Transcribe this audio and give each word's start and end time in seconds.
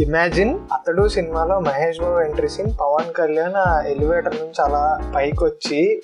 Imagine 0.00 0.58
అతడు 0.72 1.08
సినిమాలో 1.08 1.60
Mahesh 1.60 2.00
Babu 2.00 2.20
entry 2.20 2.48
scene 2.48 2.72
Pawan 2.80 3.12
Kalyan 3.12 3.54
ఆ 3.54 3.80
ఎలివేటర్ 3.80 4.36
నుంచి 4.36 4.62
అలా 4.62 5.12
పైకి 5.16 5.44
వచ్చి 5.44 6.02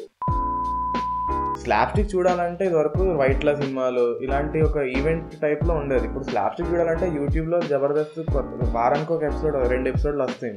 స్లాబ్ 1.62 1.90
స్టిక్ 1.90 2.14
చూడాలంటే 2.14 2.67
ఇదివరకు 2.67 3.03
వైట్ల 3.03 3.54
సినిమాలు 3.54 4.19
ఇలాంటి 4.19 4.61
ఒక 4.61 4.77
ఈవెంట్ 4.77 5.40
టైప్లో 5.40 5.74
ఉండేది. 5.74 6.06
ఇప్పుడు 6.06 6.24
స్లాబ్ 6.24 6.53
స్టిక్ 6.53 6.72
చూడాలంటే 6.72 7.09
యూట్యూబ్లో 7.09 7.61
జబర్దస్త్ 7.61 8.32
కొత్త- 8.32 8.71
వారానికి 8.71 9.12
ఒక 9.12 9.22
ఎపిసోడ్ 9.22 9.69
రెండు 9.69 9.88
ఎపిసోడ్లు 9.88 10.22
వస్తాయి. 10.22 10.53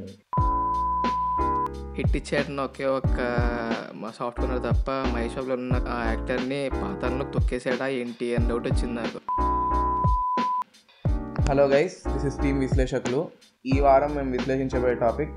హిట్ 1.96 2.18
ఇచ్చేటన్న 2.18 2.62
ఒకే 2.62 2.86
ఒక్క 2.86 3.18
మా 3.96 4.12
సాఫ్ట్ 4.20 4.42
కార్నర్ 4.42 4.60
తప్ప 4.60 4.92
మహేష్ 4.92 5.36
బాబులో 5.36 5.56
ఉన్న 5.56 5.74
ఆ 5.74 6.14
యాక్టర్ని 6.14 6.70
పాతాలను 6.74 7.24
తొక్కేసాడా 7.24 7.88
ఏంటి 7.88 8.36
అని 8.36 8.50
డౌట్ 8.50 8.68
వచ్చింది 8.68 8.94
నాకు. 8.94 9.40
Hello 11.50 11.64
guys 11.68 11.96
this 12.14 12.26
is 12.26 12.36
team 12.42 12.60
Vishleshakulu 12.60 13.20
ఈ 13.66 13.80
వారం 13.80 14.16
మేము 14.16 14.32
విశ్లేషించబోయే 14.32 14.96
టాపిక్ 14.96 15.32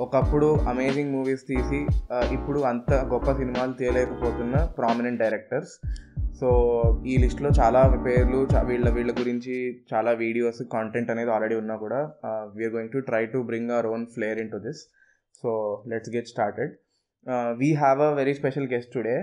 ఒకప్పుడు 0.00 0.56
అమేజింగ్ 0.68 1.12
మూవీస్ 1.12 1.46
తీసి 1.48 1.86
ఇప్పుడు 2.34 2.60
అంత 2.60 2.92
గొప్ప 2.92 3.32
సినిమాలు 3.32 3.72
తీయలేకపోతున్న 3.72 4.64
ప్రామినెంట్ 4.78 5.20
డైరెక్టర్స్ 5.20 5.72
సో 6.40 6.48
ఈ 7.06 7.16
లిస్ట్లో 7.16 7.50
చాలా 7.60 8.02
పేర్లు 8.06 8.48
వీళ్ళ 8.64 8.90
వీళ్ళ 8.90 9.12
గురించి 9.12 9.84
చాలా 9.94 10.12
వీడియోస్ 10.12 10.62
కాంటెంట్ 10.72 11.10
అనేది 11.10 11.30
ఆల్రెడీ 11.30 11.54
ఉన్నా 11.54 11.76
కూడా 11.76 12.12
we're 12.56 12.72
going 12.72 12.92
to 12.92 12.98
try 12.98 13.26
to 13.26 13.38
bring 13.38 13.70
our 13.70 13.86
own 13.86 14.06
flair 14.06 14.38
into 14.50 14.56
this 14.56 14.82
so 15.42 15.82
let's 15.88 16.10
get 16.10 16.28
started 16.28 16.72
we 17.58 17.74
have 17.74 18.00
a 18.00 18.12
very 18.12 18.34
special 18.34 18.68
guest 18.68 18.94
today 18.94 19.16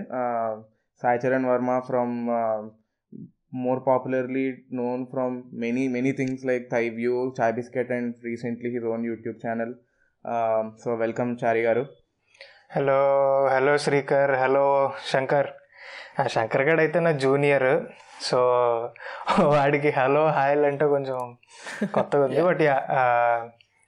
Sai 1.02 1.20
Charan 1.28 1.45
Varma 1.45 1.80
from 1.80 2.16
more 3.53 3.80
popularly 3.81 4.48
known 4.71 5.08
from 5.13 5.44
many 5.53 5.88
many 5.88 6.12
things 6.12 6.44
like 6.44 6.70
Thai 6.70 6.89
View, 6.89 7.34
Chai 7.38 7.52
Biscuit, 7.52 7.89
and 7.89 8.13
recently 8.23 8.72
his 8.72 8.84
own 8.84 9.02
YouTube 9.02 9.41
channel. 9.41 9.73
Um, 10.25 10.75
so 10.84 10.99
welcome 11.05 11.34
Chari 11.38 11.64
garu. 11.70 11.86
Hello 12.75 12.97
hello 13.45 13.77
Srikar 13.77 14.31
hello 14.31 14.94
Shankar 15.11 15.47
Shankar 16.27 16.61
గడ్ 16.61 16.80
అయితే 16.80 17.00
నా 17.00 17.11
junior 17.11 17.88
so 18.22 18.39
వాడికి 19.44 19.89
hello 19.89 20.27
hi 20.27 20.66
అంటే 20.66 20.86
కొంచెం 20.86 21.38
కొత్తగా 21.94 22.23
ఉంది 22.25 22.42
but 22.42 22.61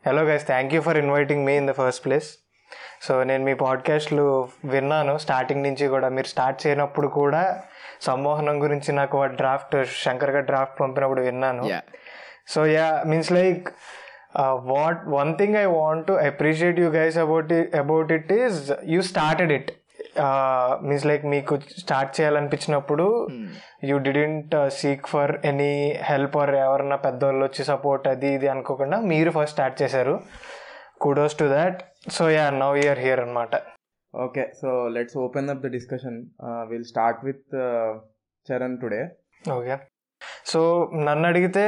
hello 0.08 0.22
guys 0.22 0.48
thank 0.48 0.74
you 0.74 0.82
for 0.82 0.98
inviting 0.98 1.46
me 1.46 1.58
in 1.58 1.68
the 1.68 1.72
first 1.72 2.06
place 2.06 2.38
so 3.02 3.24
నేను 3.24 3.44
మీ 3.44 3.54
పాడ్కాస్ట్లు 3.54 4.48
విన్నాను 4.66 5.18
స్టార్టింగ్ 5.18 5.64
నుంచి 5.64 5.88
కూడా 5.88 6.10
మీరు 6.10 6.28
స్టార్ట్ 6.28 6.68
చేయనప్పుడు 6.68 7.08
కూడా 7.08 7.64
సమ్మోహనం 8.06 8.56
గురించి 8.64 8.92
నాకు 9.00 9.18
డ్రాఫ్ట్ 9.42 9.76
శంకర్ 10.04 10.34
గారు 10.36 10.46
డ్రాఫ్ట్ 10.52 10.78
పంపినప్పుడు 10.82 11.24
విన్నాను. 11.28 11.66
So 12.54 12.62
yeah 12.76 12.88
means 13.12 13.32
like 13.40 13.68
what 14.72 15.02
one 15.18 15.32
thing 15.40 15.56
I 15.64 15.66
want 15.80 16.04
to 16.08 16.14
appreciate 16.30 16.80
you 16.84 16.90
guys 17.00 17.18
about 17.26 17.54
about 17.84 18.12
it 18.18 18.32
is 18.42 18.60
you 18.94 19.00
started 19.12 19.54
it 19.58 19.72
means 20.88 21.06
like 21.10 21.24
మీకు 21.34 21.54
start 21.82 22.14
చేయాలనిపించినప్పుడు 22.18 23.06
you 23.90 23.98
didn't 24.08 24.56
seek 24.80 25.06
for 25.12 25.34
any 25.52 25.74
help 26.10 26.36
or 26.42 26.54
ఎవరన్నా 26.64 26.98
పెద్దవాళ్ళు 27.06 27.44
వచ్చి 27.46 27.64
support 27.72 28.08
అది 28.14 28.30
ఇది 28.38 28.48
అనుకోకుండా 28.54 29.00
మీరు 29.12 29.32
first 29.38 29.54
start 29.56 29.78
చేశారు. 29.82 30.16
Kudos 31.04 31.38
to 31.42 31.46
that 31.58 31.80
so 32.16 32.26
yeah 32.30 32.48
now 32.64 32.78
you're 32.84 33.00
here 33.06 33.22
అనమాట 33.26 33.56
Okay, 34.14 34.48
so 34.60 34.88
let's 34.88 35.16
open 35.16 35.50
up 35.50 35.62
the 35.62 35.70
discussion. 35.70 36.32
Uh, 36.40 36.66
we'll 36.70 36.84
start 36.84 37.24
with 37.24 37.42
uh, 37.66 37.92
Charan 38.48 38.74
today. 38.84 39.04
Okay 39.56 39.76
so 40.52 40.60
నన్ను 41.06 41.26
అడిగితే 41.30 41.64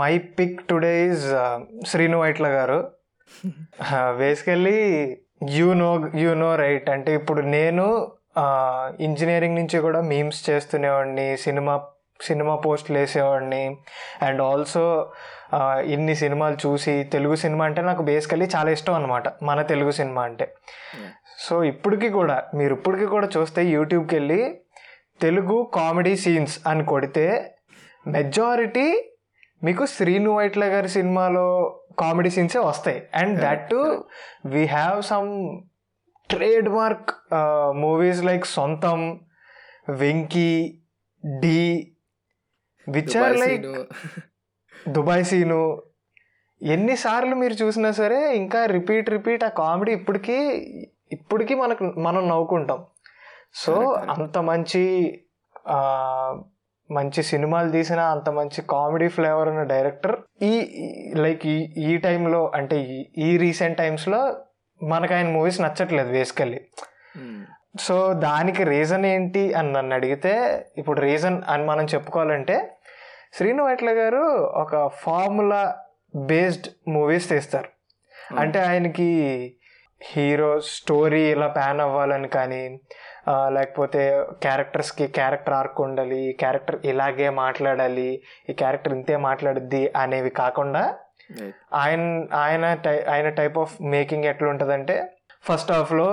my 0.00 0.12
pick 0.38 0.56
today 0.70 0.92
is 1.10 1.26
Sreenu 1.90 2.16
Vaitla 2.22 2.48
గారు. 2.56 2.78
Basically 4.22 4.78
you 5.58 5.68
know 5.82 5.90
you 6.22 6.30
know 6.42 6.48
right 6.62 6.88
అంటే 6.94 7.12
ఇప్పుడు 7.20 7.42
నేను 7.56 7.84
engineering 9.08 9.58
నుంచి 9.60 9.78
కూడా 9.86 10.00
memes 10.12 10.40
చేస్తునేవాడిని 10.48 11.28
cinema 11.44 11.74
cinema 12.20 12.56
పోస్టులు 12.64 12.98
వేసేవాడిని 12.98 13.62
and 14.26 14.42
also 14.50 14.84
ఇన్ని 15.94 16.14
సినిమాలు 16.22 16.58
చూసి 16.64 16.94
తెలుగు 17.14 17.36
సినిమా 17.44 17.64
అంటే 17.68 17.82
నాకు 17.90 18.02
బేసికలీ 18.10 18.48
చాలా 18.56 18.70
ఇష్టం 18.76 18.94
అనమాట 19.00 19.26
మన 19.48 19.62
తెలుగు 19.72 19.92
సినిమా 20.00 20.22
అంటే. 20.30 20.46
సో 21.46 21.56
ఇప్పటికి 21.64 22.08
కూడా 22.08 22.36
మీరు 22.54 22.72
ఇప్పటికి 22.74 23.06
కూడా 23.06 23.28
చూస్తే 23.36 23.60
యూట్యూబ్కి 23.74 24.14
వెళ్ళి 24.16 24.40
తెలుగు 25.20 25.56
కామెడీ 25.74 26.14
సీన్స్ 26.24 26.56
అని 26.68 26.84
కొడితే 26.84 27.26
మెజారిటీ 28.06 28.88
మీకు 29.64 29.84
శ్రీను 29.86 30.30
వైట్ల 30.36 30.64
గారి 30.64 30.88
సినిమాలో 30.88 31.46
కామెడీ 31.98 32.30
సీన్సే 32.30 32.60
వస్తాయి. 32.68 32.98
And 33.14 33.34
that 33.40 33.74
we 34.54 34.62
have 34.76 34.98
some 35.02 35.30
trademark 36.68 37.10
movies 37.76 38.22
like 38.24 38.46
Sontham 38.46 39.00
Venky 40.02 40.52
Dhee 41.24 41.60
which 42.86 43.16
are 43.16 43.36
like. 43.36 43.66
Dubai 44.88 45.24
scene 45.24 45.62
ఎన్నిసార్లు 46.60 47.34
మీరు 47.34 47.54
చూసినా 47.62 47.88
సరే 47.92 48.20
ఇంకా 48.36 48.60
రిపీట్ 48.76 49.08
రిపీట్ 49.10 49.42
ఆ 49.44 49.50
కామెడీ 49.62 49.92
ఇప్పటికీ 49.92 50.38
ఇప్పటికీ 51.10 51.54
మనకు 51.54 51.84
మనం 51.98 52.22
నవ్వుకుంటాం 52.28 52.80
సో. 53.54 53.74
అంత 54.14 54.38
మంచి 54.48 54.82
మంచి 56.90 57.20
సినిమాలు 57.28 57.70
తీసిన 57.70 58.00
అంత 58.12 58.28
మంచి 58.30 58.60
కామెడీ 58.70 59.08
ఫ్లేవర్ 59.08 59.48
ఉన్న 59.48 59.62
డైరెక్టర్ 59.70 60.14
ఈ 60.42 60.52
లైక్ 61.16 61.44
ఈ 61.46 61.56
ఈ 61.84 61.96
టైంలో 61.98 62.40
అంటే 62.54 62.76
ఈ- 63.24 63.36
రీసెంట్ 63.38 63.78
టైమ్స్లో 63.78 64.20
మనకు 64.80 65.14
ఆయన 65.14 65.28
మూవీస్ 65.34 65.60
నచ్చట్లేదు 65.62 66.12
బేసికల్లీ 66.14 66.60
Hmm. 67.14 67.36
సో 67.80 67.94
దానికి 68.22 68.62
రీజన్ 68.70 69.04
ఏంటి 69.06 69.42
అని 69.54 69.70
నన్ను 69.72 69.94
అడిగితే 69.94 70.32
ఇప్పుడు 70.78 70.98
రీజన్ 71.00 71.36
అని 71.46 71.64
మనం 71.64 71.84
చెప్పుకోవాలంటే 71.92 72.56
శ్రీను 73.32 73.62
వైట్ల 73.64 73.90
గారు 73.98 74.22
ఒక 74.56 74.72
ఫార్ములా 75.00 75.60
బేస్డ్ 76.26 76.68
మూవీస్ 76.88 77.28
తీస్తారు 77.28 77.70
అంటే 78.36 78.58
ఆయనకి 78.68 79.08
హీరో 80.10 80.60
స్టోరీ 80.60 81.22
ఇలా 81.30 81.46
ప్యాన్ 81.46 81.80
అవ్వాలని 81.80 82.28
కానీ 82.28 82.62
లేకపోతే 83.48 84.02
క్యారెక్టర్స్కి 84.42 85.06
క్యారెక్టర్ 85.06 85.54
ఆర్క్ 85.54 85.80
ఉండాలి 85.80 86.18
ఈ 86.18 86.32
క్యారెక్టర్ 86.32 86.76
ఇలాగే 86.84 87.28
మాట్లాడాలి 87.42 88.22
ఈ 88.50 88.52
క్యారెక్టర్ 88.52 88.94
ఇంతే 88.94 89.16
మాట్లాడుద్ది 89.16 89.92
అనేవి 89.96 90.30
కాకుండా. 90.30 90.82
ఆయన 91.74 92.02
ఆయన 92.34 92.74
టై 92.74 92.96
ఆయన 93.12 93.28
టైప్ 93.28 93.58
ఆఫ్ 93.58 93.74
మేకింగ్ 93.82 94.24
ఎట్లా 94.24 94.48
ఉంటుందంటే 94.48 94.96
ఫస్ట్ 95.48 95.72
హాఫ్లో 95.72 96.08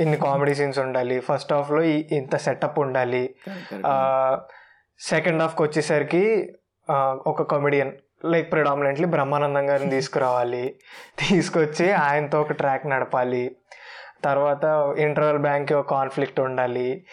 ఇన్ని 0.00 0.16
కామెడీ 0.16 0.54
సీన్స్ 0.54 0.78
ఉండాలి 0.78 1.20
ఫస్ట్ 1.20 1.52
హాఫ్లో 1.52 1.82
ఇంత 2.18 2.36
సెటప్ 2.36 2.78
ఉండాలి. 2.78 3.24
సెకండ్ 5.00 5.42
హాఫ్కి 5.42 5.62
వచ్చేసరికి 5.62 6.54
ఒక 7.26 7.42
కామెడియన్ 7.42 7.92
లైక్ 8.24 8.52
ప్రిడామినెంట్లీ 8.52 9.06
బ్రహ్మానందం 9.06 9.70
గారిని 9.70 9.90
తీసుకురావాలి. 9.90 10.74
తీసుకొచ్చి 11.18 11.92
ఆయనతో 11.92 12.40
ఒక 12.40 12.52
ట్రాక్ 12.52 12.86
నడపాలి. 12.86 13.56
తర్వాత 14.24 14.94
ఇంటర్వల్ 14.98 15.38
బ్యాంక్కి 15.38 15.74
ఒక 15.74 15.90
కాన్ఫ్లిక్ట్ 15.90 16.40
ఉండాలి. 16.40 17.06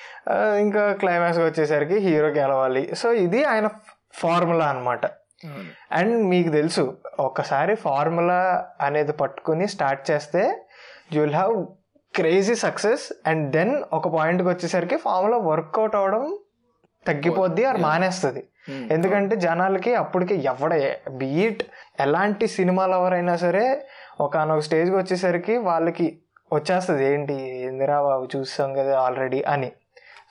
ఇంకా 0.60 0.94
క్లైమాక్స్కి 0.94 1.46
వచ్చేసరికి 1.46 1.96
హీరో 1.96 2.28
గెలవాలి. 2.28 2.96
సో 2.96 3.14
ఇది 3.14 3.44
ఆయన 3.44 3.70
ఫార్ములా 4.14 4.66
అన్నమాట. 4.66 5.06
అవును. 5.06 5.66
అండ్ 5.92 6.26
మీకు 6.26 6.50
తెలుసు 6.50 6.98
ఒక్కసారి 7.20 7.76
ఫార్ములా 7.76 8.70
అనేది 8.82 9.12
పట్టుకుని 9.12 9.68
స్టార్ట్ 9.68 10.12
చేస్తే 10.12 10.66
you 11.14 11.22
will 11.22 11.36
have 11.36 11.68
crazy 12.16 12.56
success 12.56 13.12
and 13.28 13.52
then 13.52 13.84
ఒక 13.94 14.08
పాయింట్కి 14.08 14.50
వచ్చేసరికి 14.50 14.98
ఫార్ములా 14.98 15.38
వర్కౌట్ 15.38 15.96
అవడం 15.96 16.38
తగ్గిపోద్ది 17.08 17.66
అది 17.66 17.78
మానేస్తుంది. 17.78 18.48
ఎందుకంటే 18.70 19.36
జనాలకి 19.36 19.96
అప్పటికి 19.96 20.36
ఎవడ 20.36 20.74
బీట్ 21.10 21.64
ఎలాంటి 22.00 22.48
సినిమాలు 22.48 22.96
ఎవరైనా 22.96 23.36
సరే 23.36 23.88
ఒకనొక 24.20 24.60
స్టేజ్కి 24.60 24.96
వచ్చేసరికి 24.96 25.58
వాళ్ళకి 25.58 26.20
వచ్చేస్తుంది 26.54 27.14
ఏంటి 27.14 27.34
ఇందిరా 27.44 28.02
బాబు 28.02 28.28
చూస్తాం 28.36 28.74
కదా 28.74 29.00
ఆల్రెడీ 29.00 29.44
అని. 29.44 29.72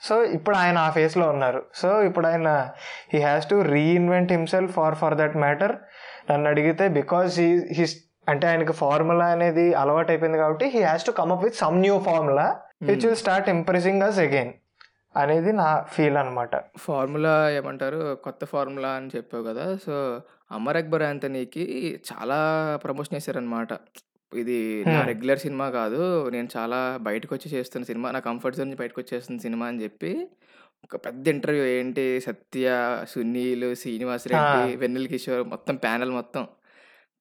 సో 0.01 0.23
ఇప్పుడు 0.23 0.55
ఆయన 0.55 0.77
ఆ 0.77 0.89
ఫేస్లో 0.89 1.29
ఉన్నారు. 1.29 1.63
సో 1.75 2.01
ఇప్పుడు 2.01 2.27
ఆయన 2.27 2.71
he 3.13 3.19
has 3.19 3.49
to 3.49 3.61
reinvent 3.61 4.31
himself 4.31 4.73
far 4.73 4.95
for 4.95 5.15
that 5.15 5.37
matter 5.37 5.75
నన్ను 6.31 6.49
అడిగితే 6.49 6.87
బికాస్ 6.87 7.39
హీ 7.39 7.61
హిస్ 7.71 7.95
అంటే 8.29 8.47
ఆయనకి 8.47 8.73
ఫార్ములా 8.73 9.25
అనేది 9.25 9.73
అలవాటు 9.73 10.11
అయిపోయింది 10.11 10.37
కాబట్టి 10.37 10.65
he 10.65 10.81
has 10.81 11.05
to 11.05 11.11
come up 11.11 11.43
with 11.43 11.55
some 11.55 11.77
new 11.77 11.99
formula 11.99 12.59
which 12.81 13.05
will 13.05 13.15
start 13.15 13.49
impressing 13.49 14.03
us 14.03 14.19
again 14.19 14.53
అనేది 15.15 15.51
నా 15.59 15.65
ఫీల్ 15.93 16.17
అనమాట 16.21 16.55
ఫార్ములా 16.85 17.33
ఏమంటారు? 17.57 17.99
కొత్త 18.25 18.41
ఫార్ములా 18.53 18.89
అని 18.99 19.09
చెప్పావు 19.15 19.43
కదా! 19.49 19.65
సో 19.85 19.93
అమర్ 20.51 20.77
అక్బర్ 20.79 21.03
యాంథనీకి 21.07 21.63
చాలా 22.09 22.39
ప్రమోషన్ 22.83 23.15
చేశారనమాట 23.17 23.71
ఇది 24.31 24.57
నా. 24.87 24.99
రెగ్యులర్ 25.09 25.41
సినిమా 25.45 25.67
కాదు. 25.77 26.01
నేను 26.35 26.49
చాలా 26.55 26.79
బయటకు 27.07 27.31
వచ్చి 27.35 27.49
చేస్తున్న 27.55 27.85
సినిమా 27.91 28.07
నా 28.15 28.21
కంఫర్ట్ 28.27 28.57
జోన్ 28.57 28.67
నుంచి 28.69 28.81
బయటకు 28.83 28.99
వచ్చేస్తున్న 29.03 29.39
సినిమా 29.45 29.65
అని 29.71 29.81
చెప్పి 29.85 30.11
ఒక 30.85 30.95
పెద్ద 31.05 31.23
ఇంటర్వ్యూ 31.33 31.63
ఏంటి? 31.77 32.05
సత్య 32.27 32.65
సునీల్ 33.13 33.67
శ్రీనివాస్ 33.83 34.27
రెడ్డి. 34.33 34.63
వెన్నెల 34.83 35.07
కిషోర్ 35.13 35.43
మొత్తం 35.53 35.75
ప్యానల్ 35.85 36.13
మొత్తం. 36.19 36.43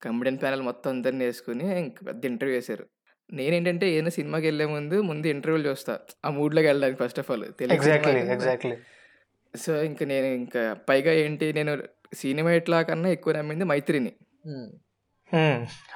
కమెడియన్ 0.03 0.41
ప్యానెల్ 0.43 0.65
మొత్తం 0.71 0.91
అందరిని 0.97 1.25
వేసుకుని 1.29 1.67
ఇంక 1.85 1.99
పెద్ద 2.11 2.23
ఇంటర్వ్యూ 2.33 2.57
వేశారు. 2.59 2.85
నేనేంటంటే 3.31 3.87
ఏదైనా 3.91 4.11
సినిమాకి 4.11 4.47
వెళ్ళే 4.47 4.67
ముందు 4.73 4.97
ముందు 5.03 5.27
ఇంటర్వ్యూలు 5.27 5.67
చూస్తా. 5.69 5.93
ఆ 6.25 6.31
మూడ్లోకి 6.31 6.69
వెళ్ళడానికి 6.69 7.01
first 7.03 7.19
of 7.19 7.31
all 7.31 7.45
exactly 7.77 8.21
exactly 8.35 8.77
so 9.55 9.73
ఇంకా 9.83 10.05
నేను 10.07 10.29
ఇంకా 10.39 10.63
పైగా 10.89 11.13
ఏంటి 11.23 11.47
నేను 11.53 11.73
సినిమా 12.15 12.53
ఎట్లా 12.53 12.79
కన్నా 12.83 13.09
ఎక్కువ 13.09 13.33
నమ్మింది 13.33 13.65
మైత్రిని. 13.65 14.13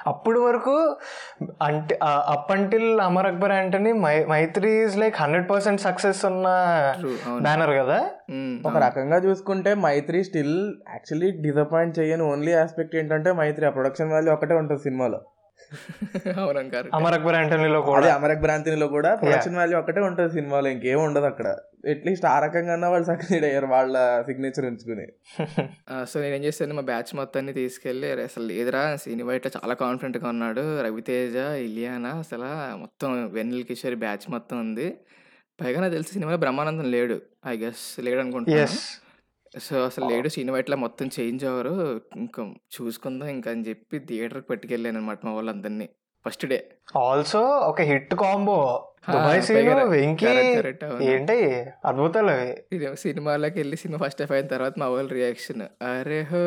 అప్పుడు 0.07 0.39
వరకు 0.39 0.73
అంటే 1.61 1.93
up 2.33 2.49
until 2.51 2.87
Amar 2.99 3.27
Akbar 3.27 3.51
Anthony 3.51 3.91
Mythri 4.31 4.71
is 4.79 4.97
like 4.97 5.15
hundred 5.15 5.49
percent 5.49 5.81
success 5.81 6.21
ఉన్న. 6.25 6.47
బ్యానర్ 7.45 7.73
కదా? 7.79 7.99
ఉమ్, 8.29 8.55
ఒక 8.65 8.77
రకంగా 8.77 9.17
చూసుకుంటే 9.17 9.73
మైత్రి 9.85 10.21
స్టిల్ 10.23 10.55
యాక్చువల్లీ 10.89 11.29
డిసప్పాయింట్ 11.45 11.99
చేయని 11.99 12.23
ఓన్లీ 12.23 12.53
ఆస్పెక్ట్ 12.55 12.95
ఏంటంటే 12.95 13.31
మైత్రి 13.33 13.65
ఆ 13.65 13.73
ప్రొడక్షన్ 13.77 14.11
వాల్యూ 14.11 14.33
ఒకటే 14.33 14.55
ఉంటుంది 14.55 14.83
సినిమాలో. 14.83 15.19
అవును 16.35 16.59
అమర్ 16.97 17.15
అక్బర్ 17.15 17.35
యాంటనీలో 17.35 17.79
కూడా 17.87 18.07
అమరక్ 18.13 18.41
భ్రాంతినిలో 18.43 18.87
కూడా 18.93 19.09
ప్రొడక్షన్ 19.19 19.57
వాల్యూ 19.59 19.77
ఒకటే 19.79 20.01
ఉంటుంది 20.05 20.31
సినిమాలో 20.35 20.69
ఇంకేం 20.73 20.99
ఉండదు 21.05 21.27
అక్కడ. 21.29 21.47
అట్లీస్ట్ 21.91 22.25
ఆ 22.25 22.35
రకంగా 22.45 22.75
వాళ్ళు 22.85 23.07
సక్సెడ్ 23.09 23.45
అయ్యారు 23.49 23.67
వాళ్ళ 23.73 23.95
సిగ్నేచర్ 24.27 24.65
ఉంచుకుని 24.69 25.05
సో 26.11 26.15
నేను 26.23 26.33
ఏం 26.37 26.43
చేశాను 26.47 26.77
మా 26.79 26.85
బ్యాచ్ 26.89 27.11
మొత్తాన్ని 27.19 27.53
తీసుకెళ్ళి 27.59 28.07
"అరే, 28.13 28.23
అసలు 28.29 28.45
లేదురా 28.51 28.83
సినిమా 29.03 29.35
ఇట్లా 29.39 29.51
చాలా 29.57 29.75
కాన్ఫిడెంట్గా 29.81 30.27
ఉన్నాడు. 30.33 30.63
రవితేజ 30.85 31.35
ఇలియానా 31.67 32.13
అసలు 32.23 32.49
మొత్తం 32.83 33.09
వెన్నెల 33.35 33.63
కిషోర్ 33.69 33.97
బ్యాచ్ 34.03 34.25
మొత్తం 34.35 34.57
ఉంది. 34.65 34.87
పైగా 35.59 35.79
నాకు 35.83 35.95
తెలిసి 35.95 36.11
సినిమాలో 36.15 36.39
బ్రహ్మానందం 36.43 36.89
లేడు 36.93 37.15
ఐ 37.47 37.55
గెస్ 37.57 37.85
లేడు 38.05 38.19
అనుకుంటున్నాను 38.23 38.77
సో 39.53 39.83
అసలు 39.83 40.07
లేడు 40.07 40.29
సినిమా 40.29 40.59
ఇట్లా 40.59 40.75
మొత్తం 40.75 41.09
చేంజ్ 41.15 41.45
అవ్వరు 41.45 42.01
ఇంకా 42.15 42.53
చూసుకుందాం 42.75 43.27
ఇంకా 43.27 43.51
అని 43.51 43.69
చెప్పి 43.69 43.99
థియేటర్కి 43.99 44.47
పట్టుకెళ్ళాను 44.47 44.97
అనమాట 44.97 45.25
మా 45.25 45.31
వాళ్ళందరినీ. 45.31 45.89
First 46.25 46.45
day. 46.45 46.69
ఆల్సో 47.01 47.67
ఒక 47.67 47.81
hit 47.81 48.15
combo. 48.15 48.85
Dubai 49.09 49.41
scene 49.41 49.91
Venky 49.91 50.27
అవును. 50.83 51.09
ఏంటి? 51.09 51.67
అద్భుతాలు 51.85 52.31
అవి. 52.31 52.55
ఇది 52.71 52.95
సినిమాలోకి 52.95 53.59
వెళ్ళి 53.59 53.77
సినిమా 53.77 54.03
ఫస్ట్ 54.03 54.21
హాఫ్ 54.21 54.31
అయిన 54.31 54.47
తర్వాత 54.47 54.73
మా 54.77 54.87
వాళ్ళ 54.87 55.13
రియాక్షన్. 55.13 55.67
అరే 55.91 56.23
హో! 56.23 56.37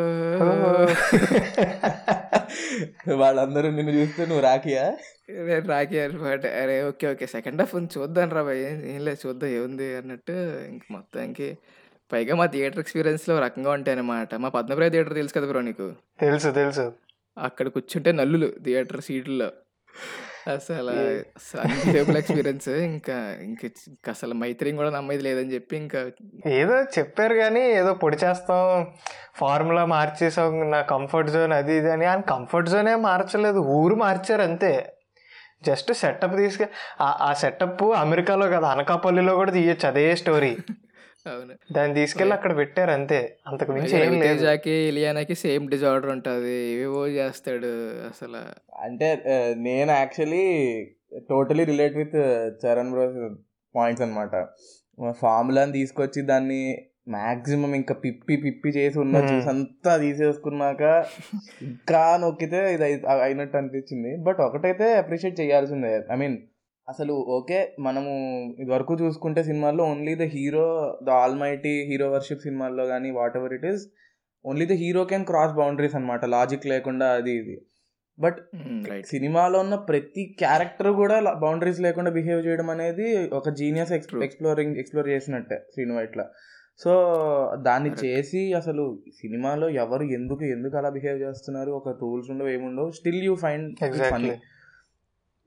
వాళ్ళందరూ 3.22 3.70
నిన్ను 3.70 3.92
చూస్తే 3.92 4.26
నువ్వు 4.26 4.44
రాకియా 4.44 4.92
నేను 5.40 5.68
రాకి 5.68 6.00
అనమాట 6.00 6.46
అరే 6.60 6.82
ఓకే 6.82 7.12
ఓకే 7.12 7.26
సెకండ్ 7.26 7.60
హాఫ్ 7.60 7.74
ఉంది 7.74 7.96
చూద్దాం 7.96 8.30
రా 8.30 8.42
భయ్. 8.42 8.92
ఏం 8.92 9.04
లేదు 9.04 9.18
చూద్దాం 9.24 9.50
ఏముంది 9.50 9.96
అన్నట్టు 9.96 10.32
ఇంక 10.70 10.82
మొత్తానికి 10.90 11.58
పైగా 12.12 12.34
మా 12.34 12.46
థియేటర్ 12.46 12.78
ఎక్స్పీరియన్స్లో 12.78 13.38
రకంగా 13.38 13.70
ఉంటాయి 13.70 13.98
అనమాట 13.98 14.34
మా 14.34 14.48
పద్మప్రాయ 14.48 14.90
థియేటర్ 14.90 15.14
తెలుసు 15.14 15.34
కదా 15.34 15.46
బ్రో 15.46 15.60
నీకు? 15.60 15.92
తెలుసు 16.20 16.50
తెలుసు. 16.50 16.92
అక్కడ 17.38 17.68
కూర్చుంటే 17.68 18.12
నల్లులు 18.12 18.52
థియేటర్ 18.62 19.00
సీట్లలో 19.00 19.50
అసలు 20.54 20.90
అన్బిలీవబుల్ 20.90 22.16
ఎక్స్పీరియన్స్. 22.16 22.68
ఇంకా 22.68 23.36
ఇంక 23.42 23.70
అసలు 24.08 24.34
మైత్రిని 24.34 24.76
కూడా 24.76 24.90
నమ్మేది 24.90 25.22
లేదని 25.22 25.54
చెప్పి 25.54 25.76
ఇంకా 25.76 26.10
ఏదో 26.46 26.82
చెప్పారు 26.82 27.34
కానీ 27.34 27.60
ఏదో 27.60 27.94
పొడి 27.94 28.16
చేస్తాం 28.24 28.86
ఫార్ములా 29.34 29.84
మార్చేసాం 29.84 30.70
నా 30.70 30.80
కంఫర్ట్ 30.80 31.30
జోన్ 31.30 31.52
అది 31.52 31.76
ఇది 31.76 31.92
అని. 31.92 32.04
ఆయన 32.04 32.20
కంఫర్ట్ 32.20 32.68
జోనే 32.68 32.94
మార్చలేదు. 32.94 33.58
ఊరు 33.58 33.94
మార్చారు 33.94 34.42
అంతే. 34.42 34.96
జస్ట్ 35.66 35.92
సెటప్ 35.92 36.36
తీసుకె 36.36 36.66
ఆ- 37.00 37.18
ఆ 37.20 37.32
సెటప్ 37.32 37.82
అమెరికాలో 37.82 38.46
కదా 38.46 38.68
అనకాపల్లిలో 38.68 39.34
కూడా 39.34 39.52
తీయచ్చు 39.52 39.88
అదే 39.88 40.16
స్టోరీ. 40.16 40.56
అవును. 41.26 41.74
దాన్ని 41.74 41.94
తీసుకెళ్ళి 41.94 42.34
అక్కడ 42.34 42.56
పెట్టారు 42.56 42.90
అంతే. 42.90 43.36
అంతకు 43.46 43.72
మించి 43.72 44.04
ఏం 44.04 44.12
లేదు. 44.12 44.14
రవితేజకి 44.14 44.70
ఇలియానాకి 44.70 45.34
సేమ్ 45.34 45.70
డిజార్డర్ 45.70 46.10
ఉంటుంది. 46.10 46.54
ఏవేవో 46.54 47.08
చేస్తాడు 47.08 47.66
అసలు. 48.06 48.36
అంటే 48.80 49.22
నేను 49.56 49.92
actually 49.92 50.84
totally 51.30 51.64
relate 51.64 51.96
with 51.96 52.16
Charan 52.66 52.90
bro 52.90 53.36
points 53.76 54.02
అనమాట 54.02 54.48
ఫార్ములాని 55.10 55.72
తీసుకొచ్చి 55.72 56.22
దాన్ని 56.22 56.78
మాక్సిమం 57.08 57.74
ఇంకా 57.74 57.94
పిప్పి 57.94 58.36
పిప్పి 58.36 58.68
చేసి 58.68 58.98
ఉన్న. 58.98 59.26
జ్యూస్ 59.26 59.46
అంతా 59.46 59.96
తీసేసుకున్నాక 59.96 61.04
ఇంకా 61.62 62.18
నొక్కితే 62.20 62.74
ఇది 62.74 62.84
అయి- 62.84 63.08
అయినట్టు 63.08 63.56
అనిపించింది. 63.56 64.16
బట్ 64.16 64.40
ఒకటైతే 64.40 64.94
అప్రిషియేట్ 64.94 65.40
చేయాల్సిందే. 65.40 66.02
ఐ 66.12 66.16
మీన్ 66.16 66.38
అసలు 66.88 67.14
ఓకే 67.36 67.58
మనము 67.86 68.12
ఇది 68.62 68.70
వరకు 68.74 68.94
చూసుకుంటే 69.02 69.40
సినిమాల్లో 69.48 69.82
only 69.92 70.14
the 70.22 70.24
hero 70.34 70.64
the 71.06 71.10
almighty 71.42 71.74
hero 71.90 72.06
worship 72.14 72.46
సినిమాల్లో 72.46 72.84
కానీ 72.92 73.10
whatever 73.40 73.54
it 73.58 73.66
is 73.72 73.82
only 74.44 74.64
the 74.70 74.76
hero 74.82 75.02
can 75.12 75.26
cross 75.30 75.54
boundaries 75.60 75.94
అనమాట 75.98 76.24
లాజిక్ 76.36 76.64
లేకుండా 76.72 77.08
అది 77.18 77.34
ఇది. 77.40 77.56
బట్ 78.18 78.38
రైట్ 78.90 79.06
సినిమాలో 79.12 79.58
ఉన్న 79.64 79.76
ప్రతి 79.90 80.22
క్యారెక్టర్ 80.40 80.90
కూడా 81.00 81.16
బౌండరీస్ 81.44 81.80
లేకుండా 81.86 82.10
బిహేవ్ 82.18 82.40
చేయడం 82.46 82.68
అనేది 82.74 83.06
ఒక 83.38 83.48
జీనియస్. 83.60 83.92
ఎక్స్ప్లోరింగ్ 84.26 84.74
ఎక్స్ప్లోర్ 84.82 85.08
చేసినట్టే 85.14 85.58
శ్రీను 85.74 85.94
వైట్ల 85.98 86.24
సో 86.80 86.92
దాన్ని. 87.66 87.90
చేసి 88.02 88.42
అసలు 88.60 88.84
సినిమాలో 89.20 89.66
ఎవరు 89.84 90.04
ఎందుకు 90.18 90.44
ఎందుకు 90.56 90.76
అలా 90.80 90.90
బిహేవ్ 90.96 91.18
చేస్తున్నారు? 91.24 91.70
ఒక 91.80 91.88
రూల్స్ 92.02 92.30
ఉండవు 92.34 92.50
ఏముండవు. 92.56 92.90
Still 92.98 93.22
you 93.28 93.34
find 93.44 93.68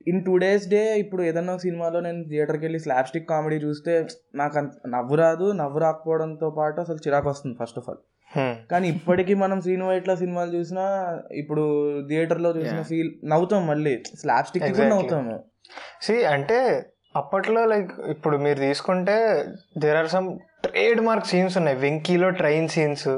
in 0.08 0.24
today's 0.38 0.66
day 0.70 0.82
ఇప్పుడు 1.00 1.24
ఏదన్నా 1.24 1.58
సినిమాలో 1.58 2.00
నేను 2.00 2.24
థియేటర్కి 2.24 2.64
వెళ్ళి 2.66 2.80
స్లాబ్ 2.80 3.08
స్టిక్ 3.08 3.30
కామెడీ 3.30 3.56
చూస్తే 3.56 3.94
నాకు 4.36 4.58
అంత 4.58 4.72
నవ్వు 4.88 5.16
రాదు. 5.16 5.52
నవ్వు 5.52 5.80
రాకపోవడంతో 5.80 6.50
పాటు 6.50 6.82
అసలు 6.82 7.00
చిరాకు 7.08 7.30
వస్తుంది 7.30 7.58
ఫస్ట్ 7.62 7.80
ఆఫ్ 7.80 7.90
ఆల్ 7.90 8.02
కానీ 8.72 8.88
ఇప్పటికీ 8.90 9.34
మనం 9.34 9.62
శ్రీను 9.62 9.86
వైట్ల 9.88 10.14
సినిమాలు 10.16 10.52
చూసినా 10.56 10.86
ఇప్పుడు 11.32 11.64
థియేటర్లో 12.10 12.50
చూసిన. 12.50 12.82
ఫీల్ 12.82 13.12
నవ్వుతాం 13.26 13.68
మళ్ళీ. 13.68 13.94
స్లాబ్ 14.22 14.48
స్టిక్ 14.48 14.66
కూడా. 14.66 14.90
నవ్వుతాము. 14.90 15.36
సి 16.02 16.16
అంటే 16.26 16.58
అప్పట్లో 17.16 17.66
లైక్ 17.66 17.92
ఇప్పుడు 18.10 18.38
మీరు 18.38 18.60
తీసుకుంటే 18.60 19.16
there 19.78 19.98
are 19.98 20.08
some 20.08 20.28
trademark 21.02 21.26
scenes 21.26 21.58
ఉన్నాయి 21.58 21.78
వెంకీలో 21.78 22.30
ట్రైన్ 22.30 22.68
సీన్స్ 22.68 23.10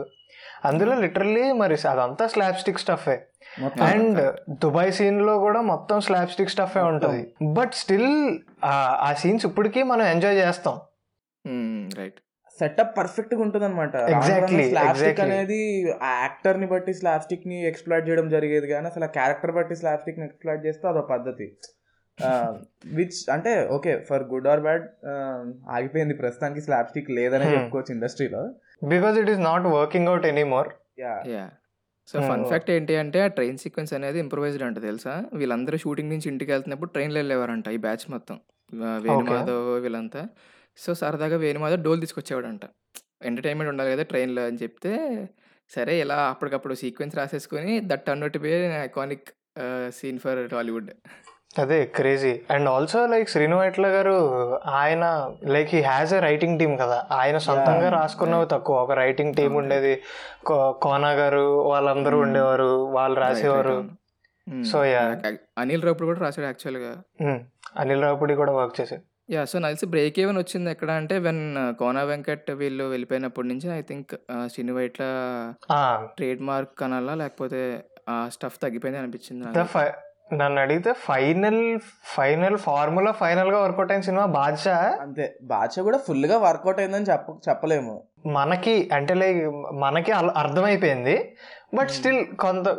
అందులో 0.65 0.93
లిటరల్లీ 0.95 1.51
మరి 1.51 1.75
అదంతా 1.87 2.27
స్లాబ్ 2.27 2.55
స్టిక్ 2.55 2.79
స్టఫే 2.79 3.17
అండ్ 3.87 4.19
దుబాయ్ 4.63 4.91
సీన్లో 4.91 5.39
కూడా 5.39 5.61
మొత్తం 5.71 5.97
స్లాబ్ 6.01 6.29
స్టిక్ 6.29 6.49
స్టఫే 6.49 6.83
ఉంటుంది. 6.91 7.21
బట్ 7.57 7.73
స్టిల్ 7.73 8.11
ఆ 9.03 9.11
సీన్స్ 9.17 9.45
ఇప్పటికీ 9.45 9.83
మనం 9.83 10.05
ఎంజాయ్ 10.07 10.37
చేస్తాం. 10.37 10.75
రైట్ 11.99 12.19
సెటప్ 12.59 12.93
పర్ఫెక్ట్గా 12.97 13.41
ఉంటుంది 13.41 13.65
అనమాట 13.65 13.95
Exactly, 14.13 14.63
స్లాబ్ 14.69 14.95
స్టిక్ 14.97 15.09
exactly. 15.09 15.25
అనేది 15.27 15.59
ఆ 16.01 16.11
యాక్టర్ని 16.21 16.67
బట్టి 16.67 16.93
స్లాబ్ 16.93 17.21
స్టిక్ని 17.21 17.57
ఎక్స్ప్లాయిట్ 17.67 18.07
చేయడం 18.07 18.29
జరిగేది 18.29 18.67
కానీ 18.67 18.87
అసలు 18.87 19.03
ఆ 19.03 19.11
క్యారెక్టర్ 19.17 19.51
బట్టి 19.51 19.75
స్లాబ్ 19.75 20.01
స్టిక్ని 20.01 20.25
ఎక్స్ప్లాయిట్ 20.25 20.65
చేస్తే 20.65 20.87
అదో 20.87 21.01
పద్ధతి. 21.11 21.47
విచ్ 22.95 23.17
అంటే 23.31 23.51
okay 23.69 23.91
for 24.09 24.23
good 24.23 24.47
or 24.47 24.61
bad 24.61 24.85
ఆగిపోయింది 25.69 26.13
ప్రస్తుతానికి 26.13 26.61
స్లాబ్ 26.61 26.87
స్టిక్ 26.87 27.11
లేదనే 27.11 27.45
Hmm. 27.45 27.55
చెప్పుకోవచ్చు 27.55 27.93
ఇండస్ట్రీలో 27.95 28.41
because 28.87 29.17
it 29.17 29.29
is 29.29 29.41
not 29.41 29.67
working 29.75 30.07
out 30.07 30.25
anymore 30.25 30.69
yeah 30.99 31.13
yeah 31.35 31.45
so 32.11 32.17
fun. 32.19 32.43
Fact 32.45 32.69
ఏంటి 32.71 32.95
అంటే 32.95 33.19
ఆ 33.21 33.27
ట్రైన్ 33.27 33.57
సీక్వెన్స్ 33.57 33.93
అనేది 33.93 34.19
ఇంప్రూవైజ్డ్ 34.19 34.63
అంట 34.63 34.81
తెలుసా? 34.81 35.13
వీళ్ళందరూ 35.33 35.77
షూటింగ్ 35.77 36.09
నుంచి 36.09 36.27
ఇంటికి 36.29 36.51
వెళ్తున్నప్పుడు 36.51 36.89
ట్రైన్లో 36.89 37.19
వెళ్ళేవారంట 37.19 37.67
ఈ 37.67 37.77
బ్యాచ్ 37.77 38.05
మొత్తం. 38.11 38.37
వేణుమాధవ్ 39.05 39.81
వీళ్ళంతా. 39.83 40.21
సో 40.77 40.93
సరదాగా 40.93 41.37
వేణుమాధవ్ 41.37 41.83
డోల్ 41.83 42.01
తీసుకొచ్చేవాడంట. 42.01 42.65
ఎంటర్టైన్మెంట్ 43.23 43.69
ఉండాలి 43.69 43.91
కదా 43.91 44.03
ట్రైన్లో 44.03 44.45
అని 44.45 44.57
చెప్తే 44.63 44.93
సరే 45.69 46.01
ఇలా 46.01 46.17
అప్పటికప్పుడు 46.29 46.73
sequence 46.73 47.15
రాసేసుకొని 47.15 47.73
that 47.83 48.09
would 48.09 48.37
be 48.37 48.51
iconic 48.83 49.29
scene 49.89 50.19
for 50.19 50.49
Tollywood. 50.49 50.91
అదే 51.59 51.85
crazy 51.85 52.41
and 52.51 52.69
also 52.69 53.07
like 53.07 53.29
Sreenu 53.29 53.57
Vaitla 53.57 53.87
గారు 53.87 54.15
ఆయన 54.65 55.31
like 55.45 55.75
he 55.75 55.81
has 55.81 56.13
a 56.13 56.19
writing 56.19 56.59
team 56.59 56.77
కదా. 56.79 57.07
ఆయన 57.11 57.37
సొంతంగా. 57.37 57.89
రాసుకున్నవి 57.89 58.45
తక్కువ. 58.51 58.77
ఒక 58.77 58.91
రైటింగ్ 58.91 59.35
టీం. 59.35 59.53
ఉండేది. 59.53 60.01
కోనా 60.81 61.11
గారు 61.11 61.61
వాళ్ళందరూ 61.61 62.17
Hmm. 62.17 62.27
ఉండేవారు. 62.27 62.85
వాళ్ళు 62.85 63.19
రాసేవారు. 63.19 63.89
So, 64.47 64.77
yeah. 64.77 65.35
అనిల్ 65.57 65.83
రాపుడు 65.83 66.05
కూడా 66.05 66.19
రాశాడు 66.19 66.45
యాక్చువల్గా 66.45 67.01
Hmm. 67.23 67.37
అనిల్ 67.77 68.01
రావుపూడి 68.01 68.35
కూడా 68.35 68.51
వర్క్ 68.51 68.81
చేశారు 68.81 69.01
యా 69.31 69.45
సో 69.45 69.59
నాకు 69.59 69.71
తెలిసి 69.71 69.85
బ్రేక్ 69.85 70.19
ఏవన్ 70.19 70.37
వచ్చింది 70.37 70.71
ఎక్కడ 70.71 70.91
అంటే 70.91 71.19
వెన్ 71.19 71.75
కోనా 71.79 72.03
వెంకట్ 72.03 72.51
వీళ్ళు 72.51 72.83
వెళ్ళిపోయినప్పటి 72.83 73.47
నుంచి 73.47 73.79
I 73.79 73.81
think 73.81 74.15
Sreenu 74.45 74.75
Vaitla 74.75 75.03
trademark 76.41 76.83
అనాలా 76.83 77.15
లేకపోతే 77.15 77.85
ఆ 78.09 78.29
స్టఫ్ 78.33 78.61
తగ్గిపోయింది 78.63 78.99
అనిపించింది? 78.99 79.47
నన్ను 80.33 80.61
అడిగితే 80.61 80.93
ఫైనల్ 80.93 81.79
ఫైనల్ 82.17 82.57
ఫార్ములా 82.57 83.11
ఫైనల్గా 83.11 83.59
వర్కౌట్ 83.59 83.91
అయిన 83.91 84.01
సినిమా 84.01 84.25
బాద్షా. 84.25 84.97
అంతే. 85.01 85.37
బాద్షా 85.43 85.81
కూడా 85.81 85.97
ఫుల్గా 85.97 86.37
వర్కౌట్ 86.37 86.79
అయిందని 86.79 87.05
చెప్ప 87.11 87.39
చెప్పలేము. 87.49 88.03
మనకి 88.25 88.89
అంటే 88.93 89.13
లైక్ 89.13 89.45
మనకి 89.73 90.11
అల- 90.11 90.29
అర్థమైపోయింది. 90.29 91.35
బట్ 91.73 91.89
స్టిల్ 91.89 92.25
కొంత 92.25 92.69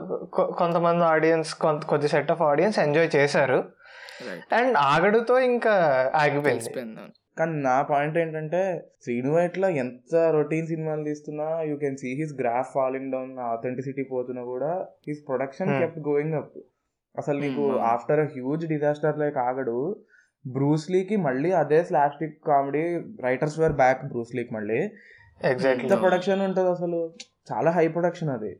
కొంతమంది 0.40 1.05
ఆడియన్స్ 1.05 1.55
కొంత 1.55 1.85
కొద్ది 1.85 2.09
సెట్ 2.09 2.31
ఆఫ్ 2.31 2.43
ఆడియన్స్ 2.43 2.78
ఎంజాయ్ 2.78 3.17
చేశారు. 3.17 3.64
అండ్ 4.52 4.76
ఆగడుతో 4.76 5.38
ఇంకా 5.38 5.73
ఆగిపోయింది. 6.14 6.73
కానీ 7.38 7.52
నా 7.52 7.83
పాయింట్ 7.83 8.19
ఏంటంటే 8.19 8.83
శ్రీను 9.02 9.35
వైట్ల 9.35 9.64
ఎంత 9.64 10.17
రొటీన్ 10.17 10.67
సినిమాలు 10.67 11.05
తీస్తున్నా 11.05 11.62
you 11.62 11.76
can 11.76 11.97
see 11.97 12.09
his 12.09 12.40
graph 12.40 12.69
falling 12.75 13.12
down 13.12 13.38
authenticity 13.38 14.02
పోతున్నా 14.02 14.43
కూడా 14.43 14.87
his 15.09 15.28
production 15.28 15.69
Hmm. 15.69 15.78
Kept 15.78 15.99
going 15.99 16.35
up 16.35 16.52
అసలు 17.19 17.39
నీకు. 17.41 17.65
After 17.79 18.21
huge 18.21 18.67
disaster 18.67 19.19
like 19.19 19.37
Aagadu 19.37 19.97
బ్రూస్లీకి 20.47 21.17
మళ్ళీ 21.17 21.53
అదే 21.53 21.85
slapstick 21.85 22.45
comedy 22.45 22.83
writers 23.23 23.59
were 23.59 23.73
back 23.73 24.05
బ్రూస్లీకి 24.07 24.55
మళ్ళీ. 24.55 24.83
ఎంత 24.83 25.45
ఎగ్జాక్ట్లీ 25.45 25.97
ప్రొడక్షన్ 25.97 26.41
ఉంటుంది 26.41 26.71
అసలు. 26.71 27.01
చాలా 27.53 27.71
హై 27.71 27.89
ప్రొడక్షన్ 27.89 28.29
అది. 28.29 28.53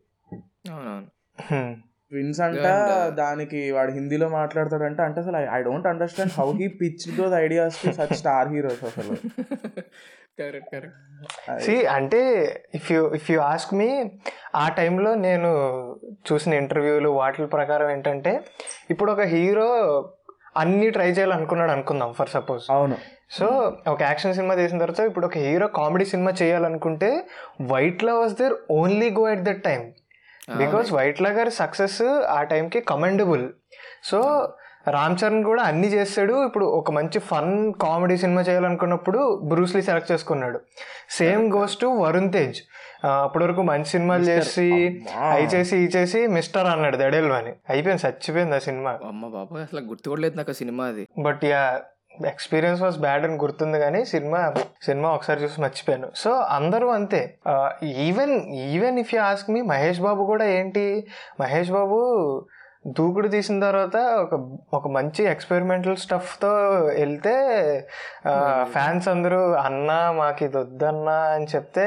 ట్విన్స్ 2.13 2.39
అంట 2.45 2.67
uh, 2.67 3.07
దానికి 3.19 3.59
వాడు 3.77 3.93
హిందీలో 3.97 4.27
మాట్లాడతాడంట. 4.37 5.01
అంటే 5.01 5.19
అసలు 5.21 5.39
I 5.57 5.61
don't 5.63 5.89
understand 5.91 6.33
how 6.39 6.47
he 6.61 6.69
pitch 6.81 7.05
those 7.19 7.35
ideas 7.45 7.77
to 7.83 7.91
such 7.99 8.15
star 8.21 8.49
heroes 8.55 8.85
అసలు. 8.91 9.15
కరెక్ట్ 10.41 10.71
కరెక్ట్ 10.75 10.97
సి 11.65 11.75
అంటే 11.97 12.21
if 12.75 12.89
you 12.93 13.01
if 13.19 13.29
you 13.31 13.39
ask 13.51 13.73
me 13.75 13.89
ఆ 14.55 14.67
టైంలో 14.79 15.13
నేను 15.27 15.51
చూసిన 16.31 16.53
ఇంటర్వ్యూలు 16.55 17.11
వాటి 17.21 17.49
ప్రకారం 17.57 17.89
ఏంటంటే 17.91 18.33
ఇప్పుడు 18.91 19.11
ఒక 19.13 19.25
హీరో 19.35 19.69
అన్ని 20.57 20.89
ట్రై 20.91 21.09
చేయాలనుకున్నాడు 21.11 21.73
అనుకుందాం 21.73 22.11
ఫర్ 22.13 22.31
సపోజ్ 22.37 22.65
అవును. 22.77 22.97
సో 23.39 23.47
ఒక 23.93 24.01
యాక్షన్ 24.03 24.35
సినిమా 24.35 24.55
తీసిన 24.55 24.79
తర్వాత 24.79 25.03
ఇప్పుడు 25.11 25.27
ఒక 25.27 25.39
హీరో 25.39 25.67
కామెడీ 25.81 26.07
సినిమా 26.13 26.31
చేయాలనుకుంటే 26.43 27.11
Vaitla 28.09 28.15
was 28.21 28.37
there 28.43 28.55
only 28.79 29.11
go 29.11 29.25
at 29.29 29.45
that 29.45 29.63
time 29.63 29.83
because 30.57 30.93
Vaitla 31.23 31.31
గారి 31.31 31.51
సక్సెస్ 31.51 32.03
ఆ 32.29 32.43
టైంకి 32.43 32.81
కమెండబుల్ 32.81 33.49
సో 34.05 34.49
రామ్ 34.89 35.17
చరణ్ 35.25 35.45
కూడా 35.45 35.63
అన్ని 35.63 35.89
చేస్తాడు. 35.89 36.47
ఇప్పుడు 36.47 36.65
ఒక 36.65 36.91
మంచి 36.91 37.19
ఫన్ 37.19 37.73
కామెడీ 37.75 38.17
సినిమా 38.17 38.43
చేయాలనుకున్నప్పుడు 38.43 39.41
బ్రూస్లీ 39.45 39.83
సెలెక్ట్ 39.83 40.13
చేసుకున్నాడు. 40.13 40.61
Same 41.11 41.53
goes 41.53 41.77
to 41.81 41.87
Varun 41.87 42.33
Tej. 42.33 42.63
అప్పటి 43.05 43.45
వరకు 43.45 43.63
మంచి 43.63 43.85
సినిమాలు 43.85 44.23
చేసి. 44.23 45.01
అవి 45.17 45.47
చేసి 45.47 45.77
ఈ 45.77 45.87
చేసి 45.87 46.27
మిస్టర్ 46.27 46.67
అన్నాడు 46.67 46.97
దడేలు 46.97 47.33
అని 47.33 47.53
అయిపోయింది 47.69 48.07
చచ్చిపోయింది 48.07 48.55
ఆ 48.55 48.59
సినిమా. 48.59 48.99
అమ్మ 49.05 49.27
బాబాయ్ 49.27 49.63
అసలు 49.63 49.81
గుర్తు 49.81 50.09
కూడా 50.09 50.21
లేదు 50.21 50.37
నాకు 50.37 50.51
ఆ 50.51 50.53
సినిమా 50.53 50.85
అది. 50.85 51.09
But 51.19 51.45
yeah 51.45 51.81
experience 52.27 52.83
was 52.83 52.99
bad 52.99 53.25
అని 53.25 53.37
గుర్తుంది 53.37 53.79
కానీ 53.79 54.05
సినిమా 54.05 54.55
సినిమా 54.83 55.11
ఒకసారి 55.11 55.43
చూసి 55.43 55.61
మర్చిపోయాను. 55.61 56.09
సో 56.17 56.31
అందరూ 56.31 56.89
అంతే. 56.89 57.35
Even 57.85 58.53
even 58.53 58.99
if 58.99 59.15
you 59.15 59.21
ask 59.21 59.51
me 59.51 59.63
Mahesh 59.63 60.01
Babu 60.01 60.25
కూడా 60.25 60.45
ఏంటి? 60.45 61.07
మహేష్ 61.41 61.71
బాబు 61.71 61.99
దూకుడు 62.97 63.29
తీసిన 63.29 63.61
తర్వాత 63.61 63.97
ఒక 64.19 64.35
ఒక 64.75 64.89
మంచి 64.89 65.25
ఎక్స్పెరిమెంటల్ 65.25 65.97
స్టఫ్తో 65.97 66.51
వెళ్తే 66.99 67.35
ఫ్యాన్స్ 68.73 69.09
అందరూ 69.09 69.53
అన్నా 69.57 70.13
మాకు 70.13 70.45
ఇది 70.45 70.57
వద్దన్నా 70.57 71.17
అని 71.29 71.47
చెప్తే 71.55 71.87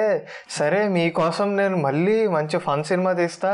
సరే 0.50 0.88
మీకోసం 0.88 1.58
నేను 1.58 1.78
మళ్ళీ 1.78 2.28
మంచి 2.28 2.58
ఫన్ 2.58 2.84
సినిమా 2.84 3.14
తీస్తా. 3.14 3.52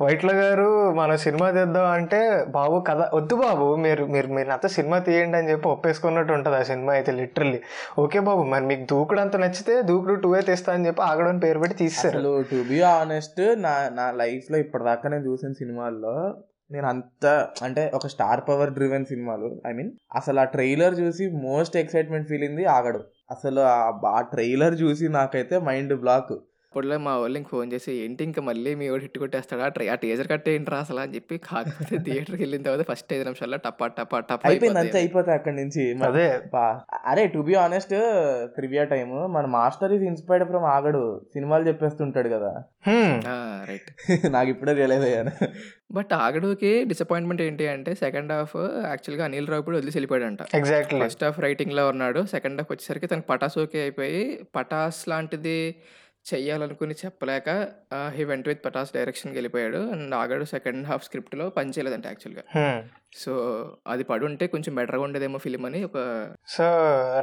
వైట్ల 0.00 0.32
గారు 0.32 0.68
మన 0.92 1.14
సినిమా 1.16 1.50
తీద్దాం 1.50 1.86
అంటే 1.90 2.20
బాబు 2.48 2.84
కథ 2.88 3.10
వద్దు 3.14 3.34
బాబు 3.36 3.76
మీరు 3.76 4.04
మీరు 4.06 4.28
మీరు 4.28 4.48
నాతో 4.48 4.68
సినిమా 4.68 4.98
తీయండి 4.98 5.38
అని 5.38 5.50
చెప్పి 5.50 5.68
ఒప్పేసుకున్నట్టు 5.68 6.32
ఉంటుంది 6.32 6.56
ఆ 6.56 6.62
సినిమా 6.62 6.92
అయితే 6.92 7.12
లిటరల్లీ 7.12 7.60
ఓకే 7.98 8.20
బాబు 8.20 8.42
మరి 8.44 8.66
మీకు 8.66 8.86
దూకుడు 8.86 9.20
అంత 9.20 9.36
నచ్చితే 9.36 9.82
దూకుడు 9.82 10.14
టూ 10.14 10.36
ఏ 10.36 10.40
తీస్తా 10.40 10.72
అని 10.72 10.86
చెప్పి 10.86 11.02
ఆగడం 11.02 11.38
పేరు 11.38 11.58
పెట్టి 11.58 11.76
తీస్తారు 11.76 12.22
టు 12.50 12.60
బి 12.68 12.80
ఆనెస్ట్ 12.92 13.42
నా 13.58 13.74
నా 13.92 14.10
లైఫ్లో 14.16 14.58
ఇప్పటిదాకా 14.58 15.08
నేను 15.08 15.24
చూసిన 15.24 15.52
సినిమాల్లో 15.52 16.16
నేను 16.70 16.86
అంత 16.88 17.48
అంటే 17.62 17.90
ఒక 17.94 18.06
స్టార్ 18.06 18.40
పవర్ 18.48 18.72
డ్రివెన్ 18.72 19.04
సినిమాలు 19.04 19.62
ఐ 19.66 19.72
మీన్ 19.72 19.90
అసలు 20.14 20.40
ఆ 20.40 20.44
ట్రైలర్ 20.44 21.00
చూసి 21.00 21.30
మోస్ట్ 21.30 21.76
ఎక్సైట్మెంట్ 21.76 22.28
ఫీల్ 22.28 22.42
అయింది 22.42 22.64
ఆగడు. 22.64 23.04
అసలు 23.30 23.60
ఆ- 23.60 24.00
ఆ 24.06 24.20
ట్రైలర్ 24.20 24.82
చూసి 24.82 25.08
నాకైతే 25.08 25.58
మైండ్ 25.58 26.00
బ్లాక్. 26.00 26.32
అప్పుడులో 26.74 26.96
మా 27.02 27.12
వాళ్ళు 27.16 27.36
ఇంక 27.38 27.48
ఫోన్ 27.50 27.68
చేసి 27.72 27.90
ఏంటి 27.98 28.22
ఇంకా 28.24 28.40
మళ్ళీ 28.42 28.70
మీ 28.74 28.86
వాడు 28.88 29.02
హిట్ 29.02 29.18
కొట్టేస్తాడా? 29.18 29.66
ట్రై 29.74 29.86
ఆ 29.88 29.96
టీజర్ 30.02 30.28
కట్టేంట్రా 30.28 30.78
అసలు? 30.78 31.00
అని 31.00 31.14
చెప్పి 31.14 31.34
కాకపోతే 31.44 31.96
థియేటర్కి 32.06 32.40
వెళ్ళిన 32.42 32.62
తర్వాత 32.62 32.84
ఫస్ట్ 32.90 33.12
ఐదు 33.12 33.24
నిమిషాల్లో 33.24 33.58
టపా 33.66 33.86
టపా 33.98 34.18
టపా 34.30 34.48
అయిపోయింది 34.50 34.80
అంతే 34.82 34.98
అయిపోతాయి. 34.98 35.36
అక్కడి 35.38 35.56
నుంచి 35.56 35.82
అదే. 36.08 36.26
బా 36.54 36.64
అరే 37.04 37.24
to 37.34 37.42
be 37.48 37.54
honest 37.62 37.94
trivia 38.56 38.84
time 38.92 39.14
మన 39.34 39.44
master 39.54 39.92
is 39.92 40.04
inspired 40.04 40.46
from 40.50 40.66
Aagadu. 40.74 41.04
సినిమాలు 41.34 41.66
చెప్పేస్తుంటాడు 41.68 42.30
కదా. 42.36 42.50
రైట్ 43.70 43.88
నాకు 44.34 44.50
ఇప్పుడే 44.50 44.72
రియలైజ్ 44.72 45.04
అయ్యాను. 45.04 45.32
బట్ 45.92 46.12
ఆగడుకి 46.18 46.70
డిసప్పాయింట్మెంట్ 46.84 47.42
ఏంటి 47.42 47.64
అంటే 47.68 47.94
సెకండ్ 47.96 48.32
హాఫ్ 48.32 48.54
యాక్చువల్గా 48.86 49.24
అనిల్ 49.24 49.48
రావు 49.48 49.62
కూడా 49.62 49.76
వదిలేసి 49.78 49.96
వెళ్ళిపోయాడంట. 49.98 50.42
ఎగ్జాక్ట్లీ 50.54 50.98
ఫస్ట్ 51.04 51.24
హాఫ్ 51.24 51.38
రైటింగ్లో 51.40 51.84
ఉన్నాడు 51.88 52.22
సెకండ్ 52.32 52.60
హాఫ్ 52.60 52.72
వచ్చేసరికి 52.72 53.06
తనకు 53.06 53.28
పటాస్ 53.32 53.58
ఓకే 53.58 53.80
అయిపోయి 53.80 54.22
పటాస్ 54.56 55.00
లాంటిది 55.08 55.58
చెయ్యాలనుకుని 56.26 56.94
చెప్పలేక 57.00 57.48
హీ 58.14 58.22
వెంట 58.24 58.46
విత్ 58.48 58.62
పటాస్ 58.64 58.92
డైరెక్షన్కి 58.94 59.36
వెళ్ళిపోయాడు. 59.36 59.80
అండ్ 59.92 60.14
ఆగాడు 60.14 60.44
సెకండ్ 60.52 60.86
హాఫ్ 60.86 61.04
స్క్రిప్ట్లో 61.04 61.46
పని 61.50 61.70
చేయలేదంట 61.70 62.06
యాక్చువల్గా. 62.06 62.42
సో 63.16 63.32
అది 63.86 64.04
పడి 64.04 64.24
ఉంటే 64.24 64.44
కొంచెం 64.46 64.72
బెటర్గా 64.74 65.04
ఉండేదేమో 65.06 65.38
ఫిలిం 65.38 65.64
అని 65.66 65.80
ఒక 65.84 65.98
సో 66.48 66.66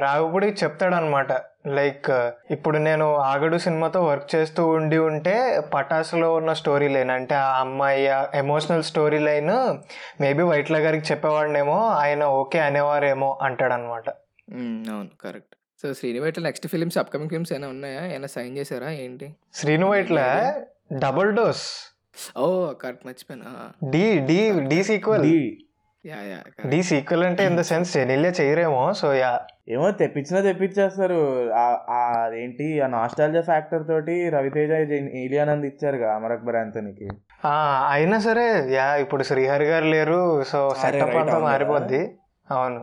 రాఘపుడి 0.04 0.48
చెప్తాడనమాట. 0.60 1.32
లైక్ 1.74 2.10
ఇప్పుడు 2.50 2.78
నేను 2.80 3.06
ఆగడు 3.26 3.58
సినిమాతో 3.58 4.00
వర్క్ 4.06 4.28
చేస్తూ 4.34 4.62
ఉండి 4.72 4.98
ఉంటే 5.08 5.34
పటాసులో 5.74 6.28
ఉన్న 6.34 6.52
స్టోరీ 6.60 6.88
లైన్ 6.88 7.12
అంటే 7.12 7.36
ఆ 7.42 7.50
అమ్మాయి 7.60 8.04
emotional 8.36 8.84
story 8.84 9.20
line 9.22 9.54
maybe 10.20 10.44
Vaitla 10.44 10.78
గారికి 10.78 11.06
చెప్పేవాడినేమో 11.10 11.78
ఆయన 12.00 12.22
ఓకే 12.40 12.60
అనేవారేమో 12.60 13.30
అంటాడనమాట. 13.42 14.06
మ్, 14.56 14.80
అవును 14.90 15.10
కరెక్ట్ 15.20 15.54
సో 15.82 15.88
శ్రీనివాట్ల 15.98 16.42
నెక్స్ట్ 16.46 16.66
ఫిలిమ్స్ 16.72 16.98
అప్కమింగ్ 17.00 17.30
ఫిల్మ్స్ 17.30 17.52
ఏమైనా 17.52 17.68
ఉన్నాయా? 17.72 18.02
ఏమైనా 18.08 18.30
సైన్ 18.34 18.54
చేశారా? 18.58 18.88
ఏంటి? 19.02 19.28
శ్రీను 19.54 19.86
వైట్ల 19.92 20.20
డబుల్ 21.04 21.32
డోస్ 21.38 21.66
ఓ 22.38 22.46
కరెక్ట్ 22.80 23.04
మర్చిపోయినా. 23.06 23.50
Dhee 23.92 24.00
Dhee 24.28 24.38
Dhee 24.70 24.78
sequel 24.88 25.22
Dhee. 25.26 25.36
Yeah 26.04 26.18
yeah 26.28 26.38
Dhee 26.70 26.78
sequel 26.88 27.24
అంటే 27.26 27.42
ఇన్ 27.48 27.56
ద 27.58 27.64
సెన్స్ 27.68 27.90
చెనిల్లే 27.96 28.30
చేయరేమో 28.38 28.80
సో 29.00 29.08
యా. 29.18 29.32
ఏమో 29.68 29.88
తెప్పించినా 30.00 30.38
తెప్పించేస్తారు. 30.46 31.18
అదేంటి 31.96 32.66
ఆ 32.80 32.88
నాస్టాలజా 32.94 33.42
ఫ్యాక్టర్ 33.48 33.84
తోటి 33.88 34.16
రవితేజ 34.34 34.70
ఏలియానంద్ 35.22 35.66
ఇచ్చారు 35.70 35.98
కదా 35.98 36.12
అమర్ 36.16 36.34
అక్బర్ 36.36 36.58
యాంథనీకి 36.58 37.08
ఆ, 37.44 37.54
అయినా 37.92 38.18
సరే 38.26 38.46
యా 38.74 38.88
ఇప్పుడు 39.04 39.22
శ్రీహరి 39.30 39.68
గారు 39.70 39.88
లేరు 39.94 40.18
సో 40.44 40.60
సెటప్ 40.82 41.16
అంతా. 41.22 41.38
మారిపోద్ది. 41.46 42.02
అవును. 42.48 42.82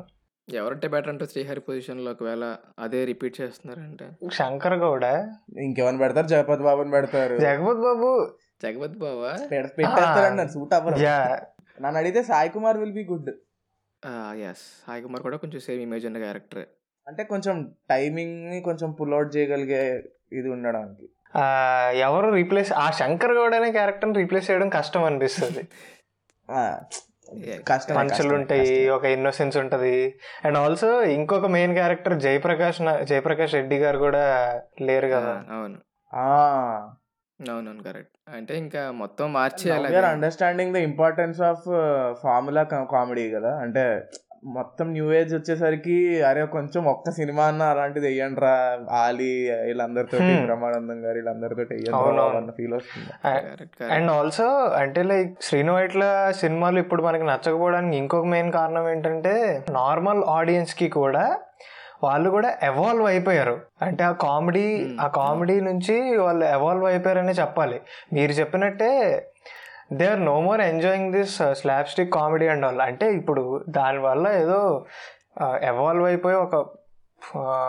ఎవరంటే 0.53 0.88
బెటర్ 0.88 1.10
అంటే 1.10 1.25
శ్రీహరి 1.25 1.60
పొజిషన్లో 1.60 2.12
ఒకవేళ 2.12 2.56
అదే 2.79 3.06
రిపీట్ 3.06 3.41
చేస్తున్నారంటే? 3.41 4.10
శంకర్ 4.34 4.74
గౌడ? 4.74 5.03
ఇంకెవరిని 5.60 5.98
పెడతారు? 5.98 6.27
జగపతి 6.27 6.63
బాబుని 6.63 6.91
పెడతారు. 6.91 7.38
జగపత్ 7.38 7.77
బాబు? 7.77 8.36
జగపత్ 8.63 8.98
బావా 8.98 9.48
పెడ- 9.51 9.68
పెట్టేస్తారన్నారు 9.68 10.50
సూట్ 10.50 10.74
అవ్వరు. 10.74 10.96
నన్ను 11.82 11.98
అడిగితే 11.98 12.24
Sai 12.24 12.50
Kumar 12.50 12.77
will 12.77 12.94
be 12.94 13.03
good. 13.03 13.29
Yes 14.36 14.88
Sai 14.88 15.01
Kumar 15.01 15.22
కూడా 15.22 15.38
కొంచెం 15.38 15.60
సేమ్ 15.60 15.82
ఇమేజ్ 15.82 16.06
ఉన్న 16.06 16.18
క్యారెక్టర్ 16.18 16.65
అంటే 17.08 17.24
కొంచెం 17.24 17.74
టైమింగ్ని 17.89 18.62
కొంచెం 18.62 18.91
పుల్ 18.91 19.13
అవుట్ 19.13 19.36
చేయగలిగే 19.36 20.03
ఇది 20.34 20.50
ఉండడానికి. 20.50 21.10
ఆ, 21.36 21.44
ఎవరు 21.89 22.29
రీప్లేస్ 22.29 22.74
ఆ 22.74 22.91
శంకర్ 22.91 23.32
గౌడ్ 23.32 23.56
అనే 23.56 23.72
క్యారెక్టర్ 23.72 24.15
రీప్లేస్ 24.15 24.51
చేయడం 24.51 24.70
కష్టం 24.70 25.03
అనిపిస్తుంది. 25.03 25.68
పంచులు 27.95 28.36
ఉంటాయి. 28.36 28.89
ఒక 28.89 29.05
ఇన్నోసెన్స్ 29.05 29.57
ఉంటది. 29.57 30.19
అండ్ 30.45 30.57
ఆల్సో 30.57 31.01
ఇంకొక 31.01 31.45
మెయిన్ 31.45 31.74
క్యారెక్టర్ 31.74 32.19
జయప్రకాష్ 32.19 32.81
నా- 32.81 33.03
జయప్రకాష్ 33.03 33.53
రెడ్డి 33.53 33.77
గారు 33.77 33.98
కూడా 33.98 34.62
లేరు 34.81 35.07
కదా. 35.07 35.43
అవును. 35.51 35.77
ఆ. 36.13 36.89
అవునవును 37.51 37.83
కరెక్ట్ 37.83 38.36
అంటే 38.36 38.57
ఇంకా 38.57 38.91
మొత్తం 38.91 39.33
మార్చేయాలి 39.33 39.98
or 39.98 40.05
understanding 40.05 40.74
the 40.74 40.77
importance 40.77 41.41
of 41.41 41.63
formula 42.24 42.63
comedy 42.63 43.31
కదా. 43.31 43.55
అంటే 43.55 44.03
మొత్తం 44.43 44.88
న్యూ 44.91 45.13
ఏజ్ 45.13 45.34
వచ్చేసరికి 45.34 45.96
అరే 46.24 46.43
కొంచెం 46.48 46.84
ఒక్క 46.86 47.12
సినిమా 47.12 47.43
అన్న 47.43 47.63
అలాంటిది 47.63 48.05
వెయ్యండి 48.05 48.41
రా 48.41 48.53
ఆలి 49.00 49.29
వీళ్ళందరితో. 49.63 50.17
బ్రహ్మానందం 50.46 51.00
గారు 51.05 51.17
వీళ్ళందరితో. 51.17 51.65
అన్న 52.38 52.51
ఫీల్ 52.51 52.74
వస్తుంది 52.74 53.12
అండ్ 53.91 54.12
ఆల్సో 54.12 54.48
అంటే 54.79 55.03
లైక్ 55.03 55.34
శ్రీను 55.41 55.74
వైట్ల 55.74 56.05
సినిమాలు 56.39 56.79
ఇప్పుడు 56.79 57.03
మనకి 57.03 57.24
నచ్చకపోవడానికి 57.24 57.98
ఇంకొక 57.98 58.27
మెయిన్ 58.27 58.51
కారణం 58.51 58.88
ఏంటంటే 58.89 59.36
నార్మల్ 59.79 60.24
ఆడియన్స్కి 60.29 60.89
కూడా 60.98 61.25
వాళ్ళు 62.03 62.29
కూడా 62.29 62.50
ఎవాల్వ్ 62.63 63.08
అయిపోయారు 63.08 63.55
అంటే 63.81 64.03
ఆ 64.03 64.12
కామెడీ. 64.22 64.67
ఆ 65.01 65.08
కామెడీ 65.15 65.60
నుంచి 65.62 65.96
వాళ్ళు 66.19 66.46
ఎవాల్వ్ 66.50 66.86
అయిపోయారనే 66.86 67.34
చెప్పాలి 67.34 67.77
మీరు 68.13 68.31
చెప్పినట్టే 68.31 68.89
they 69.91 70.05
are 70.08 70.19
no 70.19 70.41
more 70.41 70.62
enjoying 70.62 71.12
this 71.13 71.38
slapstick 71.88 72.12
comedy 72.13 72.48
and 72.48 72.65
all 72.65 72.81
అంటే 72.81 73.13
ఇప్పుడు 73.13 73.43
దానివల్ల 73.69 74.27
ఏదో 74.41 74.60
ఎవాల్వ్ 75.63 76.05
అయిపోయి 76.05 76.36
ఒక 76.36 76.55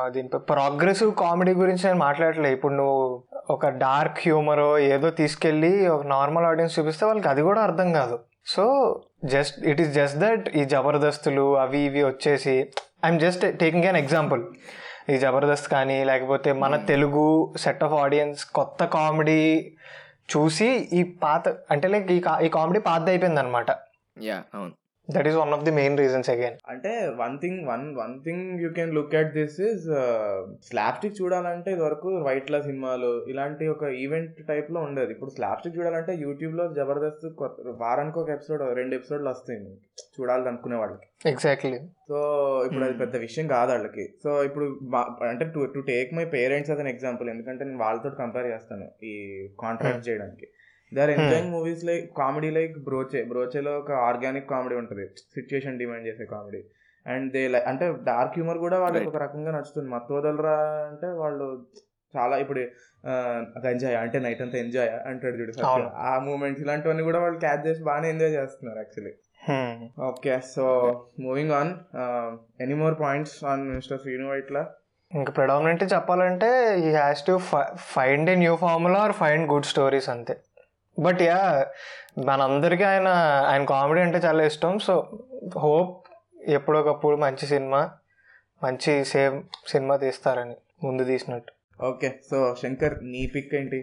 దీనిపై 0.08 0.38
ప్రోగ్రెసివ్ 0.38 1.12
కామెడీ 1.14 1.52
గురించి 1.52 1.86
నేను 1.86 1.98
మాట్లాడట్లేదు 1.98 2.54
ఇప్పుడు 2.54 2.74
నువ్వు 2.74 2.98
ఒక 3.50 3.68
డార్క్ 3.78 4.18
హ్యూమర్ 4.18 4.64
ఏదో 4.94 5.10
తీసుకెళ్ళి 5.10 5.86
ఒక 5.88 6.06
నార్మల్ 6.06 6.46
ఆడియన్స్ 6.46 6.78
చూపిస్తే 6.78 7.06
వాళ్ళకి 7.06 7.28
అది 7.28 7.42
కూడా 7.42 7.60
అర్థం 7.62 7.92
కాదు. 7.92 8.16
So 8.46 8.64
just 9.24 9.66
it 9.66 9.80
is 9.80 9.90
just 9.94 10.18
that 10.18 10.56
ఈ 10.56 10.64
జబర్దస్తులు 10.64 11.56
అవి 11.56 11.78
ఇవి 11.78 12.04
వచ్చేసి 12.04 12.54
I'm 13.04 13.20
just 13.20 13.44
taking 13.58 13.84
an 13.84 13.96
example 13.96 14.42
ఈ 15.10 15.18
జబర్దస్త్ 15.18 15.68
కానీ 15.68 16.04
లేకపోతే 16.04 16.52
మన 16.52 16.74
Hmm. 16.74 16.86
Telugu 16.86 17.26
set 17.56 17.84
of 17.84 17.92
audience 17.92 18.44
కొత్త 18.50 18.84
కామెడీ 18.84 19.42
చూసి 20.30 20.68
ఈ 20.92 21.02
పాత 21.22 21.44
అంటే 21.70 21.88
లైక్ 21.88 22.10
ఈ 22.10 22.18
ఈ 22.42 22.48
కామెడీ 22.48 22.80
పాత 22.80 23.02
అయిపోయింది 23.08 23.40
అనమాట 23.40 23.70
యా 24.22 24.38
అవును. 24.54 24.72
That 25.14 25.28
is 25.28 25.36
one 25.36 25.52
of 25.52 25.64
the 25.64 25.70
main 25.70 25.98
reasons 25.98 26.30
again 26.30 26.56
అంటే 26.68 27.12
one 27.16 27.38
thing 27.38 27.68
one 27.68 27.96
one 27.96 28.24
thing 28.24 28.60
you 28.60 28.70
can 28.70 28.94
look 28.94 29.14
at 29.14 29.32
this 29.32 29.60
is 29.60 29.82
slapstick 30.64 31.22
చూడాలంటే 31.22 31.72
ఇదివరకు 31.72 32.18
వైట్ల 32.20 32.60
సినిమాలు 32.60 33.24
ఇలాంటి 33.24 33.68
ఒక 33.68 33.82
ఈవెంట్ 33.82 34.46
టైప్లో 34.46 34.80
ఉండేది. 34.80 35.12
ఇప్పుడు 35.12 35.30
స్లాప్స్టిక్ 35.30 35.78
చూడాలంటే 35.78 36.14
యూట్యూబ్లో 36.14 36.72
జబర్దస్త్ 36.72 37.34
కొత్త- 37.34 37.64
వారానికి 37.76 38.18
ఒక 38.18 38.30
ఎపిసోడ్ 38.30 38.76
రెండు 38.76 38.94
ఎపిసోడ్లు 38.94 39.28
వస్తాయి 39.28 39.60
చూడాలి 40.20 40.48
అనుకునే 40.48 40.76
వాళ్ళకి. 40.76 41.28
ఎగ్జాక్ట్లీ 41.28 41.78
సో 42.08 42.16
ఇప్పుడు 42.64 42.84
అది 42.84 42.90
Hmm. 42.90 43.00
పెద్ద 43.00 43.16
విషయం 43.16 43.46
కాదు 43.46 43.70
వాళ్ళకి. 43.70 44.14
సో 44.24 44.44
ఇప్పుడు 44.44 44.80
అంటే 45.24 45.44
to 45.44 45.64
to 45.64 45.80
take 45.80 46.14
my 46.14 46.24
parents 46.24 46.70
as 46.70 46.80
an 46.80 46.88
example 46.88 47.30
ఎందుకంటే 47.30 47.64
నేను 47.64 47.78
వాళ్ళతో 47.78 48.10
కంపేర్ 48.10 48.46
చేస్తాను 48.46 49.04
ఈ 49.04 49.46
కాంట్రాక్ట్ 49.60 50.08
చేయడానికి. 50.08 50.48
They 50.92 51.00
are 51.02 51.12
enjoying 51.14 51.50
movies 51.54 51.82
like 51.88 52.06
comedy 52.18 52.50
like 52.50 52.74
Broche 52.86 53.20
బ్రోచేలో 53.28 53.72
ఒక 53.80 53.90
ఆర్గానిక్ 54.06 54.48
కామెడీ 54.52 54.76
ఉంటుంది. 54.76 55.04
సిచ్యుయేషన్ 55.36 55.78
డిమాండ్ 55.78 56.06
చేసే 56.08 56.24
కామెడీ 56.32 56.62
అండ్ 57.06 57.26
దే 57.34 57.42
లైక్ 57.48 57.66
అంటే 57.70 57.84
డార్క్ 58.08 58.34
హ్యూమర్ 58.36 58.58
కూడా 58.64 58.78
వాళ్ళకి. 58.82 59.06
ఒక 59.10 59.20
రకంగా 59.24 59.52
నచ్చుతుంది. 59.56 59.88
మత్తు 59.94 60.12
వదలరా 60.16 60.56
అంటే 60.90 61.08
వాళ్ళు 61.20 61.46
చాలా 62.14 62.36
ఇప్పుడు 62.42 62.60
ఆ, 63.04 63.12
గంజాయ 63.64 63.94
అంటే 64.00 64.18
నైట్ 64.18 64.40
అంతా 64.44 64.56
ఎంజాయ్ 64.58 64.90
అంటాడు 65.10 65.36
చూడు. 65.36 65.52
ఆ 66.04 66.12
మూమెంట్స్ 66.24 66.62
ఇలాంటివన్నీ 66.64 67.02
కూడా 67.02 67.18
వాళ్ళు 67.18 67.38
క్యాచ్ 67.38 67.62
చేసి 67.66 67.82
బాగానే 67.82 68.08
ఎంజాయ్ 68.08 68.34
చేస్తున్నారు 68.34 68.78
actually 68.78 69.12
okay 70.08 70.34
so 70.50 70.64
moving 71.20 71.52
on 71.52 71.70
any 72.60 72.74
more 72.74 72.96
points 73.00 73.36
on 73.44 73.62
mister 73.70 74.00
Sreenu 74.02 74.34
ఇట్లా 74.36 74.62
ఇంకా 75.10 75.32
ప్రెడామినెంట్లీ 75.32 75.86
చెప్పాలంటే 75.94 76.48
he 76.82 76.90
has 76.94 77.22
to 77.26 77.34
find 77.94 78.30
a 78.30 78.36
new 78.36 78.54
formula 78.56 78.98
or 78.98 79.14
find 79.14 79.46
good 79.52 79.68
stories 79.70 80.08
అంతే. 80.08 80.34
బట్ 80.98 81.22
యా 81.22 81.40
మనందరికీ 82.26 82.82
ఆయన 82.84 83.08
ఆయన 83.46 83.64
కామెడీ 83.64 84.00
అంటే 84.00 84.18
చాలా 84.18 84.42
ఇష్టం. 84.44 84.78
సో 84.78 84.94
హోప్ 85.58 85.94
ఎప్పుడొకప్పుడు 86.48 87.16
మంచి 87.16 87.46
సినిమా 87.46 87.80
మంచి 88.62 89.04
సేమ్ 89.04 89.36
సినిమా 89.66 89.96
తీస్తారని 89.96 90.56
ముందు 90.84 91.04
తీసినట్టు. 91.04 91.52
ఓకే 91.80 92.08
సో 92.30 92.38
శంకర్ 92.62 92.96
నీ 93.04 93.26
పిక్ 93.34 93.54
ఏంటి? 93.54 93.80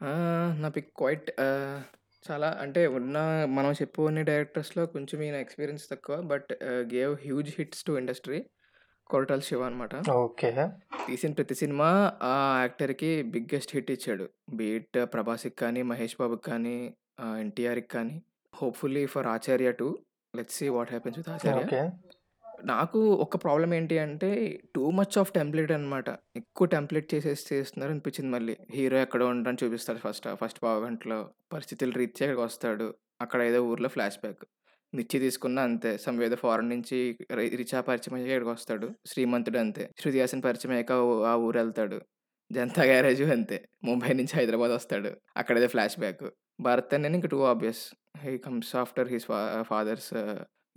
ఆ, 0.00 0.10
నా 0.58 0.68
పిక్ 0.68 0.90
క్వైట్ 0.96 1.28
చాలా 2.24 2.56
అంటే 2.60 2.86
ఉన్న 2.96 3.16
మనం 3.50 3.72
చెప్పుకునే 3.72 4.22
డైరెక్టర్స్లో 4.22 4.86
కొంచెం 4.86 5.22
ఈయన 5.22 5.36
ఎక్స్పీరియన్స్ 5.36 5.90
తక్కువ 5.90 6.16
but 6.22 6.50
gave 6.94 7.14
huge 7.24 7.50
hits 7.58 7.84
to 7.84 7.92
industry 7.92 8.38
Koratala 9.10 9.40
Siva 9.40 9.62
అనమాట 9.62 9.94
ఓకే. 10.10 10.50
తీసిన 11.06 11.32
ప్రతి 11.32 11.54
సినిమా 11.54 11.88
ఆ 12.22 12.34
యాక్టర్కి 12.60 13.22
బిగ్గెస్ట్ 13.22 13.74
హిట్ 13.76 13.90
ఇచ్చాడు. 13.90 14.26
బీట్ 14.50 14.98
ప్రభాస్కి 15.04 15.56
కానీ 15.56 15.82
మహేష్ 15.82 16.16
బాబుకి 16.20 16.50
కానీ 16.50 16.76
ఎన్టీఆర్కి 17.40 17.88
కానీ. 17.88 18.16
Hopefully 18.54 19.06
for 19.06 19.26
Acharya 19.26 19.72
too 19.72 19.88
let's 20.34 20.58
see 20.58 20.68
what 20.68 20.90
happens 20.90 21.18
with 21.18 21.28
Acharya. 21.28 21.82
నాకు 22.64 23.00
ఒక 23.14 23.36
ప్రాబ్లం 23.36 23.74
ఏంటి 23.74 23.98
అంటే 23.98 24.28
టూ 24.74 24.90
మచ్ 24.90 25.18
ఆఫ్ 25.18 25.32
టెంప్లెట్ 25.32 25.72
అనమాట 25.72 26.08
ఎక్కువ 26.36 26.66
టెంప్లెట్ 26.66 27.14
చేసేసి 27.14 27.54
చేస్తున్నారు 27.54 27.92
అనిపించింది 27.92 28.30
మళ్ళీ. 28.30 28.56
హీరో 28.70 28.98
ఎక్కడ 28.98 29.22
ఉండని 29.24 29.58
చూపిస్తాడు 29.64 29.98
ఫస్ట్ 29.98 30.28
ఫస్ట్ 30.34 30.60
పావు 30.62 30.84
గంటలో 30.84 31.18
పరిస్థితులు 31.52 31.92
రీత్యా 31.92 32.26
ఇక్కడికి 32.26 32.44
వస్తాడు. 32.46 32.86
అక్కడ 33.20 33.42
ఏదో 33.42 33.60
ఊర్లో 33.62 33.88
ఫ్లాష్ 33.88 34.18
బ్యాక్ 34.18 34.44
నిచ్చి 34.94 35.20
తీసుకున్న 35.20 35.60
అంతే. 35.60 35.98
సమ్ 35.98 36.22
ఏదో 36.22 36.36
ఫారెన్ 36.36 36.68
నుంచి 36.68 37.16
రి- 37.34 37.56
రిచా 37.56 37.80
పరిచయం 37.80 38.14
అయ్యాక 38.14 38.28
ఇక్కడికి 38.28 38.50
వస్తాడు. 38.50 38.90
శ్రీమంతుడు 39.06 39.58
అంతే. 39.58 39.90
శృతి 40.00 40.20
హాసన్ 40.20 40.42
పరిచయం 40.42 40.70
అయ్యాక 40.70 40.92
ఆ 41.26 41.34
ఊరు 41.34 41.58
వెళ్తాడు 41.58 42.00
జనతా 42.52 42.82
గ్యారేజ్ 42.82 43.22
అంతే. 43.22 43.68
ముంబై 43.84 44.08
నుంచి 44.08 44.36
హైదరాబాద్ 44.36 44.72
వస్తాడు. 44.72 45.10
అక్కడ 45.36 45.66
ఫ్లాష్ 45.66 45.98
బ్యాక్. 45.98 46.30
భరత్ 46.60 46.94
అనేది 46.94 47.14
ఇంకా 47.14 47.28
too 47.28 47.42
obvious. 47.42 47.90
He 48.18 48.38
comes 48.38 48.76
after 48.76 49.08
his 49.08 49.24
father's 49.62 50.14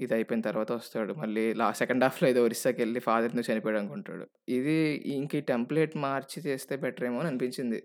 ఇది 0.04 0.14
అయిపోయిన 0.18 0.42
తర్వాత 0.48 0.70
వస్తాడు. 0.78 1.12
మళ్ళీ 1.22 1.44
లా 1.60 1.68
సెకండ్ 1.80 2.04
హాఫ్లో 2.06 2.26
ఏదో 2.32 2.42
ఒరిస్సాకి 2.48 2.80
వెళ్ళి 2.84 3.00
ఫాదర్ 3.08 3.34
నువ్వు 3.36 3.48
చనిపోయాడు 3.50 3.80
అనుకుంటాడు. 3.82 4.26
ఇది 4.58 4.76
ఇంక 5.18 5.32
ఈ 5.40 5.42
టెంప్లెట్ 5.52 5.94
మార్చి 6.06 6.40
చేస్తే 6.48 6.74
బెటర్ 6.84 7.06
ఏమో 7.10 7.20
అని 7.22 7.30
అనిపించింది. 7.32 7.80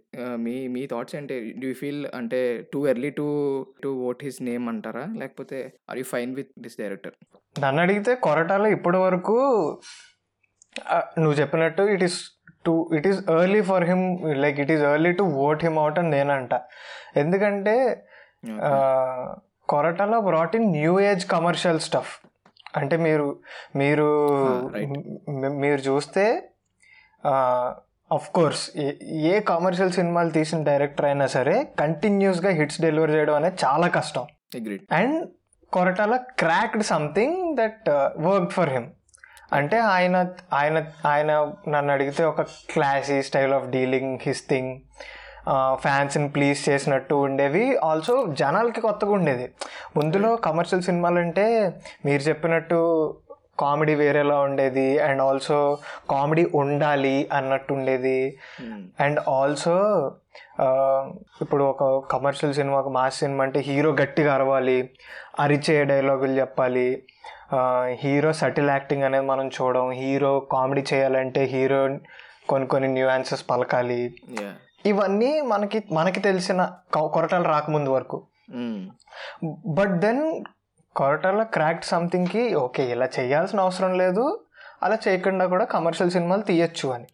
మీ 0.45 0.57
మీ 0.75 0.83
థాట్స్ 0.93 1.17
ఏంటి? 1.21 1.37
డూ 1.63 1.67
యూ 1.71 1.77
ఫీల్ 1.83 2.03
అంటే 2.21 2.41
too 2.73 2.81
early 2.93 3.11
to 3.21 3.27
to 3.85 3.93
vote 4.09 4.25
his 4.27 4.41
name 4.51 4.67
అంటారా? 4.73 5.05
లేకపోతే 5.23 5.59
are 5.91 6.01
you 6.03 6.07
fine 6.15 6.33
with 6.41 6.53
this 6.67 6.79
director? 6.83 7.17
నన్ను 7.65 7.83
అడిగితే 7.87 8.15
కొరటాలో 8.27 8.69
ఇప్పటి 8.77 9.01
వరకు 9.07 9.39
నువ్వు 11.23 11.37
చెప్పినట్టు 11.41 11.83
it 11.95 12.05
is 12.09 12.19
too 12.67 12.75
it 12.99 13.07
is 13.11 13.19
early 13.39 13.63
for 13.71 13.85
him 13.91 14.05
like 14.45 14.59
it 14.65 14.73
is 14.75 14.85
early 14.91 15.13
to 15.21 15.25
vote 15.47 15.65
him 15.67 15.79
out 15.83 15.99
అని 16.03 16.11
నేనంట. 16.17 16.55
ఎందుకంటే 17.23 17.75
కొరటాలో 19.73 20.21
brought 20.21 20.57
in 20.57 20.71
new 20.71 21.01
age 21.01 21.27
commercial 21.27 21.81
stuff 21.81 22.19
అంటే 22.77 22.97
మీరు 22.97 23.39
మీరు 23.77 24.09
మీరు 25.49 25.81
చూస్తే 25.81 26.49
అఫ్ 28.13 28.31
కోర్స్ 28.31 28.77
ఏ 29.03 29.41
కమర్షియల్ 29.41 29.93
సినిమాలు 29.93 30.31
తీసిన 30.31 30.63
డైరెక్టర్ 30.63 31.07
అయినా 31.07 31.27
సరే 31.27 31.69
కంటిన్యూస్గా 31.81 32.51
హిట్స్ 32.51 32.81
డెలివర్ 32.81 33.11
చేయడం 33.11 33.35
అనేది 33.35 33.57
చాలా 33.65 33.87
కష్టం. 33.87 34.27
And 34.93 35.31
Koratala 35.73 36.17
cracked 36.17 36.83
something 36.83 37.57
that 37.57 37.91
work 38.19 38.53
for 38.53 38.71
him 38.71 38.87
అంటే 39.53 39.79
ఆయన 39.79 40.29
ఆయన 40.53 40.87
ఆయన 41.07 41.53
నన్ను 41.69 41.93
అడిగితే 41.93 42.25
ఒక 42.25 42.43
classy 42.43 43.23
style 43.23 43.53
of 43.53 43.69
dealing 43.69 44.19
his 44.23 44.49
thing 44.49 44.81
ఫ్యాన్స్ని 45.75 46.29
please 46.29 46.69
చేసినట్టు 46.69 47.15
ఉండేవి. 47.15 47.77
ఆల్సో 47.77 48.15
జనాలకి 48.41 48.81
కొత్తగా 48.81 49.13
ఉండేది. 49.13 49.47
ముందులో 49.97 50.37
కమర్షియల్ 50.37 50.83
సినిమాలు 50.83 51.19
అంటే 51.19 51.47
మీరు 52.05 52.23
చెప్పినట్టు 52.23 52.81
కామెడీ 53.61 53.95
వేరేలా 53.95 54.37
ఉండేది. 54.41 54.99
అండ్ 54.99 55.23
ఆల్సో 55.23 55.79
కామెడీ 56.11 56.45
ఉండాలి 56.55 57.29
అన్నట్టు 57.33 57.75
ఉండేది. 57.75 58.39
అండ్ 59.01 59.21
ఆల్సో 59.29 59.77
ఇప్పుడు 61.43 61.65
ఒక 61.65 61.83
కమర్షియల్ 62.13 62.55
సినిమా 62.55 62.77
ఒక 62.79 62.89
మాస్ 62.89 63.19
సినిమా 63.19 63.45
అంటే 63.45 63.61
హీరో 63.61 63.91
గట్టిగా 63.93 64.35
అరవాలి. 64.35 64.91
అరిచే 65.41 65.85
డైలాగులు 65.85 66.35
చెప్పాలి. 66.41 66.89
హీరో 67.93 68.33
సటిల్ 68.33 68.71
యాక్టింగ్ 68.71 69.03
అనేది 69.03 69.27
మనం 69.27 69.49
చూడడం 69.49 69.91
హీరో 69.91 70.41
కామెడీ 70.41 70.85
చేయాలంటే 70.93 71.45
హీరో 71.45 71.81
కొన్ని 72.49 72.69
కొన్ని 72.69 72.89
న్యూయాన్సెస్ 72.89 73.45
పలకాలి. 73.51 74.15
యా 74.43 74.53
ఇవన్నీ 74.87 75.31
మనకి 75.53 75.79
మనకి 75.93 76.21
తెలిసిన 76.21 76.61
కొరటాలు 77.15 77.47
రాకముందు 77.55 77.91
వరకు. 77.91 78.19
బట్ 79.79 79.95
దెన్ 80.05 80.23
కొరటాల 80.97 81.43
క్రాక్ట్ 81.57 81.87
సంథింగ్కి 81.87 82.43
ఓకే 82.55 82.85
ఇలా 82.95 83.09
చేయాల్సిన 83.19 83.61
అవసరం 83.61 83.93
లేదు 83.99 84.25
అలా 84.83 84.97
చేయకుండా 85.07 85.45
కూడా 85.47 85.65
కమర్షియల్ 85.65 86.15
సినిమాలు 86.17 86.43
తీయచ్చు 86.43 86.89
అని. 86.89 87.09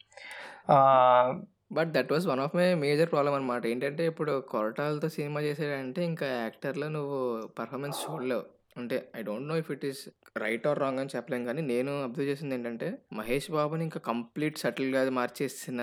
But 1.72 1.90
that 1.94 2.12
was 2.12 2.26
one 2.26 2.40
of 2.40 2.54
my 2.57 2.66
major 2.85 3.11
problem 3.12 3.35
అనమాట 3.35 3.66
ఏంటంటే 3.66 4.02
ఇప్పుడు 4.07 4.33
కొరటాలతో 4.52 5.09
సినిమా 5.16 5.40
చేసాడంటే 5.40 6.00
ఇంకా 6.04 6.26
యాక్టర్లో 6.44 6.88
నువ్వు 6.88 7.18
పర్ఫార్మెన్స్ 7.59 7.98
చూడలేవు. 8.04 8.44
అంటే 8.78 8.98
I 9.16 9.22
don't 9.22 9.48
know 9.48 9.56
if 9.56 9.70
it 9.70 9.84
is 9.84 10.02
right 10.36 10.66
or 10.66 10.78
wrong 10.78 11.00
అని 11.00 11.12
చెప్పలేం 11.16 11.42
కానీ 11.44 11.62
నేను 11.62 11.92
అబ్జర్వ్ 12.04 12.28
చేసింది 12.30 12.54
ఏంటంటే 12.54 12.88
మహేష్ 13.12 13.50
బాబుని 13.50 13.82
ఇంకా 13.84 14.00
కంప్లీట్ 14.00 14.58
సటిల్గా 14.58 15.10
మార్చేసిన 15.10 15.80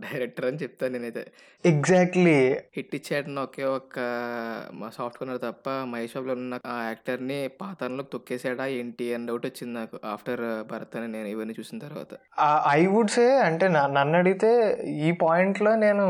డైరెక్టర్ 0.00 0.46
అని 0.46 0.56
చెప్తాను 0.56 0.92
నేనైతే. 0.92 1.22
ఎగ్జాక్ట్లీ 1.64 2.36
హిట్ 2.76 2.94
ఇచ్చాడన్న 2.94 3.40
ఒకే 3.40 3.64
ఒక్క 3.78 3.98
మా 4.72 4.88
సాఫ్ట్ 4.96 5.18
కార్నర్ 5.18 5.40
తప్ప 5.42 5.68
మహేష్ 5.92 6.14
బాబులో 6.16 6.32
ఉన్న 6.32 6.58
ఆ 6.66 6.76
యాక్టర్ని 6.82 7.48
పాతాన్లోకి 7.60 8.10
తొక్కేసాడా 8.12 8.66
ఏంటి 8.78 9.08
అని 9.14 9.26
డౌట్ 9.26 9.46
వచ్చింది 9.46 9.74
నాకు 9.80 9.98
ఆఫ్టర్ 10.04 10.42
భరత్ 10.70 10.96
అని 10.96 11.08
నేను 11.08 11.28
ఇవన్నీ 11.28 11.56
చూసిన 11.58 11.78
తర్వాత. 11.78 12.12
ఐ 12.76 12.80
వుడ్ 12.86 13.10
సే 13.10 13.26
అంటే 13.48 13.68
నన్ను 13.68 14.18
అడిగితే 14.18 14.52
ఈ 15.06 15.10
పాయింట్లో 15.24 15.74
నేను 15.86 16.06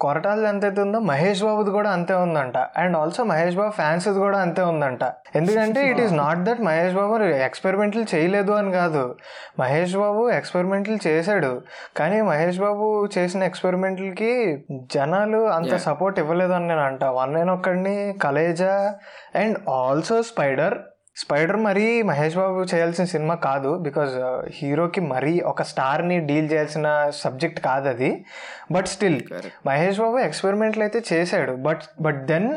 కొరటాలది 0.00 0.48
ఎంతైతే 0.52 0.80
ఉందో 0.80 0.98
మహేష్ 1.10 1.42
బాబుది 1.42 1.70
కూడా 1.70 1.90
అంతే 1.90 2.14
ఉందంట. 2.24 2.56
And 2.82 2.96
also 2.96 3.24
Mahesh 3.24 3.56
Babu 3.56 3.74
fans 3.80 4.08
కూడా 4.24 4.38
అంతే 4.38 4.62
ఉందంట. 4.72 5.04
ఎందుకంటే 5.34 5.73
it 5.78 6.00
is 6.00 6.12
not 6.12 6.38
that 6.38 6.60
Mahesh 6.60 6.94
Babu 6.94 7.24
ఎక్స్పెరిమెంట్లు 7.24 8.04
చేయలేదు 8.14 8.52
అని 8.52 8.72
కాదు. 8.72 9.16
మహేష్ 9.58 9.96
బాబు 9.96 10.30
ఎక్స్పెరిమెంట్లు 10.30 10.98
చేశాడు. 11.06 11.62
కానీ 11.96 12.20
మహేష్ 12.20 12.58
బాబు 12.58 13.08
చేసిన 13.18 13.42
ఎక్స్పెరిమెంట్లకి 13.42 14.64
జనాలు 14.94 15.38
అంత. 15.38 15.76
సపోర్ట్ 15.76 16.18
ఇవ్వలేదు 16.18 16.52
అని 16.52 16.68
నేను 16.68 16.80
అంట. 16.80 17.04
వన్ 17.04 17.34
నేను 17.34 17.52
ఒక్కడిని 17.54 18.14
Khaleja 18.22 18.94
and 19.34 19.58
also 19.68 20.22
Spyder 20.22 20.78
Spyder 21.16 21.56
మరీ 21.56 22.02
మహేష్ 22.02 22.36
బాబు 22.36 22.60
చేయాల్సిన 22.74 23.04
సినిమా 23.04 23.34
కాదు. 23.34 23.78
బికాజ్ 23.78 24.42
హీరోకి 24.52 25.00
మరీ 25.00 25.40
ఒక 25.40 25.62
స్టార్ని 25.62 26.20
డీల్ 26.20 26.52
చేయాల్సిన 26.52 27.10
సబ్జెక్ట్ 27.14 27.60
కాదు 27.60 27.88
అది 27.88 28.24
బట్ 28.72 28.86
స్టిల్ 28.86 29.22
మహేష్ 29.66 30.00
బాబు 30.00 30.18
ఎక్స్పెరిమెంట్లు 30.18 30.82
అయితే 30.82 31.02
చేశాడు. 31.12 31.52
బట్ 31.52 31.82
బట్ 32.00 32.26
దెన్ 32.26 32.56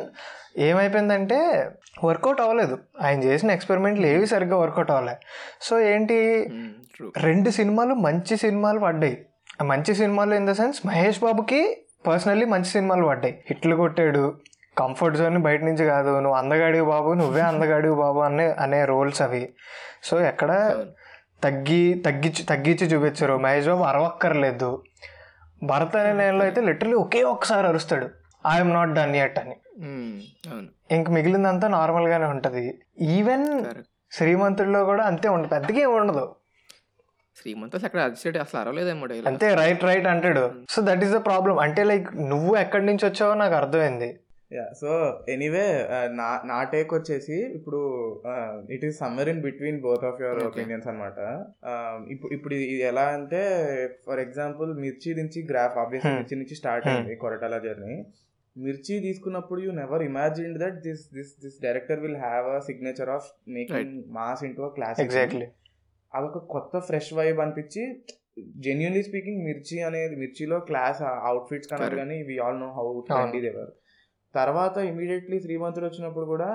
ఏమైపోయిందంటే 0.57 1.71
వర్కౌట్ 2.03 2.41
అవ్వలేదు. 2.41 2.77
ఆయన 3.01 3.23
చేసిన 3.23 3.51
ఎక్స్పెరిమెంట్లు 3.51 4.05
ఏవి 4.05 4.27
సరిగ్గా 4.27 4.57
వర్కౌట్ 4.57 4.91
అవ్వలేదు 4.91 5.17
సో 5.61 5.79
ఏంటి? 5.79 6.49
రెండు 7.17 7.49
సినిమాలు 7.49 7.93
మంచి 7.93 8.37
సినిమాలు 8.37 8.79
పడ్డాయి. 8.79 9.25
మంచి 9.63 9.95
సినిమాలు 9.95 10.35
ఇన్ 10.35 10.47
ద 10.47 10.51
సెన్స్ 10.51 10.85
మహేష్ 10.85 11.19
బాబుకి 11.19 11.77
పర్సనల్లీ 12.07 12.45
మంచి 12.45 12.65
సినిమాలు 12.65 13.07
పడ్డాయి. 13.07 13.43
హిట్లు 13.47 13.75
కొట్టాడు. 13.75 14.37
కంఫర్ట్ 14.77 15.17
జోన్ 15.17 15.37
బయట 15.37 15.61
నుంచి 15.63 15.85
కాదు. 15.85 16.19
నువ్వు 16.19 16.37
అందగాడివి 16.37 16.85
బాబు 16.85 17.13
నువ్వే 17.13 17.41
అందగాడివి 17.41 17.95
బాబు 17.95 18.19
అనే 18.19 18.55
అనే 18.59 18.85
రోల్స్ 18.85 19.21
అవి. 19.21 19.53
సో 20.03 20.21
ఎక్కడ 20.21 20.51
తగ్గి 21.43 22.03
తగ్గించి 22.05 22.43
తగ్గించి 22.43 22.85
చూపించారు. 22.87 23.33
మహేష్ 23.33 23.67
బాబు 23.67 23.83
అరవక్కర్లేదు. 23.83 24.83
భరత్ 25.63 25.95
అనే 25.95 26.13
నేలలో 26.13 26.43
అయితే 26.43 26.61
లిటరలీ 26.61 26.93
ఒకే 26.93 27.23
ఒక్కసారి 27.23 27.67
అరుస్తాడు. 27.67 28.09
ఐఎమ్ 28.47 28.71
నాట్ 28.71 28.93
డన్ 28.93 29.15
యట్ 29.15 29.39
అని. 29.39 29.55
ఇంక 30.95 31.07
మిగిలిందంతా 31.17 31.67
నార్మల్గానే 31.77 32.27
ఉంటుంది. 32.35 32.65
ఈవెన్ 33.17 33.47
శ్రీమంతుడిలో 34.17 34.81
కూడా 34.89 35.03
అంతే 35.11 35.27
ఉంటుంది 35.35 35.53
పెద్దగా 35.55 35.79
ఏమి 35.85 35.95
ఉండదు. 36.01 36.25
శ్రీమంత్ 37.39 37.75
అసలు 37.77 37.87
అక్కడ 37.89 38.01
అరిచేటి 38.07 38.39
అసలు 38.43 38.59
అరవలేదేమో 38.61 39.07
అంతే 39.31 39.47
రైట్ 39.61 39.83
రైట్ 39.89 40.07
అంటాడు. 40.13 40.45
So 40.73 40.81
that 40.87 41.03
is 41.07 41.13
the 41.17 41.19
problem 41.27 41.57
అంటే 41.65 41.83
లైక్ 41.91 42.07
నువ్వు 42.31 42.53
ఎక్కడి 42.63 42.85
నుంచి 42.85 43.05
వచ్చావో 43.09 43.33
నాకు 43.41 43.55
అర్థమైంది. 43.61 44.09
యా 44.51 44.65
సో 44.81 44.89
ఎనీవే 45.33 45.65
నా 46.19 46.27
నా 46.51 46.57
టేక్ 46.73 46.91
వచ్చేసి 46.97 47.37
ఇప్పుడు 47.57 47.79
it 48.75 48.85
is 48.89 48.97
summer 49.03 49.29
in 49.31 49.41
between 49.47 49.79
both 49.85 50.05
of 50.09 50.21
your. 50.23 50.39
Opinions 50.49 50.87
అనమాట 50.91 51.19
ఇప్పుడు 52.13 52.31
ఇప్పుడు 52.37 52.55
ఇది 52.59 52.85
ఎలా 52.91 53.05
అంటే 53.17 53.41
ఫర్ 54.05 54.21
ఎగ్జాంపుల్ 54.25 54.71
మిర్చి 54.83 55.11
నుంచి 55.19 55.41
గ్రాఫ్ 55.51 55.77
ఆబ్వియస్లీ 55.83 56.11
Hmm. 56.11 56.19
మిర్చి 56.21 56.37
నుంచి 56.41 56.57
స్టార్ట్. 56.61 56.87
అయింది 56.93 57.15
కొరటాల 57.23 57.57
జర్నీ 57.67 57.97
మిర్చి 58.57 58.95
తీసుకున్నప్పుడు 59.01 59.61
you 59.63 59.71
never 59.79 60.03
imagine 60.03 60.53
that 60.61 60.77
this 60.85 61.03
this 61.13 61.33
this 61.41 61.57
director 61.63 61.99
will 62.03 62.19
have 62.23 62.45
a 62.51 62.59
signature 62.67 63.11
of 63.15 63.27
making 63.55 63.97
mass 64.15 64.43
into 64.43 64.63
a 64.63 64.71
classic 64.77 65.03
exactly 65.05 65.47
అదొక 66.11 66.39
కొత్త 66.53 66.79
ఫ్రెష్ 66.87 67.11
వైబ్ 67.13 67.39
అనిపించి 67.39 67.83
జెన్యున్లీ 68.63 69.01
స్పీకింగ్ 69.03 69.41
మిర్చి 69.45 69.77
అనేది 69.83 70.15
మిర్చిలో 70.15 70.57
క్లాస్ 70.67 70.99
అవుట్ఫిట్స్ 71.27 71.69
కన్నా 71.69 71.85
Correct. 71.85 72.01
కానీ 72.01 72.17
we 72.27 72.35
all 72.39 72.59
know 72.59 72.69
how 72.75 72.85
trendy 73.07 73.39
they were 73.45 73.71
తర్వాత 74.35 74.77
immediately 74.89 75.37
Srimanthudu 75.39 75.85
వచ్చినప్పుడు 75.85 76.25
కూడా 76.25 76.49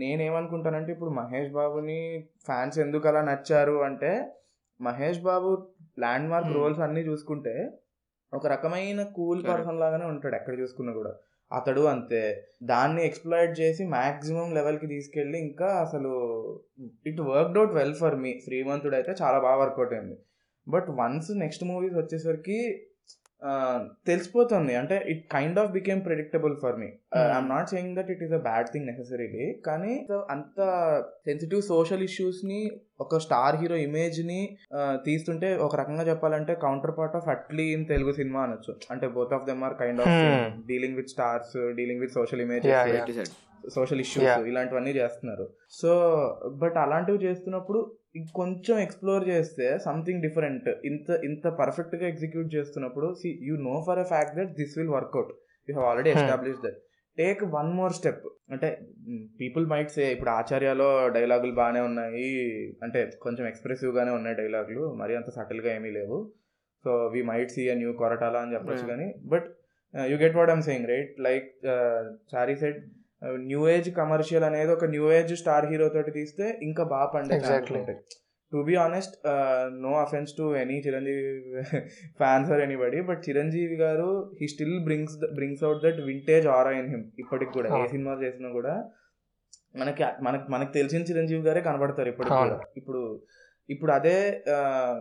నేనేమనుకుంటానంటే 0.00 0.90
ఇప్పుడు 0.92 1.12
మహేష్ 1.18 1.50
బాబుని 1.52 1.98
ఫ్యాన్స్ 2.46 2.76
ఎందుకు 2.78 3.08
అలా 3.08 3.22
నచ్చారు 3.28 3.76
అంటే 3.84 4.10
Mahesh 4.80 5.20
Babu 5.22 5.48
land 5.98 6.28
mark. 6.30 6.52
Roles 6.52 6.80
అన్ని 6.80 7.02
చూసుకుంటే 7.02 7.54
ఒక 8.34 8.46
రకమైన 8.46 9.02
కూల్. 9.02 9.44
పర్సన్ 9.46 9.80
లాగానే 9.80 10.04
ఉంటాడు 10.04 10.34
ఎక్కడ 10.34 10.60
చూసుకున్నా 10.60 10.92
కూడా. 10.92 11.12
అతడు 11.52 11.80
అంతే. 11.80 12.48
దాన్ని 12.62 13.06
ఎక్స్ప్లాయిట్ 13.06 13.60
చేసి 13.60 13.84
మాక్సిమం 13.86 14.54
లెవెల్కి 14.54 14.86
తీసుకెళ్ళి 14.86 15.38
ఇంకా 15.38 15.66
అసలు 15.66 16.12
it 17.06 17.20
worked 17.20 17.58
out 17.58 17.72
well 17.72 17.94
for 17.94 18.16
me 18.16 18.40
Srimanthudu 18.44 18.94
అయితే 18.94 19.14
చాలా 19.22 19.38
బాగా 19.38 19.56
వర్కౌట్ 19.56 19.92
అయింది. 19.92 20.16
బట్ 20.68 20.86
వన్స్ 20.90 21.30
నెక్స్ట్ 21.38 21.64
మూవీస్ 21.64 21.94
వచ్చేసరికి 21.94 22.88
తెలిసిపోతుంది. 24.06 24.72
అంటే 24.74 24.96
it 25.08 25.22
kind 25.30 25.58
of 25.58 25.70
became 25.72 26.00
predictable 26.04 26.54
for 26.56 26.76
me 26.78 26.88
I'm 27.22 27.48
not 27.48 27.68
saying 27.68 27.92
that 27.98 28.10
it 28.10 28.22
is 28.22 28.32
a 28.32 28.42
bad 28.44 28.68
thing 28.72 28.86
necessarily 28.86 29.46
కానీ 29.64 29.92
అంత 30.30 30.58
సెన్సిటివ్ 31.24 31.62
సోషల్ 31.68 32.02
ఇష్యూస్ని 32.02 32.60
ఒక 33.00 33.18
స్టార్ 33.18 33.56
హీరో 33.56 33.76
ఇమేజ్ని 33.78 34.40
ఆ, 34.76 34.80
తీస్తుంటే 35.04 35.50
ఒక 35.58 35.76
రకంగా 35.76 36.04
చెప్పాలంటే 36.08 36.54
counterpart 36.96 37.16
of 37.16 37.28
Atlee 37.28 37.66
in 37.72 37.86
Telugu 37.86 38.12
cinema 38.12 38.42
అనొచ్చు. 38.42 38.74
అంటే 38.90 39.08
both 39.16 39.32
of 39.32 39.46
them 39.46 39.64
are 39.64 39.76
kind 39.78 40.02
of. 40.02 40.12
Dealing 40.66 40.96
with 40.96 41.10
stars 41.10 41.56
dealing 41.76 42.00
with 42.00 42.12
social 42.12 42.42
yeah. 42.66 43.26
Social 43.74 44.00
issues. 44.00 44.28
ఇలాంటివన్నీ 44.46 44.92
చేస్తున్నారు. 44.92 45.44
సో 45.72 45.90
బట్ 46.62 46.76
అలాంటివి 46.76 47.18
చేస్తున్నప్పుడు 47.18 47.80
కొంచెం 48.38 48.76
ఎక్స్ప్లోర్ 48.84 49.24
చేస్తే 49.28 49.66
సంథింగ్ 49.84 50.22
డిఫరెంట్. 50.26 50.68
ఇంత 50.90 51.10
ఇంత 51.28 51.46
పర్ఫెక్ట్గా 51.60 52.06
ఎగ్జిక్యూట్ 52.12 52.48
చేస్తున్నప్పుడు 52.56 53.08
see 53.20 53.28
you 53.48 53.54
know 53.68 53.76
for 53.86 54.00
a 54.02 54.06
fact 54.12 54.34
that 54.38 54.52
this 54.60 54.74
will 54.78 54.92
work out 54.96 55.30
you 55.68 55.72
have 55.74 55.88
already. 55.90 56.10
Establish 56.16 56.60
that. 56.66 56.78
Take 57.18 57.40
one 57.56 57.70
more 57.78 57.94
step. 57.98 58.26
అంటే 58.52 58.68
పీపుల్ 59.40 59.64
మైట్ 59.72 59.90
సే 59.96 60.04
ఇప్పుడు 60.14 60.30
ఆచార్యలో 60.40 60.90
డైలాగులు 61.16 61.54
బాగానే 61.60 61.80
ఉన్నాయి. 61.88 62.28
అంటే 62.84 63.00
కొంచెం 63.24 63.44
ఎక్స్ప్రెసివ్ 63.50 63.92
గానే 63.98 64.12
ఉన్నాయి 64.18 64.36
డైలాగులు. 64.40 64.84
మరి 65.00 65.16
అంత 65.20 65.30
సటిల్గా 65.38 65.70
ఏమీ 65.78 65.90
లేవు. 65.98 66.18
So 66.84 66.92
we 67.14 67.22
might 67.32 67.52
see 67.56 67.64
a 67.68 67.74
new 67.80 67.90
Koratala 68.02 68.38
అని 68.44 68.54
చెప్పొచ్చు. 68.54 68.86
కానీ 68.92 69.08
but 69.32 69.48
you 69.94 70.16
get 70.24 70.36
what 70.40 70.50
I'm 70.50 70.64
saying 70.68 70.88
right? 70.92 71.12
Like 71.28 71.48
sorry 72.34 72.54
set 72.62 72.80
new 73.46 73.62
age 73.68 73.88
commercial 73.96 74.44
అనేది 74.46 74.72
ఒక 74.72 74.86
న్యూ 74.92 75.06
ఏజ్ 75.12 75.32
స్టార్ 75.40 75.66
హీరో 75.70 75.88
తోటి 75.88 76.12
తీస్తే 76.16 76.46
ఇంకా 76.62 76.82
బాగా 76.92 77.08
పండే. 77.12 77.34
To 78.52 78.62
be 78.62 78.74
honest 78.78 79.14
no 79.82 79.92
offense 80.00 80.32
to 80.38 80.46
any 80.56 80.78
Chiranjeevi 80.86 81.22
fans 82.18 82.50
or 82.52 82.62
anybody 82.64 82.98
but 83.02 83.20
Chiranjeevi 83.28 83.76
garu 83.76 84.08
he 84.40 84.48
still 84.48 84.76
brings 84.84 85.16
brings 85.34 85.62
out 85.64 85.80
that 85.84 86.00
vintage 86.08 86.48
aura 86.56 86.72
in 86.80 86.90
him 86.90 87.04
ఇప్పటికి 87.18 87.52
కూడా 87.52 87.68
ఏ. 87.76 87.86
Cinema 87.88 88.14
చేసినా 88.22 88.50
కూడా 88.52 88.74
మనకి 89.74 90.04
మనకి 90.22 90.46
మనకి 90.50 90.72
తెలిసిన 90.72 91.02
చిరంజీవి 91.02 91.42
గారే 91.42 91.60
కనబడతారు 91.60 92.08
ఇప్పటికి. 92.08 92.34
కూడా 92.42 92.58
ఇప్పుడు 92.76 93.02
ఇప్పుడు 93.68 93.92
అదే 93.92 94.16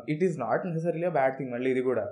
it 0.08 0.24
is 0.24 0.38
not 0.40 0.66
necessary 0.68 1.10
bad 1.12 1.36
thing 1.38 1.52
మళ్ళీ 1.52 1.70
ఇది 1.72 1.84
కూడా 1.84 2.06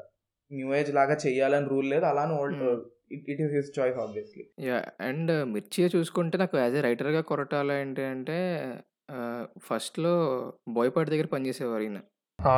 న్యూ 0.52 0.70
ఏజ్ 0.76 0.92
లాగా 0.94 1.16
చెయ్యాలని 1.24 1.68
రూల్ 1.68 1.88
లేదు 1.90 2.06
అలానే 2.06 2.34
old 2.34 2.64
Hmm. 3.12 3.32
It 3.32 3.42
is 3.42 3.54
his 3.54 3.80
choice 3.80 3.98
obviously 3.98 4.44
yeah 4.60 4.84
and 5.02 5.46
Mirchi 5.46 5.92
చూసుకుంటే 5.96 6.38
నాకు 6.38 6.58
యాజ్ 6.58 6.76
ఏ 6.76 6.82
రైటర్గా 6.82 7.22
కొరటాల 7.22 7.72
ఏంటి 7.72 8.02
అంటే 8.02 8.40
ఫస్ట్లో 9.58 10.14
బోయపాటి 10.68 11.10
దగ్గర 11.10 11.26
పనిచేసేవారు 11.26 11.84
ఈయన. 11.84 12.00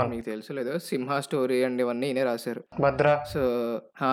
మీకు 0.09 0.25
తెలుసు 0.25 0.53
లేదో 0.53 0.79
సింహ 0.79 1.19
స్టోరీ 1.19 1.63
అండ్ 1.63 1.81
ఇవన్నీ 1.81 2.07
ఈయనే 2.07 2.23
రాశారు. 2.23 2.63
భద్ర. 2.81 3.23
సో 3.33 3.41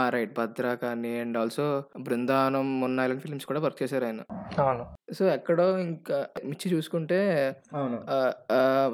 రైట్ 0.09 0.39
భద్ర 0.39 0.75
కానీ 0.75 1.19
అండ్ 1.21 1.39
ఆల్సో 1.39 1.85
బృందావనం 2.01 2.81
మొన్న 2.81 3.01
ఇలాంటి 3.01 3.23
ఫిల్మ్స్ 3.23 3.47
కూడా 3.47 3.61
వర్క్ 3.61 3.83
చేశారు 3.83 4.05
ఆయన. 4.05 4.23
సో 5.13 5.29
ఎక్కడో 5.29 5.79
ఇంకా 5.79 6.27
మిర్చి 6.45 6.73
చూసుకుంటే 6.73 7.21
అవును. 7.75 7.99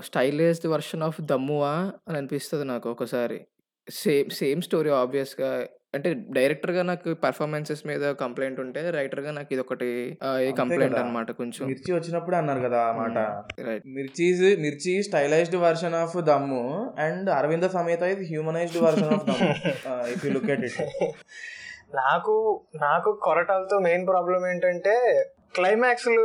స్టైలైజ్డ్ 0.01 0.67
వర్షన్ 0.67 1.03
ఆఫ్ 1.03 1.21
దమ్మువా 1.21 1.93
అని 2.09 2.17
అనిపిస్తుంది 2.17 2.65
నాకు 2.65 2.91
ఒకసారి. 2.91 3.47
సేమ్ 3.91 4.31
సేమ్ 4.31 4.63
స్టోరీ 4.63 4.91
ఆబ్వియస్గా 4.91 5.67
అంటే 5.95 6.09
డైరెక్టర్గా 6.37 6.83
నాకు 6.89 7.09
పర్ఫార్మెన్సెస్ 7.23 7.83
మీద 7.87 8.13
కంప్లైంట్ 8.21 8.59
ఉంటే 8.61 8.83
రైటర్గా 8.97 9.31
నాకు 9.33 9.51
ఇది 9.55 9.63
ఒకటి 9.65 9.89
కంప్లైంట్. 10.59 10.97
అనమాట 11.01 11.31
కొంచెం. 11.41 11.65
మిర్చి 11.71 11.91
వచ్చినప్పుడు 11.93 12.37
అన్నారు 12.39 12.63
కదా 12.65 12.81
ఆ 12.85 12.93
మాట. 12.99 13.17
Mirchi 13.97 14.27
Mirchi 14.65 14.95
stylized 15.09 15.59
version 15.65 15.97
of 16.01 16.17
Dammu 16.29 16.63
and 17.05 17.31
Aravinda 17.31 17.69
Sametha 17.75 18.03
ఇది 18.13 18.27
humanized 18.27 18.81
version 18.85 19.13
of 19.15 19.25
Dammu. 19.31 19.51
If 20.15 20.25
you 20.27 20.33
look 20.33 20.51
at 20.51 20.65
it 20.65 20.81
నాకు 21.99 22.35
నాకు 22.83 23.11
కొరటాలతో 23.25 23.77
మెయిన్ 23.81 24.07
ప్రాబ్లం 24.09 24.45
ఏంటంటే 24.47 24.95
క్లైమాక్స్లు 25.55 26.25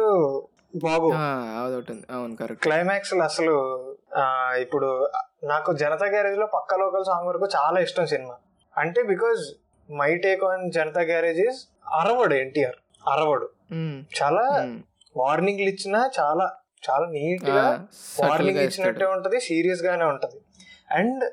బాబు 0.82 1.08
అవును 2.12 2.34
కరెక్ట్ 2.36 2.62
క్లైమాక్స్లు 2.64 3.24
అసలు 3.24 3.56
ఆ, 4.18 4.24
ఇప్పుడు 4.62 4.90
నాకు 5.46 5.70
జనతా 5.78 6.06
గ్యారేజ్లో 6.08 6.48
పక్క 6.54 6.80
లోకల్ 6.80 7.06
సాంగ్ 7.06 7.28
వరకు 7.28 7.48
చాలా 7.56 7.80
ఇష్టం 7.82 8.08
సినిమా. 8.08 8.36
అంటే 8.80 9.02
because 9.04 9.42
my 9.90 10.12
take 10.26 10.44
on 10.44 10.64
Janatha 10.72 11.02
Garage 11.02 11.40
is 11.48 11.60
అరవడు 12.00 12.36
NTR. 12.36 12.78
అరవడు. 13.12 13.48
చాలా 14.20 14.46
వార్నింగ్లు 15.16 15.70
ఇచ్చినా 15.74 16.00
చాలా 16.20 16.46
చాలా 16.90 17.06
నీట్గా 17.12 17.64
వార్నింగ్ 18.20 18.60
ఇచ్చినట్టే 18.60 19.06
ఉంటది 19.06 19.40
సీరియస్ 19.40 19.82
గానే 19.84 20.06
ఉంటది. 20.06 20.38
అండ్ 20.92 21.24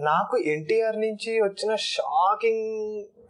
నాకు 0.00 0.36
ఎన్టీఆర్ 0.52 0.98
నుంచి 1.00 1.32
వచ్చిన 1.40 1.72
షాకింగ్ 1.74 2.68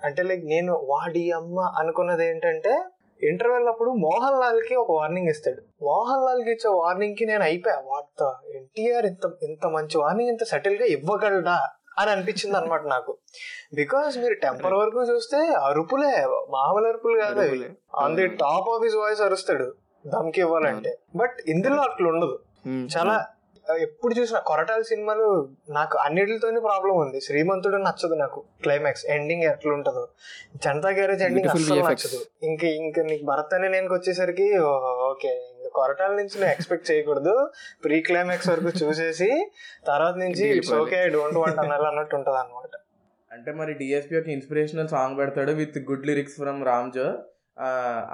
అంటే 0.04 0.22
లైక్ 0.22 0.44
నేను 0.44 0.72
వాడి 0.84 1.22
అమ్మ 1.32 1.60
అనుకున్నది 1.80 2.24
ఏంటంటే 2.30 2.72
ఇంటర్వెల్ 3.20 3.68
అప్పుడు 3.68 3.90
మోహన్ 4.04 4.38
లాల్కి 4.40 4.74
ఒక 4.74 4.90
వార్నింగ్ 4.92 5.28
ఇస్తాడు. 5.28 5.62
మోహన్ 5.82 6.24
లాల్కి 6.26 6.50
ఇచ్చే 6.50 6.70
వార్నింగ్కి 6.80 7.24
నేను 7.26 7.42
అయిపోయా 7.42 7.78
వార్త 7.86 8.22
ఎన్టీఆర్ 8.56 9.06
ఇంత 9.06 9.30
ఇంత 9.42 9.66
మంచి 9.66 9.96
వార్నింగ్ 9.98 10.30
ఇంత 10.30 10.44
సెటిల్గా 10.44 10.86
ఇవ్వగలడా? 10.96 11.56
అని 11.98 12.10
అనిపించింది 12.10 12.56
అనమాట 12.56 12.82
నాకు. 12.86 13.18
బికాస్ 13.74 14.18
మీరు 14.18 14.34
టెంపర్ 14.34 14.74
వరకు 14.74 15.02
చూస్తే 15.02 15.36
అరుపులే 15.36 16.26
మామూలు 16.50 16.86
అరుపులు 16.86 17.20
కాదు 17.20 17.40
on 18.00 18.16
the 18.16 18.26
top 18.28 18.68
of 18.68 18.84
his 18.84 18.94
voice 18.94 19.20
అరుస్తాడు 19.20 19.74
దమ్కి 20.06 20.40
ఇవ్వాలంటే. 20.40 20.98
బట్ 21.16 21.36
ఇందులో 21.48 21.82
అట్లా 21.82 22.08
ఉండదు. 22.08 22.38
చాలా 22.96 23.26
ఎప్పుడు 23.80 24.14
చూసిన 24.14 24.38
కొరటాల 24.38 24.82
సినిమాలు 24.82 25.48
నాకు 25.68 25.98
అన్నిటితోనే 25.98 26.60
ప్రాబ్లం 26.60 26.96
ఉంది. 26.96 27.20
శ్రీమంతుడు 27.20 27.76
నచ్చదు 27.76 28.14
నాకు. 28.14 28.44
క్లైమాక్స్ 28.62 29.06
ఎండింగ్ 29.06 29.42
ఎట్లా 29.42 29.72
ఉంటుందో. 29.72 30.08
Janatha 30.64 30.88
Garage 30.88 31.22
ending 31.22 31.48
VFX. 31.48 31.88
నచ్చదు. 31.88 32.20
ఇంక 32.42 32.64
ఇంక 32.64 33.00
నీకు 33.00 33.24
భరత్ 33.24 33.54
అనే 33.54 33.68
నేను 33.68 33.94
వచ్చేసరికి 33.94 34.58
ఓకే. 35.10 35.40
కొరటాల 35.78 36.12
నుంచి 36.20 36.36
నువ్వు 36.38 36.52
ఎక్స్పెక్ట్ 36.54 36.88
చేయకూడదు. 36.90 37.34
ప్రీ 37.84 37.98
క్లైమాక్స్ 38.08 38.50
వరకు 38.52 38.72
చూసేసి 38.82 39.30
తర్వాత 39.90 40.14
నుంచి 40.24 40.44
it's. 40.56 40.74
Okay 40.82 40.98
I 41.04 41.10
don't 41.16 41.38
want 41.42 41.60
అనాలి 41.64 41.88
అన్నట్టు 41.90 42.16
ఉంటది 42.20 42.40
అనమాట 42.42 42.72
అంటే 43.30 43.52
మరి 43.60 43.72
డిఎస్పి 43.78 44.16
ఒక 44.18 44.28
ఇన్స్పిరేషనల్ 44.34 44.90
సాంగ్ 44.92 45.16
పెడతాడు 45.20 45.52
విత్ 45.60 45.78
గుడ్ 45.90 46.04
లిరిక్స్ 46.10 46.36
ఫ్రమ్ 46.42 46.60
రామ్జో 46.68 47.06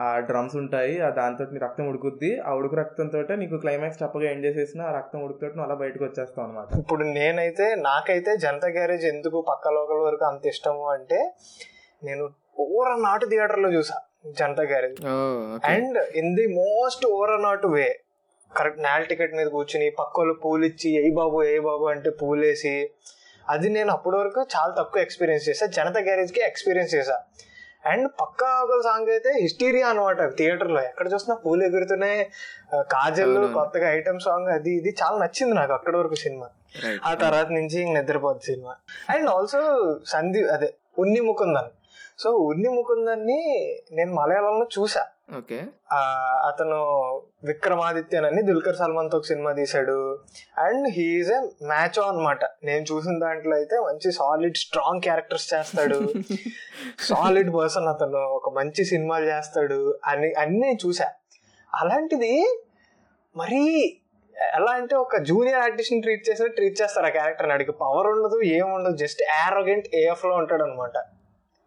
ఆ 0.05 0.07
డ్రమ్స్ 0.29 0.55
ఉంటాయి 0.61 0.95
ఆ 1.07 1.09
దాంతో 1.19 1.45
నీ 1.53 1.59
రక్తం 1.65 1.85
ఉడుకుద్ది. 1.91 2.31
ఆ 2.47 2.51
ఉడుకు 2.59 2.77
రక్తంతో 2.81 3.21
నీకు 3.43 3.57
క్లైమాక్స్ 3.63 4.01
టప్పగా 4.03 4.27
ఎండ్ 4.33 4.45
చేసేసిన 4.47 4.81
ఆ 4.89 4.91
రక్తం 4.99 5.21
ఉడుకుతో 5.27 5.47
నువ్వు 5.51 5.67
అలా 5.67 5.77
బయటకు 5.83 6.05
వచ్చేస్తావు 6.07 6.45
అనమాట 6.47 6.79
ఇప్పుడు 6.83 7.05
నేనైతే 7.17 7.67
నాకైతే 7.87 8.33
జనతా 8.45 8.69
గ్యారేజ్ 8.77 9.07
ఎందుకు 9.13 9.41
పక్క 9.51 9.73
లోకల్ 9.79 10.03
వరకు 10.09 10.27
అంత 10.31 10.47
ఇష్టము 10.53 10.85
అంటే 10.97 11.21
నేను 12.03 12.25
ఓవర్ 12.65 12.93
నాటు 13.07 13.27
థియేటర్లో 13.27 13.71
చూసా. 13.77 13.97
Janatha 14.25 14.65
Garage. 14.73 14.99
And 15.73 15.99
in 16.21 16.33
the 16.39 16.47
most 16.63 17.05
over 17.15 17.35
not 17.49 17.67
way 17.77 17.87
correct 18.51 18.81
నేల 18.87 19.03
టికెట్ 19.11 19.35
మీద 19.39 19.49
కూర్చుని 19.57 19.89
పక్కలు 19.99 20.33
పూలు 20.45 20.65
ఇచ్చి 20.71 20.91
ఏ 21.01 21.11
బాబు 21.19 21.39
ఏ 21.53 21.57
బాబు 21.69 21.85
అంటే 21.95 22.11
పూలేసి 22.21 22.75
అది 23.45 23.69
నేను 23.77 23.91
అప్పటి 23.97 24.17
వరకు 24.17 24.41
చాలా 24.55 24.73
తక్కువ 24.79 25.01
ఎక్స్పీరియన్స్ 25.07 25.45
చేసా 25.49 25.67
జనతా 25.77 26.01
గ్యారేజ్కి 26.09 26.41
ఎక్స్పీరియన్స్ 26.51 26.93
చేసా 26.95 27.17
అండ్ 27.85 28.07
పక్కా 28.21 28.49
ఒక 28.65 28.81
సాంగ్ 28.87 29.11
అయితే 29.15 29.31
హిస్టీరియా 29.43 29.87
అనమాట 29.93 30.23
థియేటర్లో 30.39 30.81
ఎక్కడ 30.89 31.07
చూసినా 31.13 31.35
పూలు 31.45 31.63
ఎగురుతున్నాయి 31.69 32.19
కాజల్. 32.95 33.37
కొత్తగా 33.59 33.87
ఐటమ్ 33.99 34.21
సాంగ్ 34.27 34.49
అది 34.57 34.73
ఇది 34.81 34.91
చాలా 35.03 35.17
నచ్చింది 35.23 35.55
నాకు 35.61 35.73
అక్కడి 35.79 35.97
వరకు 35.97 36.17
సినిమా. 36.25 36.49
ఆ 37.09 37.13
తర్వాత 37.15 37.49
నుంచి 37.59 37.79
ఇంక 37.85 37.95
నిద్రపోద్ది 37.99 38.45
సినిమా. 38.51 38.75
అండ్ 39.15 39.29
ఆల్సో 39.37 39.61
సందీప్ 40.15 40.51
అదే 40.57 40.69
ఉన్ని 41.05 41.21
ముకుందన్. 41.29 41.71
సో 42.21 42.31
ఉన్ని 42.31 42.69
ముకుందన్ని 42.69 43.39
నేను 43.93 44.15
మలయాళంలో 44.15 44.67
చూసా 44.79 45.03
ఓకే. 45.37 45.59
ఆ, 45.93 45.99
అతను 46.47 46.79
విక్రమాదిత్యన్ 47.45 48.27
అని 48.27 48.43
దుల్కర్ 48.43 48.77
సల్మాన్తో 48.77 49.23
సినిమా 49.23 49.53
తీశాడు. 49.53 49.97
అండ్ 50.59 50.89
హీఈస్ 50.89 51.31
ఏ 51.33 51.39
మ్యాచ్ 51.67 51.99
అనమాట 51.99 52.45
నేను 52.65 52.83
చూసిన 52.83 53.19
దాంట్లో 53.19 53.57
అయితే 53.57 53.81
మంచి 53.81 54.13
సాలిడ్ 54.13 54.57
స్ట్రాంగ్ 54.57 55.03
క్యారెక్టర్స్ 55.03 55.55
చేస్తాడు. 55.55 55.99
సాలిడ్ 57.09 57.55
పర్సన్ 57.55 57.89
అతను. 57.89 58.19
ఒక 58.35 58.49
మంచి 58.55 58.85
సినిమాలు 58.85 59.25
చేస్తాడు. 59.25 59.81
అని 60.07 60.33
అన్నీ 60.39 60.79
చూసా 60.87 61.09
అలాంటిది 61.75 62.33
మరీ 63.37 63.63
ఎలా 64.55 64.71
అంటే 64.71 64.95
ఒక 64.97 65.17
జూనియర్ 65.23 65.59
ఆర్టిస్ట్ని 65.59 66.01
ట్రీట్ 66.01 66.31
చేసిన 66.31 66.47
ట్రీట్ 66.47 66.83
చేస్తారు 66.83 67.07
ఆ 67.07 67.11
క్యారెక్టర్ 67.11 67.51
అడిగి 67.51 67.73
పవర్ 67.73 68.07
ఉండదు 68.07 68.41
ఏముండదు 68.51 68.97
జస్ట్ 68.97 69.23
యారోగెంట్ 69.23 69.89
ఏఎఫ్లో 69.95 70.37
ఉంటాడు 70.37 70.63
అనమాట 70.63 70.97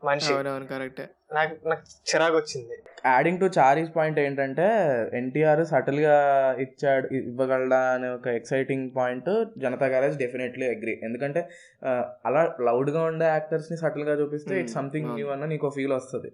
మనిషి. 0.08 0.34
కరెక్టే. 0.72 1.06
నాకు 1.38 1.54
నాకు 1.70 1.84
చిరాకు 2.10 2.36
వచ్చింది 2.36 2.76
యాడింగ్ 3.06 3.40
టు 3.40 3.48
చారీస్ 3.58 3.92
పాయింట్ 3.96 4.20
ఏంటంటే 4.24 4.66
ఎన్టీఆర్ 5.20 5.62
సటిల్గా 5.66 6.18
ఇచ్చాడు 6.66 7.08
ఇవ్వగలడా 7.20 7.80
అనే 7.94 8.10
ఒక 8.18 8.28
exciting 8.40 8.86
point 8.98 9.30
Janatha 9.64 9.88
Garage 9.94 10.18
definitely 10.18 10.68
agree 10.74 10.96
ఎందుకంటే 11.04 11.42
అలా 12.26 12.44
లౌడ్గా 12.68 13.04
ఉండే 13.04 13.26
యాక్టర్స్ని 13.26 13.78
సటిల్గా 13.78 14.16
చూపిస్తే 14.22 14.60
ఇట్స్ 14.60 14.78
సంథింగ్. 14.80 15.10
న్యూ 15.16 15.30
అన్న 15.36 15.46
నీకు 15.54 15.74
ఫీల్ 15.78 15.94
వస్తుంది. 15.94 16.32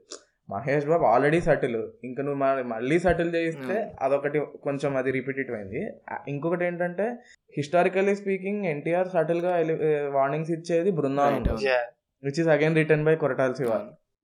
మహేష్ 0.50 0.86
బాబు 0.86 1.06
ఆల్రెడీ 1.06 1.40
సటిల్ 1.48 1.82
ఇంకా 2.04 2.22
నువ్వు 2.28 2.40
మళ్ళీ 2.74 2.96
సటిల్ 3.00 3.32
చేయిస్తే. 3.36 3.76
అదొకటి 4.02 4.40
కొంచెం 4.64 4.92
అది 5.02 5.10
రిపీటెడ్ 5.18 5.52
అయింది. 5.58 5.82
ఇంకొకటి 6.28 6.64
ఏంటంటే 6.66 7.06
హిస్టారికల్లీ 7.58 8.16
స్పీకింగ్ 8.22 8.66
ఎన్టీఆర్ 8.74 9.12
సటిల్గా 9.16 9.52
వార్నింగ్స్ 10.18 10.52
ఇచ్చేది 10.58 10.92
Brindavanam. 11.00 11.58
Which 12.24 12.40
is 12.42 12.50
again 12.56 12.78
written 12.80 13.06
by 13.08 13.14
Koratala 13.24 13.52
Siva. 13.60 13.74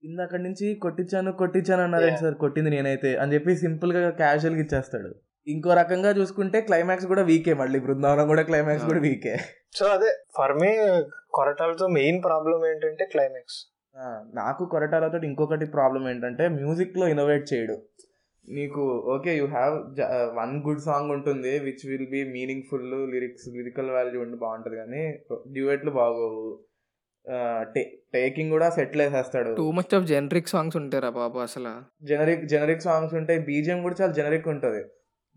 ఇందాక 0.03 0.35
నుంచి 0.45 0.65
కొట్టించాను 0.85 1.31
కొట్టించాను 1.41 1.81
అన్నారండి. 1.85 2.19
సార్ 2.23 2.35
కొట్టింది 2.43 2.71
నేనైతే 2.73 3.11
అని 3.21 3.33
చెప్పి 3.35 3.51
సింపుల్గా 3.63 4.01
క్యాజువల్గా 4.21 4.61
ఇచ్చేస్తాడు. 4.65 5.11
ఇంకో 5.47 5.71
రకంగా 5.79 6.11
చూసుకుంటే 6.17 6.57
క్లైమాక్స్ 6.67 7.07
కూడా 7.11 7.23
వీకే 7.29 7.53
మళ్ళీ 7.61 7.79
బృందావనం 7.85 8.25
కూడా 8.31 8.43
క్లైమాక్స్ 8.49 8.85
కూడా 8.89 9.01
వీకే 9.07 9.33
సో 9.79 9.85
అదే 9.95 10.09
ఫర్ 10.37 10.53
మీ 10.61 10.69
కొరటాలతో 11.37 11.87
మెయిన్ 11.97 12.19
ప్రాబ్లం 12.27 12.59
ఏంటంటే 12.71 13.05
క్లైమాక్స్ 13.13 13.57
నాకు 14.39 14.63
కొరటాలతో 14.73 15.17
ఇంకొకటి 15.29 15.65
ప్రాబ్లం 15.75 16.03
ఏంటంటే 16.11 16.45
మ్యూజిక్లో 16.57 17.05
ఇన్నోవేట్ 17.11 17.45
చేయడు. 17.51 17.75
నీకు 18.47 18.81
okay 19.13 19.31
you 19.39 19.45
have 19.53 19.75
one 20.39 20.55
good 20.65 20.83
song 20.87 21.11
ఉంటుంది 21.15 21.53
which 21.67 21.85
will 21.91 22.09
be 22.15 22.21
meaningful 22.35 22.89
lyrics 23.13 23.47
lyrical 23.57 23.91
value 23.97 24.19
ఉండి 24.25 24.39
బాగుంటుంది 24.43 24.77
కానీ 24.81 25.03
డ్యూయెట్లు 25.55 25.93
బాగోవు. 26.01 26.43
టేకింగ్ 28.13 28.51
కూడా 28.51 28.69
settle 28.69 29.01
వేసేస్తాడు 29.01 29.55
too 29.55 29.71
much 29.71 29.95
of 29.95 30.05
generic 30.05 30.47
songs 30.47 30.77
ఉంటారా 30.77 31.09
బాబు 31.09 31.39
అసలు. 31.39 32.05
జనరిక్ 32.05 32.45
జనరిక్ 32.45 32.81
సాంగ్స్ 32.81 33.13
ఉంటాయి 33.13 33.39
బీజిఎం 33.39 33.81
కూడా 33.81 33.95
చాలా 34.01 34.11
జనరిక్ 34.11 34.47
ఉంటుంది. 34.47 34.83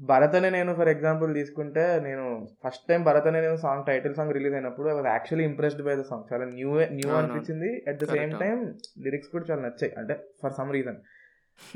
భరత్ 0.00 0.34
అనే 0.34 0.50
నేను 0.50 0.74
ఫర్ 0.74 0.88
ఎగ్జాంపుల్ 0.88 1.34
తీసుకుంటే 1.34 2.00
నేను 2.04 2.48
first 2.66 2.88
time 2.88 3.04
Bharat 3.04 3.26
Ane 3.26 3.40
Nenu 3.40 3.56
song 3.56 3.86
title 3.86 4.14
song 4.14 4.34
release 4.34 4.54
అయినప్పుడు 4.54 4.88
I 4.88 4.92
was 4.92 5.06
actually 5.06 5.48
impressed 5.48 5.82
by 5.82 5.96
the 5.96 6.00
song 6.00 6.32
చాలా 6.32 6.44
న్యూ 6.44 6.68
న్యూ. 6.68 7.10
అనిపించింది. 7.10 7.84
At 7.88 7.96
the 7.96 8.04
same. 8.04 8.38
Time 8.40 8.74
lyrics 9.04 9.30
కూడా 9.30 9.44
చాలా 9.50 9.62
నచ్చాయి. 9.62 9.94
అంటే 9.94 10.14
ఫర్ 10.42 10.52
సమ్ 10.52 10.72
రీజన్ 10.72 10.96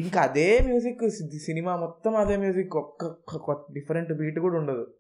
ఇంకా 0.01 0.21
అదే 0.21 0.59
మ్యూజిక్ 0.65 1.11
సినిమా 1.39 1.77
మొత్తం 1.77 2.17
అదే 2.17 2.37
మ్యూజిక్ 2.37 2.77
ఒక్క 2.77 3.53
డిఫరెంట్ 3.73 4.13
బీట్ 4.13 4.39
కూడా 4.39 4.59
ఉండదు. 4.59 4.95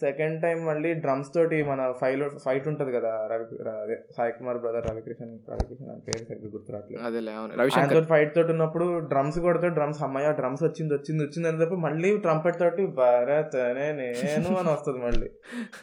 సెకండ్ 0.00 0.42
టైం 0.42 0.64
మళ్ళీ 0.64 0.94
డ్రమ్స్ 0.94 1.34
తోటి 1.34 1.62
మన 1.62 1.92
ఫైల్ 2.00 2.30
ఫైట్ 2.44 2.68
ఉంటుంది 2.68 2.92
కదా 2.92 3.26
రవి 3.30 3.44
అదే 3.82 3.96
సాయి 4.16 4.32
కుమార్ 4.32 4.58
బ్రదర్ 4.58 4.86
రవికృష్ణ 4.90 5.24
రవికృష్ణ 5.24 5.90
అని 5.90 6.00
పేరు 6.00 6.24
సరిగ్గా 6.24 6.50
గుర్తురావట్లేదు 6.50 8.06
ఫైట్ 8.06 8.34
తోటి 8.34 8.52
ఉన్నప్పుడు 8.52 8.98
డ్రమ్స్ 9.08 9.38
కొడితే 9.38 9.68
డ్రమ్స్ 9.68 10.02
అమ్మయ్య 10.02 10.32
డ్రమ్స్ 10.32 10.64
వచ్చింది 10.64 10.94
వచ్చింది 10.94 11.24
వచ్చింది 11.24 11.48
అని 11.48 11.60
చెప్పి 11.62 11.74
మళ్ళీ 11.76 12.18
ట్రంపెట్ 12.18 12.58
తోటి 12.58 12.86
భరత్ 12.86 13.56
అనే 13.56 13.92
నేను 13.92 14.58
అని 14.58 14.68
వస్తుంది 14.68 14.98
మళ్ళీ. 14.98 15.30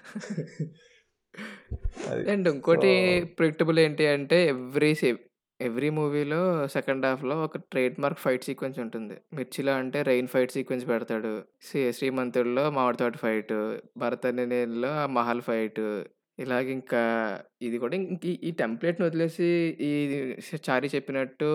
అండ్ 2.29 2.47
ఇంకోటి 2.47 2.91
ప్రిడిక్టబుల్ 3.37 3.79
ఏంటి 3.79 4.07
అంటే 4.07 4.45
ఎవ్రీ 4.47 4.93
ఎవ్రీ 5.61 5.89
మూవీలో 5.89 6.41
సెకండ్ 6.67 7.05
హాఫ్లో 7.05 7.43
ఒక 7.43 7.57
ట్రేడ్ 7.57 7.95
మార్క్ 7.99 8.19
ఫైట్ 8.19 8.43
సీక్వెన్స్ 8.43 8.79
ఉంటుంది. 8.79 9.15
మిర్చిలో 9.33 9.73
అంటే 9.75 10.01
రెయిన్ 10.01 10.27
ఫైట్ 10.27 10.51
సీక్వెన్స్ 10.51 10.87
పెడతాడు. 10.87 11.33
శ్రీ 11.61 11.93
శ్రీమంతుడిలో 11.93 12.69
మామిడితోట 12.69 13.17
ఫైట్ 13.17 13.53
భరత్ 13.97 14.25
అనే 14.25 14.45
నేలలో 14.45 15.07
మహల్ 15.07 15.41
ఫైట్ 15.41 15.81
ఇలాగ 16.39 16.67
ఇంకా 16.69 17.01
ఇది 17.61 17.77
కూడా 17.77 17.95
ఇంక 17.95 18.25
ఈ- 18.25 18.39
ఈ 18.43 18.51
టెంప్లెట్ని 18.51 19.07
వదిలేసి 19.07 19.47
ఈ 19.81 19.91
చారీ 20.69 20.89
చెప్పినట్టు 20.95 21.49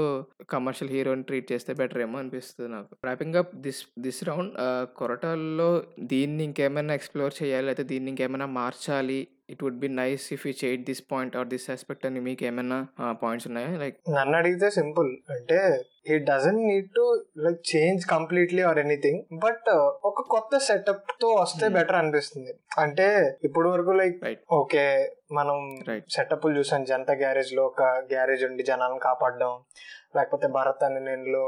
కమర్షియల్ 0.50 0.92
హీరోని 0.92 1.22
ట్రీట్ 1.22 1.52
చేస్తే 1.52 1.74
బెటర్ 1.74 2.00
ఏమో 2.00 2.18
అనిపిస్తుంది 2.18 2.72
నాకు. 2.72 2.96
Wrapping 3.04 3.34
up 3.34 3.56
this 3.56 3.82
this 3.98 4.24
round 4.24 4.52
కొరటాల్లో 4.96 5.70
దీన్ని 6.00 6.44
ఇంకేమైనా 6.44 6.94
ఎక్స్ప్లోర్ 6.94 7.42
చేయాలి 7.42 7.66
అయితే 7.66 7.82
దీన్ని 7.82 8.10
ఇంకేమైనా 8.10 8.46
మార్చాలి 8.46 9.20
it 9.48 9.62
would 9.64 9.80
be 9.80 9.88
nice 9.96 10.26
if 10.32 10.44
you 10.46 10.52
change 10.60 10.84
this 10.86 11.02
point 11.10 11.34
or 11.36 11.48
this 11.48 11.66
aspect 11.70 12.04
అని 12.06 12.20
మీకు 12.20 12.44
ఏమైనా 12.44 12.78
పాయింట్స్ 13.20 13.46
ఉన్నాయా 13.48 13.70
లైక్ 13.82 13.96
నన్ను 14.10 14.34
అడిగితే 14.38 14.68
సింపుల్ 14.70 15.10
అంటే 15.30 15.58
ఈ 16.06 16.16
doesn't 16.28 16.60
need 16.68 16.88
to 16.94 17.04
like 17.38 17.60
change 17.70 18.02
completely 18.06 18.62
or 18.62 18.78
anything 18.78 19.20
but 19.38 19.68
ఒక 20.04 20.22
కొత్త 20.34 20.58
సెటప్తో 20.68 21.28
వస్తే 21.34 21.64
Hmm. 21.64 21.74
బెటర్ 21.76 21.96
అనిపిస్తుంది 21.96 22.52
అంటే 22.78 23.06
ఇప్పుడు 23.44 23.68
వరకు 23.70 23.92
లైక్. 23.92 24.16
ఓకే 24.52 24.84
మనం. 25.32 25.58
సెటప్లు 26.10 26.52
చూసాం 26.58 26.82
జనతా 26.84 27.14
గ్యారేజ్లో 27.14 27.64
ఒక 27.66 27.82
గ్యారేజ్ 28.10 28.44
ఉండి 28.44 28.62
జనాలను 28.62 29.00
కాపాడడం 29.00 29.52
లేకపోతే 30.16 30.48
భరత్ 30.48 30.84
అనే 30.84 31.00
నేను 31.06 31.44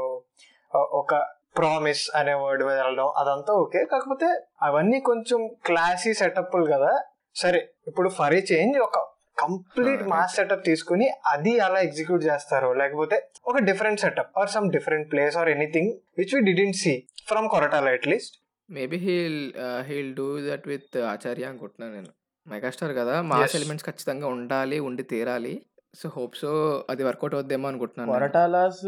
ఒక 1.01 1.11
ప్రామిస్ 1.57 2.01
అనే 2.15 2.33
వర్డ్ 2.41 2.63
మీద 2.65 2.77
వెళ్ళడం 2.79 3.07
అదంతా 3.17 3.51
ఓకే 3.57 3.79
కాకపోతే 3.85 4.27
అవన్నీ 4.61 4.99
కొంచెం 5.01 5.39
క్లాసీ 5.65 6.11
సెటప్లు 6.13 6.65
కదా 6.65 6.91
సరే 7.37 7.59
ఇప్పుడు 7.87 8.09
ఫర్ 8.17 8.33
ఏ 8.33 8.41
చేంజ్ 8.51 8.77
ఒక 8.87 8.97
కంప్లీట్ 9.37 10.03
మాస్ 10.11 10.35
సెటప్ 10.37 10.63
తీసుకుని 10.67 11.07
అది 11.31 11.53
అలా 11.65 11.79
ఎగ్జిక్యూట్ 11.87 12.23
చేస్తారు 12.23 12.69
లేకపోతే 12.73 13.17
ఒక 13.45 13.57
different 13.67 14.01
setup 14.05 14.31
or 14.41 14.51
some 14.53 14.67
different 14.75 15.07
place 15.11 15.37
or 15.41 15.49
anything 15.49 15.89
which 16.19 16.33
we 16.35 16.41
didn't 16.49 16.77
see 16.77 16.93
from 17.27 17.47
Koratala 17.53 17.89
at least 17.97 18.35
maybe 18.69 18.97
he'll 19.03 19.41
he'll 19.89 20.11
do 20.15 20.27
that 20.47 20.65
with 20.71 20.95
Acharya 21.11 21.45
అనుకుంటున్నాను 21.51 21.93
నేను. 21.97 22.09
మెగాస్టార్ 22.47 22.93
కదా 22.99 23.15
మాస్. 23.29 23.53
ఎలిమెంట్స్ 23.59 23.85
ఖచ్చితంగా 23.87 24.27
ఉండాలి 24.35 24.77
ఉండి 24.79 25.03
తీరాలి. 25.11 25.53
సో 25.93 26.07
హోప్ 26.15 26.35
సో 26.41 26.49
అది 26.89 27.03
వర్కౌట్ 27.07 27.35
అవుద్దేమో 27.37 27.67
అనుకుంటున్నాను 27.69 28.07
నేను. 28.07 28.15
కొరటాలాస్ 28.15 28.83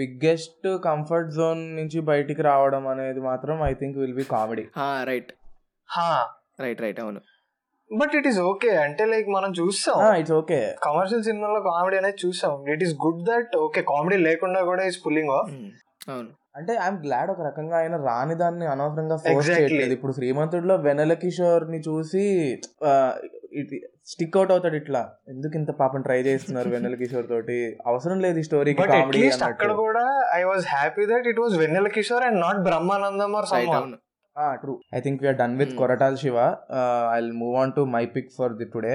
బిగ్గెస్ట్ 0.00 0.66
కంఫర్ట్ 0.86 1.30
జోన్ 1.30 1.62
నుంచి 1.78 2.00
బయటికి 2.10 2.42
రావడం 2.42 2.84
అనేది 2.92 3.22
మాత్రం 3.30 3.56
I 3.64 3.72
think 3.74 3.96
will 4.02 4.16
be 4.20 4.26
comedy 4.34 4.64
హా, 4.78 4.88
రైట్ 5.10 5.32
హా 5.88 6.08
రైట్ 6.64 6.82
రైట్ 6.86 7.00
అవును. 7.00 7.20
But 7.90 8.14
it 8.18 8.26
is 8.26 8.38
okay. 8.48 8.70
అంటే 8.84 9.02
లైక్ 9.10 9.28
మనం 9.34 9.50
చూస్తాం. 9.58 9.98
It's 10.20 10.34
okay. 10.38 10.60
కమర్షియల్ 10.86 11.22
సినిమాలో 11.22 11.60
కామెడీ 11.68 11.98
అనేది 11.98 12.18
చూసాం 12.24 12.54
it 12.74 12.82
is 12.86 12.94
good 13.04 13.22
that 13.28 13.52
okay 13.66 13.82
comedy 13.92 14.18
లేకుండా 14.26 14.62
కూడా 14.70 14.84
ఈస్ 14.90 14.98
పుల్లింగ్ 15.04 15.32
ఆఫ్. 15.36 15.50
ఉమ్, 15.54 15.70
అవును. 16.08 16.30
అంటే 16.58 16.72
ఐఎమ్ 16.82 16.98
గ్లాడ్ 17.02 17.30
ఒక 17.32 17.42
రకంగా 17.46 17.76
ఆయన 17.78 17.96
రాని 18.06 18.34
దాన్ని 18.42 18.66
అనవసరంగా 18.74 19.16
ఫోర్స్. 19.24 19.48
చేయట్లేదు. 19.50 19.92
ఇప్పుడు 19.96 20.12
శ్రీమంతుడిలో 20.18 20.76
వెనల 20.86 21.14
కిషోర్ని 21.24 21.80
చూసి 21.88 22.22
స్టిక్ 24.10 24.36
అవుట్ 24.38 24.52
అవుతాడు 24.54 24.76
ఇట్లా. 24.80 25.00
ఎందుకు 25.28 25.54
ఇంత 25.60 25.70
పాపం 25.78 26.00
ట్రై 26.02 26.18
చేస్తున్నారు 26.26 26.68
వెన్నెల 26.74 26.96
కిషోర్ 27.02 27.28
తోటి? 27.30 27.58
అవసరం 27.86 28.18
లేదు 28.24 28.38
ఈ 28.38 28.46
స్టోరీకి 28.48 28.80
బట్ 28.82 28.92
కామెడీ 28.94 29.22
అక్కడ 29.48 29.70
కూడా 29.82 30.04
I 30.34 30.42
was 30.50 30.66
happy 30.74 31.06
that 31.12 31.26
it 31.32 31.40
was 31.44 31.54
Vennela 31.62 31.90
Kishore 31.96 32.26
and 32.28 32.40
not 32.40 32.60
Brahmanandam 32.68 33.34
or 33.40 33.48
some 33.52 33.94
true 34.62 34.72
I 34.96 35.00
think 35.06 35.20
we're 35.22 35.38
done 35.42 35.56
with. 35.60 35.74
Koratala 35.80 36.16
Siva 36.22 36.38
I 37.16 37.18
move 37.42 37.56
on 37.62 37.74
to 37.78 37.84
my 37.96 38.04
pick 38.16 38.30
for 38.38 38.54
the 38.60 38.68
today 38.74 38.94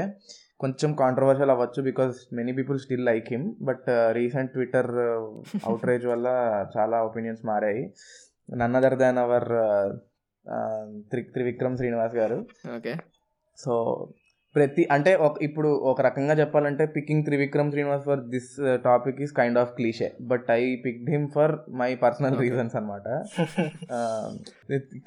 కొంచెం 0.64 0.90
controversial 1.02 1.52
అవ్వచ్చు 1.54 1.82
because 1.90 2.18
many 2.40 2.52
people 2.58 2.80
still 2.84 3.06
like 3.10 3.30
him 3.34 3.48
but 3.70 3.88
recent 4.18 4.52
Twitter 4.56 4.92
outrage 5.70 6.06
వల్ల 6.12 6.28
చాలా 6.76 6.98
opinions 7.08 7.42
మారాయి. 7.52 7.82
None 8.62 8.76
other 8.80 8.98
than 9.04 9.20
our 9.24 9.48
three 11.12 11.22
Trivikram 11.36 11.78
Srinivas 11.80 12.16
గారు. 12.22 12.38
Okay 12.78 12.94
so 13.58 13.74
ప్రతి 14.56 14.84
అంటే 14.92 15.12
ఒక 15.26 15.36
ఇప్పుడు 15.44 15.70
ఒక 15.84 16.02
రకంగా 16.02 16.34
చెప్పాలంటే 16.34 16.84
picking 16.96 17.24
Trivikram 17.26 17.70
Srinivas 17.72 18.04
for 18.06 18.22
this 18.26 18.50
topic 18.84 19.20
is 19.22 19.34
kind 19.38 19.60
of 19.60 19.72
cliche 19.78 20.10
but 20.32 20.48
I 20.52 20.62
picked 20.86 21.10
him 21.10 21.28
for 21.30 21.54
my 21.74 21.90
personal. 21.96 22.36
Reasons 22.42 22.76
అనమాట 22.76 23.08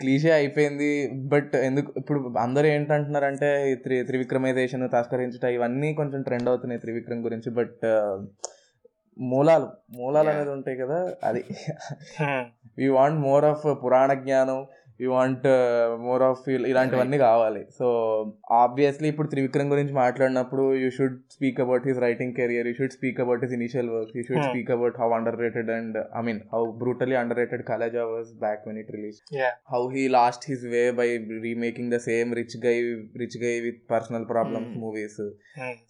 క్లీషే 0.00 0.32
అయిపోయింది 0.32 0.90
బట్ 1.28 1.54
ఎందుకు 1.62 1.92
ఇప్పుడు 1.98 2.20
అందరూ 2.38 2.68
ఏంటంటున్నారంటే 2.68 3.50
త్రి 3.82 3.98
త్రివిక్రమైజేషన్ 4.04 4.88
తస్కరించుట 4.92 5.44
ఇవన్నీ 5.56 5.90
కొంచెం 5.94 6.22
ట్రెండ్ 6.22 6.48
అవుతున్నాయి 6.48 6.80
త్రివిక్రమ్ 6.80 7.24
గురించి 7.24 7.52
బట్ 7.52 7.84
మూలాలు 9.16 9.66
మూలాలు 9.98 10.28
Yeah. 10.28 10.36
అనేది 10.36 10.50
ఉంటాయి 10.54 10.76
కదా 10.76 10.96
అది 11.24 11.42
వీ 12.78 12.86
వాంట్ 12.96 13.18
మోర్ 13.20 13.44
ఆఫ్ 13.44 13.66
పురాణ 13.82 14.12
జ్ఞానం 14.22 14.58
యూ 15.00 15.08
వాంట్ 15.12 15.46
మోర్ 16.02 16.22
ఆఫ్ 16.22 16.42
ఇలాంటివన్నీ 16.70 17.18
కావాలి 17.18 17.62
సో 17.78 17.86
ఆబ్వియస్లీ 18.54 19.08
ఇప్పుడు 19.08 19.28
త్రివిక్రమ్ 19.28 19.70
గురించి 19.70 19.94
మాట్లాడినప్పుడు 19.94 20.74
you 20.74 20.90
should 20.90 21.16
speak 21.30 21.60
about 21.60 21.86
his 21.88 21.98
writing 21.98 22.34
career 22.34 22.66
you 22.66 22.74
should 22.74 22.92
speak 22.92 23.20
about 23.20 23.42
his 23.44 23.52
initial 23.52 23.90
work 23.90 24.12
you 24.16 24.22
should. 24.22 24.44
Speak 24.44 24.70
about 24.70 24.96
how 25.00 25.08
underrated 25.38 25.70
and 25.70 25.98
I 26.18 26.22
mean 26.22 26.40
how 26.52 26.62
brutally 26.78 27.14
underrated 27.38 27.64
Khaleja 27.64 28.04
was 28.04 28.30
back 28.38 28.62
when 28.66 28.78
it 28.78 28.90
release 28.90 29.18
Yeah. 29.36 29.52
How 29.72 29.82
he 29.90 30.08
lost 30.08 30.44
his 30.50 30.64
way 30.66 30.90
by 30.92 31.08
remaking 31.42 31.92
the 31.92 31.96
same 32.08 32.34
rich 32.34 32.56
guy 32.66 32.76
rich 33.16 33.38
guy 33.44 33.60
with 33.60 33.90
personal 33.90 34.28
problems. 34.28 34.72
Movies 34.76 35.20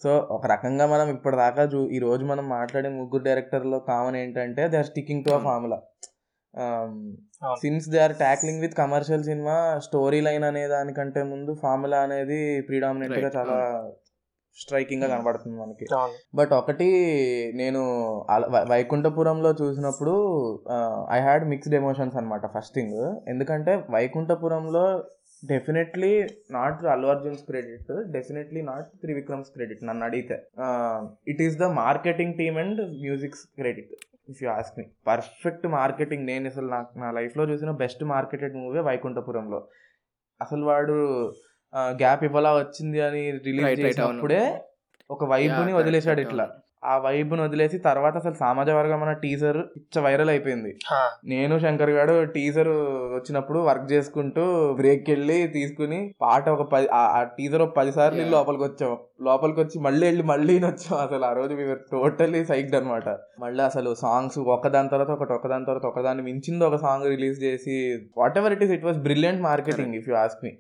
so 0.03 0.11
ఒక 0.31 0.47
రకంగా 0.47 0.87
మనం 0.87 1.09
ఇప్పటిదాకా 1.09 1.65
ఈ 1.91 1.99
రోజు 1.99 2.25
మనం 2.25 2.49
మాట్లాడే 2.49 2.89
ముగ్గురు 2.99 3.23
డైరెక్టర్లో 3.23 3.79
కామన్ 3.89 4.17
ఏంటంటే 4.17 4.69
they 4.69 4.77
are 4.77 4.87
sticking 4.87 5.25
to 5.25 5.31
a. 5.31 5.39
Formula. 5.39 5.79
Since 7.55 7.89
they 7.89 7.99
are 7.99 8.15
tackling 8.15 8.61
with 8.61 8.75
commercial 8.75 9.25
cinema 9.25 9.79
story 9.79 10.21
line 10.21 10.45
అనే 10.45 10.69
దానికంటే 10.69 11.23
ముందు 11.23 11.57
ఫార్ములా 11.63 12.01
అనేది 12.01 12.61
ప్రీడామినెంట్గా 12.61 13.31
చాలా 13.37 13.91
స్ట్రైకింగ్గా. 14.57 15.17
కనబడుతుంది 15.17 15.57
మనకి. 15.61 15.87
బట్ 16.35 16.53
ఒకటి 16.53 16.87
నేను 17.55 17.81
వైకుంఠపురంలో 18.71 19.55
చూసినప్పుడు 19.63 20.15
ఐ 21.11 21.21
హ్యాడ్ 21.21 21.49
మిక్స్డ్ 21.49 21.75
ఎమోషన్స్ 21.75 22.17
అనమాట 22.17 22.47
ఫస్ట్ 22.47 22.75
థింగ్ 22.75 23.15
ఎందుకంటే 23.29 23.85
Vaikunthapurramuloo 23.91 25.05
definitely 25.45 26.13
not 26.51 26.85
Allu 26.85 27.07
Arjun's 27.07 27.41
credit 27.41 28.11
definitely 28.11 28.63
not 28.63 28.87
Trivikram's 28.87 29.51
credit 29.51 29.85
నన్ను 29.85 30.05
అడిగితే. 30.05 30.43
It 31.29 31.43
is 31.43 31.59
the 31.59 31.63
marketing 31.63 32.35
team 32.35 32.59
and 32.59 32.81
music's 33.01 33.45
credit 33.47 33.93
if 34.29 34.43
you 34.43 34.51
ask 34.51 34.79
me 34.79 34.85
perfect 35.07 35.67
marketing 35.67 36.27
నేను 36.27 36.47
అసలు 36.47 36.67
నాకు 36.67 36.99
నా 36.99 37.11
లైఫ్లో 37.11 37.45
చూసిన 37.45 37.71
బెస్ట్ 37.71 38.05
మార్కెటెడ్ 38.05 38.55
మూవీ 38.55 38.79
వైకుంఠపురంలో. 38.79 39.69
అసలు 40.41 40.65
వాడు 40.65 40.97
గ్యాప్ 41.77 42.25
ఇవ్వలా 42.25 42.57
వచ్చింది 42.59 43.01
అని 43.01 43.31
రిలీజ్. 43.31 43.81
చేసినప్పుడే 43.81 44.61
ఒక 45.11 45.25
వైబ్ని 45.25 45.73
Yeah, 45.73 45.81
వదిలేశాడు 45.81 46.21
ఇట్లా. 46.21 46.45
ఆ 46.85 46.99
వైబ్ని 46.99 47.41
వదిలేసి 47.41 47.79
తర్వాత 47.79 48.17
అసలు 48.17 48.35
సామాజ 48.35 48.71
వర్గం 48.71 49.03
అన్న 49.03 49.13
టీజర్ 49.13 49.57
ఇచ్చ 49.57 50.01
వైరల్ 50.01 50.31
అయిపోయింది. 50.31 50.77
నేను 51.25 51.59
శంకర్ 51.59 51.91
గారు 51.91 52.25
టీజర్ 52.25 52.69
వచ్చినప్పుడు 53.15 53.59
వర్క్ 53.59 53.93
చేసుకుంటూ 53.93 54.73
బ్రేక్ 54.73 55.11
వెళ్ళి 55.11 55.49
తీసుకుని 55.49 56.15
పాట 56.21 56.49
ఒక 56.49 56.71
పది 56.71 56.89
ఆ- 56.93 57.23
టీజర్ 57.39 57.63
ఒక 57.63 57.77
పది 57.77 57.93
సార్లు. 57.93 58.31
లోపలికి 58.31 58.63
వచ్చాం 58.63 58.99
లోపలికి 59.23 59.61
వచ్చి 59.61 59.81
మళ్ళీ 59.81 60.07
వెళ్ళి 60.07 60.23
మళ్ళీ 60.23 60.59
వచ్చాం. 60.59 60.99
అసలు 60.99 61.25
ఆ 61.25 61.33
రోజు 61.33 61.55
మేము 61.55 61.75
టోటల్లీ 61.75 62.45
సైక్డ్ 62.45 62.75
అనమాట 62.75 63.09
మళ్ళీ 63.41 63.65
అసలు 63.65 63.95
సాంగ్స్ 63.95 64.39
ఒకదాని 64.39 64.89
తర్వాత 64.89 65.11
ఒకటి 65.11 65.33
ఒకదాని 65.33 65.65
తర్వాత 65.65 65.87
ఒకదాన్ని 65.87 66.23
మించింది 66.23 66.65
ఒక 66.65 66.77
సాంగ్ 66.77 67.07
రిలీజ్ 67.07 67.43
చేసి 67.43 68.07
whatever 68.39 68.53
it 68.53 68.63
is 68.63 68.73
it 68.73 68.85
was 68.85 68.99
brilliant 68.99 69.43
marketing 69.43 69.95
if 69.95 70.09
you 70.09 70.15
ask 70.15 70.45
me 70.45 70.51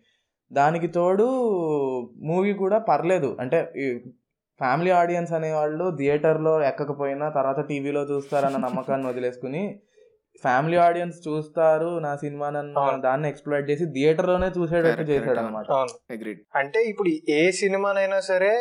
దానికి 0.53 0.87
తోడు 0.87 1.27
మూవీ 2.23 2.53
కూడా 2.53 2.79
పర్లేదు. 2.79 3.37
అంటే 3.41 3.73
ఫ్యామిలీ 4.61 4.91
ఆడియన్స్ 4.99 5.33
అనేవాళ్ళు 5.33 5.85
థియేటర్లో 5.99 6.55
ఎక్కకపోయినా 6.69 7.27
తర్వాత 7.31 7.61
టీవీలో 7.71 8.03
చూస్తారన్న 8.11 8.59
నమ్మకాన్ని 8.67 9.07
వదిలేసుకుని 9.09 9.63
ఫ్యామిలీ 10.45 10.77
ఆడియన్స్ 10.85 11.19
చూస్తారు 11.27 11.91
నా 12.05 12.13
సినిమా. 12.17 12.47
దాన్ని 13.05 13.27
ఎక్స్ప్లోర్ 13.29 13.67
చేసి 13.71 13.85
థియేటర్లోనే 13.97 14.49
చూసేటట్టు 14.57 14.91
Correct, 14.93 15.11
చేశాడు 15.13 15.41
అనమాట 15.43 15.67
అవును. 15.77 15.95
అగ్రీడ్ 16.11 16.41
అంటే 16.61 16.81
ఇప్పుడు 16.91 17.11
ఏ 17.37 17.43
సినిమానైనా 17.61 18.19
సరే 18.31 18.53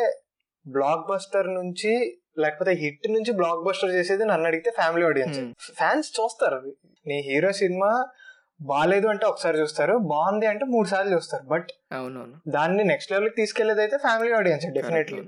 బ్లాక్ 0.66 1.06
బస్టర్ 1.08 1.48
నుంచి 1.54 1.92
లేకపోతే 2.38 2.72
హిట్ 2.74 3.06
నుంచి 3.10 3.32
బ్లాక్ 3.32 3.64
బస్టర్ 3.66 3.90
చేసేది 3.90 4.24
నన్ను 4.24 4.46
అడిగితే 4.46 4.70
ఫ్యామిలీ 4.78 5.04
ఆడియన్స్. 5.06 5.40
Hmm. 5.40 5.50
ఫ్యాన్స్ 5.78 6.08
చూస్తారు 6.18 6.58
నీ 7.06 7.16
హీరో 7.28 7.52
సినిమా 7.62 7.90
బాగాలేదు 8.60 9.06
అంటే 9.06 9.24
ఒకసారి 9.26 9.56
చూస్తారు 9.58 9.94
బాగుంది 10.10 10.46
అంటే 10.46 10.64
మూడు 10.66 10.88
సార్లు 10.88 11.12
చూస్తారు. 11.16 11.44
బట్ 11.46 11.70
అవునవును. 11.92 12.36
దాన్ని 12.48 12.84
నెక్స్ట్ 12.92 13.12
లెవెల్కి 13.12 13.36
తీసుకెళ్ళేది 13.36 13.82
అయితే 13.84 13.96
family 13.98 14.32
audience 14.40 14.66
definitely 14.78 15.22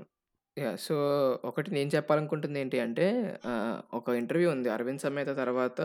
yeah 0.57 0.75
so 0.75 0.95
ఒకటి 1.45 1.71
నేను 1.71 1.89
చెప్పాలనుకుంటుంది 1.95 2.59
ఏంటి 2.59 2.79
అంటే 2.79 3.37
ఒక 3.93 4.09
ఇంటర్వ్యూ 4.09 4.51
ఉంది. 4.51 4.69
అరవింద్ 4.69 5.01
సమేత 5.01 5.27
తర్వాత 5.27 5.81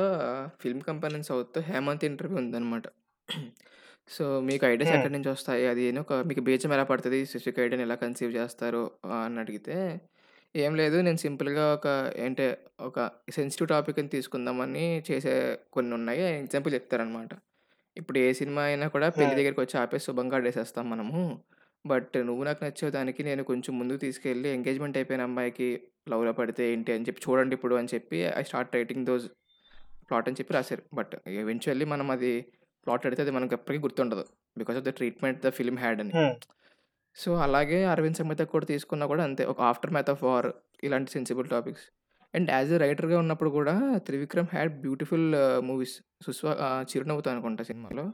film 0.61 0.83
company 0.83 1.23
south 1.23 1.59
Hemanth 1.59 2.05
interview 2.05 2.39
ఉందన్నమాట. 2.39 2.87
సో 4.11 4.41
మీకు 4.41 4.67
ఐడియాస్ 4.67 4.91
Hmm. 4.91 4.99
ఎక్కడి 4.99 5.13
నుంచి 5.13 5.29
వస్తాయి? 5.29 5.67
అది 5.67 5.99
ఒక 5.99 6.13
మీకు 6.13 6.41
బీజం 6.41 6.73
ఎలా 6.73 6.85
పడుతుంది? 6.85 7.27
సిస్టిక్ 7.27 7.61
ఐడియాని 7.61 7.83
ఎలా 7.83 7.95
కన్సీవ్ 7.95 8.37
చేస్తారు 8.37 8.91
అని 9.25 9.39
అడిగితే 9.39 9.77
ఏం 10.57 10.75
లేదు. 10.75 10.97
నేను 10.97 11.17
సింపుల్గా 11.17 11.75
ఒక 11.75 12.13
ఏంటే 12.17 12.47
ఒక 12.81 13.11
సెన్సిటివ్ 13.31 13.69
టాపిక్ని 13.69 14.09
తీసుకుందామని 14.09 15.03
చేసే 15.11 15.35
కొన్ని 15.73 15.95
ఉన్నాయి. 15.95 16.39
ఎగ్జాంపుల్ 16.39 16.75
చెప్తారనమాట 16.75 17.31
ఇప్పుడు 17.97 18.19
ఏ 18.19 18.33
సినిమా 18.33 18.63
అయినా 18.63 18.89
కూడా 18.89 19.09
పెళ్ళి 19.09 19.31
Hmm. 19.31 19.39
దగ్గరికి 19.39 19.61
వచ్చి 19.61 19.81
ఆపేసి 19.81 20.05
శుభంగా 20.05 20.37
ఆడేసేస్తాం 20.37 20.91
మనము. 20.91 21.23
బట్ 21.87 22.17
నువ్వు 22.19 22.45
నాకు 22.45 22.65
నచ్చే 22.65 22.91
దానికి 22.91 23.23
నేను 23.23 23.45
కొంచెం 23.45 23.79
ముందుకు 23.79 23.99
తీసుకెళ్ళి 23.99 24.49
ఎంగేజ్మెంట్ 24.49 24.97
అయిపోయిన 24.97 25.23
అమ్మాయికి 25.23 25.83
లవ్లో 26.09 26.33
పడితే 26.33 26.73
ఏంటి 26.73 26.93
అని 26.93 27.05
చెప్పి 27.05 27.23
చూడండి 27.29 27.55
ఇప్పుడు 27.55 27.75
అని 27.75 27.89
చెప్పి 27.95 28.17
I 28.17 28.43
start 28.43 28.75
writing 28.75 29.07
those 29.07 29.27
plot 30.11 30.29
అని 30.29 30.37
చెప్పి 30.41 30.55
రాశారు. 30.55 30.83
బట్ 30.95 31.15
ఎవెన్చువల్లీ 31.29 31.85
మనం 31.85 32.11
అది 32.11 32.47
ప్లాట్ 32.87 33.07
అడితే 33.07 33.23
అది 33.23 33.31
మనకు 33.31 33.55
ఎప్పటికీ 33.55 33.83
గుర్తుండదు. 33.83 34.25
Because 34.59 34.79
of 34.79 34.85
the 34.85 34.89
treatment 34.89 35.43
the 35.43 35.51
film 35.51 35.79
had 35.79 36.01
అని. 36.01 36.35
సో 37.17 37.35
అలాగే 37.35 37.85
అరవింద్ 37.85 38.17
సమేత 38.17 38.39
కూడా 38.39 38.67
తీసుకున్నా 38.67 39.07
కూడా 39.07 39.25
అంతే. 39.25 39.45
ఒక 39.45 39.61
ఆఫ్టర్ 39.61 39.91
మ్యాథ్ 39.91 40.11
ఆఫ్ 40.11 40.25
వార్ 40.25 40.53
ఇలాంటి 40.85 41.11
sensible 41.11 41.49
topics. 41.49 41.83
And 42.35 42.51
as 42.51 42.71
a 42.73 42.77
రైటర్గా 42.77 43.19
ఉన్నప్పుడు 43.19 43.51
కూడా 43.51 43.75
త్రివిక్రమ్ 44.07 44.49
హ్యాడ్ 44.53 44.75
బ్యూటిఫుల్ 44.81 45.27
మూవీస్. 45.61 45.97
సుస్వా 46.27 46.53
చిరునవ్వుతో 46.91 47.31
అనుకుంటా 47.31 47.65
సినిమాలో. 47.65 48.05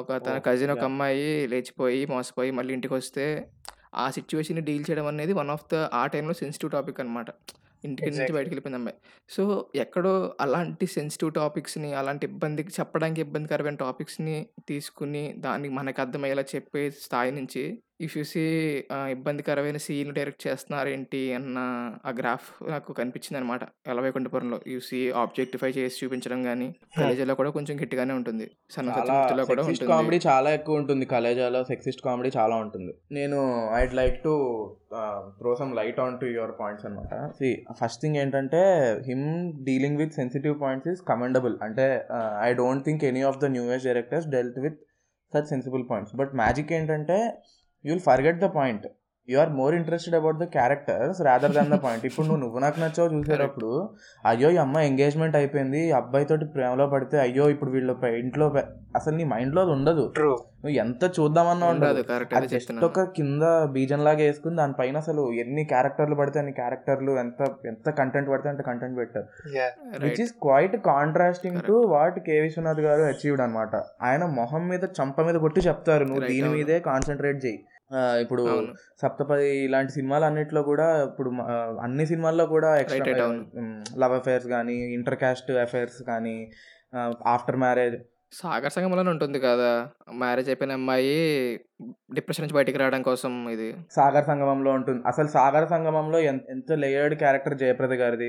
ఒక 0.00 0.10
తన 0.26 0.38
కజిన్ 0.48 0.70
ఒక. 0.70 0.82
అమ్మాయి 0.90 1.46
లేచిపోయి 1.52 2.06
మోసపోయి 2.06 2.50
మళ్ళీ 2.50 2.74
ఇంటికి 2.74 2.94
వస్తే 2.94 3.26
ఆ 3.94 4.10
సిచ్యువేషన్ 4.10 4.60
డీల్ 4.62 4.84
చేయడం 4.90 5.06
అనేది 5.06 5.32
వన్ 5.32 5.50
ఆఫ్ 5.50 5.64
ద 5.72 5.76
ఆ 6.00 6.06
టైంలో 6.06 6.34
సెన్సిటివ్ 6.34 6.72
టాపిక్ 6.72 7.00
అనమాట 7.00 7.28
ఇంటికి 7.84 8.06
నుంచి. 8.10 8.32
బయటకు 8.32 8.50
వెళ్ళిపోయింది 8.50 8.78
అమ్మాయి. 8.78 8.96
సో 9.30 9.42
ఎక్కడో 9.74 10.12
అలాంటి 10.40 10.86
సెన్సిటివ్ 10.86 11.30
టాపిక్స్ని 11.32 11.90
అలాంటి 11.94 12.24
ఇబ్బందికి 12.26 12.72
చెప్పడానికి 12.80 13.20
ఇబ్బందికరమైన 13.20 13.76
టాపిక్స్ని 13.76 14.36
తీసుకుని 14.68 15.24
దాన్ని 15.38 15.68
మనకు 15.68 16.00
అర్థమయ్యేలా 16.00 16.44
చెప్పే 16.54 16.82
స్థాయి 17.04 17.32
నుంచి 17.32 17.62
ఇఫ్ 18.00 18.14
యూ 18.18 18.22
సీ 18.32 18.42
ఇబ్బందికరమైన 19.14 19.78
సీన్ 19.84 20.10
డైరెక్ట్ 20.16 20.42
చేస్తున్నారు 20.46 20.88
ఏంటి 20.94 21.20
అన్న 21.38 21.58
ఆ 22.08 22.10
గ్రాఫ్ 22.18 22.48
నాకు 22.72 22.92
కనిపించింది 22.98 23.38
అనమాట 23.40 23.62
ఎలవైకుంఠపురంలో 23.92 24.58
యూ 24.72 24.80
సీ 24.88 25.00
ఆబ్జెక్టిఫై 25.22 25.70
చేసి 25.78 25.98
చూపించడం 26.02 26.40
కానీ 26.48 26.68
కలేజీలో 26.98 27.34
కూడా 27.40 27.50
కొంచెం 27.56 27.76
గట్టిగానే 27.82 28.14
ఉంటుంది. 28.20 28.46
సన్న 28.74 28.88
చాలా 28.90 29.02
సత్యమూర్తిలో 29.04 29.44
కూడా 29.50 29.62
సెక్సిస్ట్ 29.62 29.84
ఉంటుంది. 29.84 29.94
కామెడీ 29.96 30.20
చాలా 30.28 30.50
ఎక్కువ 30.58 30.80
ఉంటుంది. 30.82 31.06
కలేజాలో 31.14 31.62
సెక్సిస్ట్ 31.72 32.02
కామెడీ 32.08 32.32
చాలా 32.38 32.56
ఉంటుంది. 32.64 32.94
నేను 33.18 33.38
I'd 33.80 33.96
like 34.00 34.18
to 34.28 34.34
throw 35.40 35.50
some 35.60 35.72
light 35.80 36.00
on 36.06 36.18
to 36.20 36.26
your 36.36 36.54
points 36.60 36.86
అనమాట. 36.88 37.14
సి 37.40 37.50
ఫస్ట్ 37.80 38.02
థింగ్ 38.04 38.18
ఏంటంటే 38.24 38.60
him 39.10 39.26
dealing 39.68 39.98
with 40.02 40.14
sensitive 40.20 40.56
points 40.64 40.90
is 40.94 41.02
commendable 41.12 41.56
అంటే 41.68 41.86
I 42.48 42.50
don't 42.62 42.84
think 42.88 43.04
any 43.12 43.24
of 43.32 43.40
the 43.44 43.52
newest 43.56 43.88
directors 43.90 44.28
dealt 44.36 44.60
with 44.66 44.78
such 45.32 45.48
sensible 45.54 45.82
points 45.88 46.12
but 46.20 46.30
magic 46.40 46.70
ఏంటంటే 46.72 47.16
you 47.84 47.90
will 47.92 48.04
forget 48.04 48.38
the 48.38 48.48
point 48.54 48.86
you 49.28 49.36
are 49.40 49.50
more 49.56 49.72
interested 49.74 50.16
about 50.18 50.38
the 50.42 50.46
characters 50.54 51.18
rather 51.26 51.54
than 51.56 51.70
the 51.72 51.78
point 51.82 52.04
ఇప్పుడు 52.08 52.26
నువ్వు 52.28 52.42
నువ్వు 52.44 52.58
నాకు 52.58 52.78
నచ్చావు 52.80 53.08
చూసేటప్పుడు 53.14 53.70
అయ్యో 54.24 54.48
ఈ 54.50 54.58
అమ్మాయి 54.62 54.86
engagement 54.90 55.36
అయిపోయింది 55.36 55.80
ఈ 55.88 55.92
అబ్బాయితోటి 55.98 56.46
ప్రేమలో 56.54 56.86
పడితే 56.94 57.18
అయ్యో 57.18 57.46
ఇప్పుడు 57.50 57.70
వీళ్ళ 57.70 57.90
ఇంట్లో 58.22 58.46
అసలు 58.98 59.14
నీ 59.16 59.24
మైండ్లో 59.32 59.60
అది 59.62 59.72
ఉండదు. 59.76 60.04
నువ్వు 60.62 60.76
ఎంత 60.84 61.04
చూద్దామన్నా 61.16 61.66
ఉండదు 61.72 62.00
జస్ట్ 62.54 62.70
ఒక 62.88 63.02
కింద 63.16 63.42
బీజం 63.74 64.00
లాగా 64.04 64.22
వేసుకుని 64.22 64.56
దానిపైన 64.56 64.96
అసలు 65.04 65.22
ఎన్ని 65.42 65.64
క్యారెక్టర్లు 65.72 66.16
పడితే 66.20 66.38
అన్ని 66.38 66.52
క్యారెక్టర్లు 66.52 67.12
ఎంత 67.24 67.40
ఎంత 67.72 67.88
కంటెంట్ 68.00 68.30
పడితే 68.32 68.48
అంత 68.48 68.62
కంటెంట్ 68.70 68.96
పెట్టారు. 68.98 69.28
Which 70.04 70.20
is 70.24 70.32
quite 70.46 70.76
contrasting 70.90 71.60
to 71.68 71.76
what 71.94 72.18
K 72.28 72.36
Viswanath 72.40 72.82
garu 72.88 73.04
achieved 73.12 73.42
అనమాట 73.42 73.74
ఆయన 74.02 74.24
మొహం 74.40 74.64
మీద 74.72 74.84
చంప 75.00 75.20
మీద 75.28 75.38
కొట్టి 75.46 75.62
చెప్తారు 75.68 76.04
నువ్వు 76.04 76.24
దీని. 76.32 76.48
మీదే 76.56 76.78
కాన్సన్ట్రేట్ 76.90 77.40
చేయి. 77.46 77.58
ఇప్పుడు 78.20 78.74
సప్తపది 79.02 79.64
ఇలాంటి 79.64 79.92
సినిమాలు 79.92 80.24
అన్నిట్లో 80.24 80.62
కూడా 80.62 81.04
ఇప్పుడు 81.04 81.30
అన్ని 81.82 82.06
సినిమాల్లో 82.06 82.46
కూడా. 82.46 82.70
లవ్ 83.98 84.12
అఫైర్స్ 84.12 84.46
కానీ 84.46 84.94
ఇంటర్ 84.94 85.18
కాస్ట్ 85.18 85.50
అఫైర్స్ 85.50 86.02
కానీ 86.02 86.52
ఆఫ్టర్ 87.26 87.56
మ్యారేజ్ 87.56 87.96
సాగర్ 88.32 88.72
సంగంలోనే 88.74 89.10
ఉంటుంది 89.12 89.38
కదా! 89.44 89.68
మ్యారేజ్ 90.22 90.48
అయిపోయిన 90.50 90.72
అమ్మాయి 90.78 91.14
డిప్రెషన్ 92.16 92.42
నుంచి 92.44 92.56
బయటికి 92.56 92.78
రావడం 92.80 93.02
కోసం 93.08 93.32
ఇది. 93.54 93.68
సాగర్ 93.96 94.26
సంగమంలో 94.30 94.70
ఉంటుంది. 94.78 95.00
అసలు 95.10 95.28
సాగర్ 95.36 95.66
సంగమంలో 95.72 96.18
ఎంత 96.30 96.42
ఎంత 96.54 96.78
లేయర్డ్ 96.82 97.14
క్యారెక్టర్ 97.22 97.56
జయప్రద 97.62 97.96
గారిది 98.02 98.28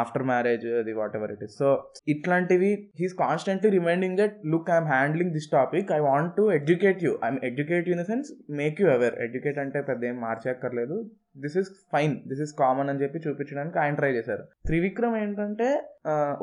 ఆఫ్టర్ 0.00 0.26
మ్యారేజ్ 0.30 0.66
అది 0.80 0.94
what 1.00 1.16
ever 1.18 1.32
it 1.34 1.44
is 1.46 1.56
so 1.60 1.68
ఇట్లాంటివి 2.14 2.70
he's 3.00 3.16
constantly 3.22 3.70
reminding 3.76 4.18
that 4.22 4.38
look 4.54 4.70
I'm 4.70 4.88
handling 4.94 5.34
this 5.36 5.50
topic 5.52 5.92
I 5.92 6.00
want 6.08 6.32
to 6.38 6.46
educate 6.58 7.02
you 7.06 7.12
I'm 7.24 7.40
educate 7.50 7.88
you 7.88 7.94
in 7.96 8.02
the 8.02 8.08
sense 8.12 8.30
make 8.62 8.80
you 8.82 8.88
aware 8.96 9.18
educate 9.26 9.60
అంటే 9.64 9.82
పెద్ద 9.90 10.04
ఏం 10.04 10.18
మార్చేక్కర్లేదు 10.24 10.98
this 11.36 11.56
is 11.60 11.70
fine 11.92 12.14
this 12.30 12.42
is 12.44 12.52
common 12.62 12.90
అని 12.90 13.00
చెప్పి 13.02 13.18
చూపించడానికి 13.26 13.78
ఆయన 13.78 13.94
try 13.94 14.10
చేశారు. 14.16 14.44
త్రివిక్రమ్ 14.66 15.16
ఏంటంటే 15.22 15.68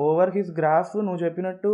over 0.08 0.32
his 0.38 0.52
graph 0.60 0.96
నువ్వు 1.08 1.20
చెప్పినట్టు 1.26 1.72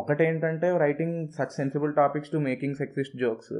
ఒకటేంటంటే 0.00 0.68
writing 0.86 1.16
such 1.38 1.54
sensible 1.60 1.94
topics 2.00 2.32
to 2.34 2.40
making 2.48 2.76
sexist 2.82 3.16
jokes 3.16 3.54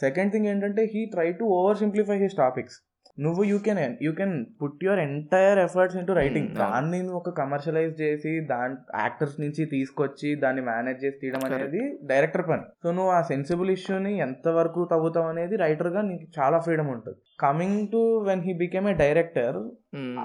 second 0.00 0.32
thing 0.32 0.46
ఏంటంటే 0.46 0.84
he 0.94 1.02
try 1.14 1.28
to 1.40 1.44
over 1.58 1.78
simplify 1.78 2.18
his 2.18 2.36
topics 2.36 2.76
నువ్వు 3.18 3.42
you 3.44 3.56
can 3.64 3.78
you 4.04 4.10
can 4.18 4.32
put 4.60 4.82
your 4.84 5.00
entire 5.02 5.58
efforts 5.64 5.96
into 5.98 6.12
writing 6.18 6.48
Hmm. 6.50 6.60
దాన్ని 6.62 6.98
నువ్వు 7.02 7.18
ఒక 7.20 7.32
commercialise 7.38 7.92
చేసి 8.00 8.30
దాని 8.50 8.74
యాక్టర్స్ 9.00 9.36
నుంచి 9.40 9.62
తీసుకొచ్చి 9.72 10.28
దాన్ని 10.42 10.62
మేనేజ్ 10.68 11.02
చేసి 11.04 11.18
తీయడం. 11.22 11.42
అనేది 11.48 11.82
డైరెక్టర్ 12.10 12.44
పని. 12.48 12.64
సో 12.82 12.90
నువ్వు 12.92 13.12
ఆ 13.12 13.20
సెన్సిబుల్ 13.28 13.70
ఇష్యూని 13.70 14.12
ఎంతవరకు 14.26 14.82
తవ్వుతావు 14.92 15.30
అనేది 15.32 15.56
రైటర్గా 15.62 16.02
నీకు 16.08 16.26
చాలా 16.38 16.60
ఫ్రీడమ్ 16.64 16.90
ఉంటుంది. 16.94 17.18
Coming 17.40 17.82
to 17.92 18.00
when 18.26 18.44
he 18.46 18.54
became 18.62 18.88
a 18.88 18.96
director 19.02 19.58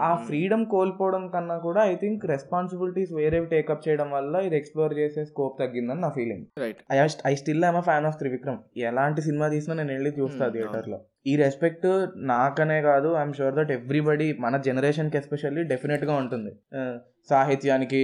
ఆ. 0.02 0.10
ఫ్రీడమ్ 0.26 0.66
కోల్పోవడం 0.74 1.24
కన్నా 1.32 1.56
కూడా 1.64 1.82
ఐ 1.88 1.96
థింక్ 2.02 2.22
రెస్పాన్సిబిలిటీస్ 2.32 3.12
వేరేవి 3.18 3.48
టేకప్ 3.54 3.84
చేయడం 3.86 4.10
వల్ల 4.14 4.36
ఇది 4.46 4.56
ఎక్స్ప్లోర్ 4.60 4.94
చేసే 5.00 5.24
స్కోప్ 5.26 5.56
తగ్గిందని 5.62 6.02
నా 6.02 6.12
feeling 6.16 6.46
right 6.64 6.80
I 7.26 7.36
still 7.36 7.66
I'm 7.66 7.82
fan 7.88 8.08
of 8.10 8.18
Trivikram 8.20 8.60
ఎలాంటి 8.86 9.22
సినిమా 9.28 9.48
తీసినా 9.54 9.76
నేను 9.82 9.94
వెళ్ళి 9.96 10.14
చూస్తా 10.18 10.44
Hmm, 10.46 10.54
థియేటర్లో. 10.56 11.00
ఈ 11.28 11.34
రెస్పెక్ట్ 11.36 11.86
నాకనే 12.32 12.80
కాదు 12.82 13.10
ఐఎమ్ 13.20 13.34
షూర్ 13.34 13.56
దట్ 13.56 13.72
ఎవ్రీబడి 13.72 14.28
మన 14.40 14.58
జనరేషన్కి 14.68 15.18
ఎస్పెషల్లీ 15.18 15.64
డెఫినెట్గా 15.72 16.16
ఉంటుంది. 16.24 16.52
Uh, 16.80 16.96
సాహిత్యానికి 17.32 18.02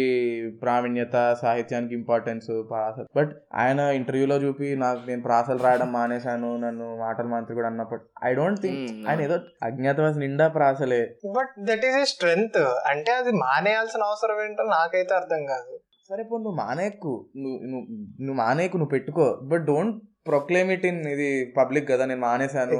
ప్రావీణ్యత 0.61 1.15
సాహిత్యానికి 1.41 1.93
ఇంపార్టెన్స్ 1.93 2.49
ప్రాస 2.69 3.05
బట్ 3.17 3.31
ఆయన 3.53 3.81
ఇంటర్వ్యూలో 3.99 4.37
చూపి 4.37 4.69
నాకు 4.75 5.01
నేను 5.07 5.21
ప్రాసలు 5.21 5.59
రాయడం 5.63 5.89
మానేశాను 5.93 6.49
నన్ను 6.57 6.87
మాటల 6.95 7.27
మంత్రి 7.27 7.55
కూడా 7.55 7.67
అన్నప్పుడు 7.67 8.01
ఐ 8.23 8.33
డోంట్ 8.33 8.61
థింక్ 8.61 9.07
ఆయన 9.07 9.19
ఏదో 9.21 9.37
అజ్ఞాతవాసి 9.63 10.19
నిండా 10.19 10.47
ప్రాసలే. 10.47 11.01
But 11.37 11.53
that 11.69 11.85
is 11.85 11.97
a 12.01 12.05
strength 12.13 12.61
అంటే 12.91 13.13
అది 13.21 13.33
మానేయాల్సిన 13.45 14.03
అవసరం 14.03 14.41
ఏంటో 14.45 14.65
నాకైతే 14.77 15.15
అర్థం 15.15 15.43
కాదు. 15.45 15.73
సరే 16.09 16.23
పో 16.23 16.37
నువ్వు 16.37 16.57
మానేకు 16.57 17.11
నువ్వు 17.43 17.59
నువ్వు 17.71 17.85
నువ్వు 18.21 18.39
మానేకు 18.41 18.75
నువ్వు 18.77 18.93
పెట్టుకో 18.95 19.27
but 19.43 19.63
don't 19.63 19.95
proclaim 20.25 20.69
it 20.75 20.85
in 20.89 20.99
ఇది 21.13 21.27
పబ్లిక్ 21.57 21.87
కదా 21.91 22.03
నేను 22.09 22.21
మానేశాను 22.25 22.75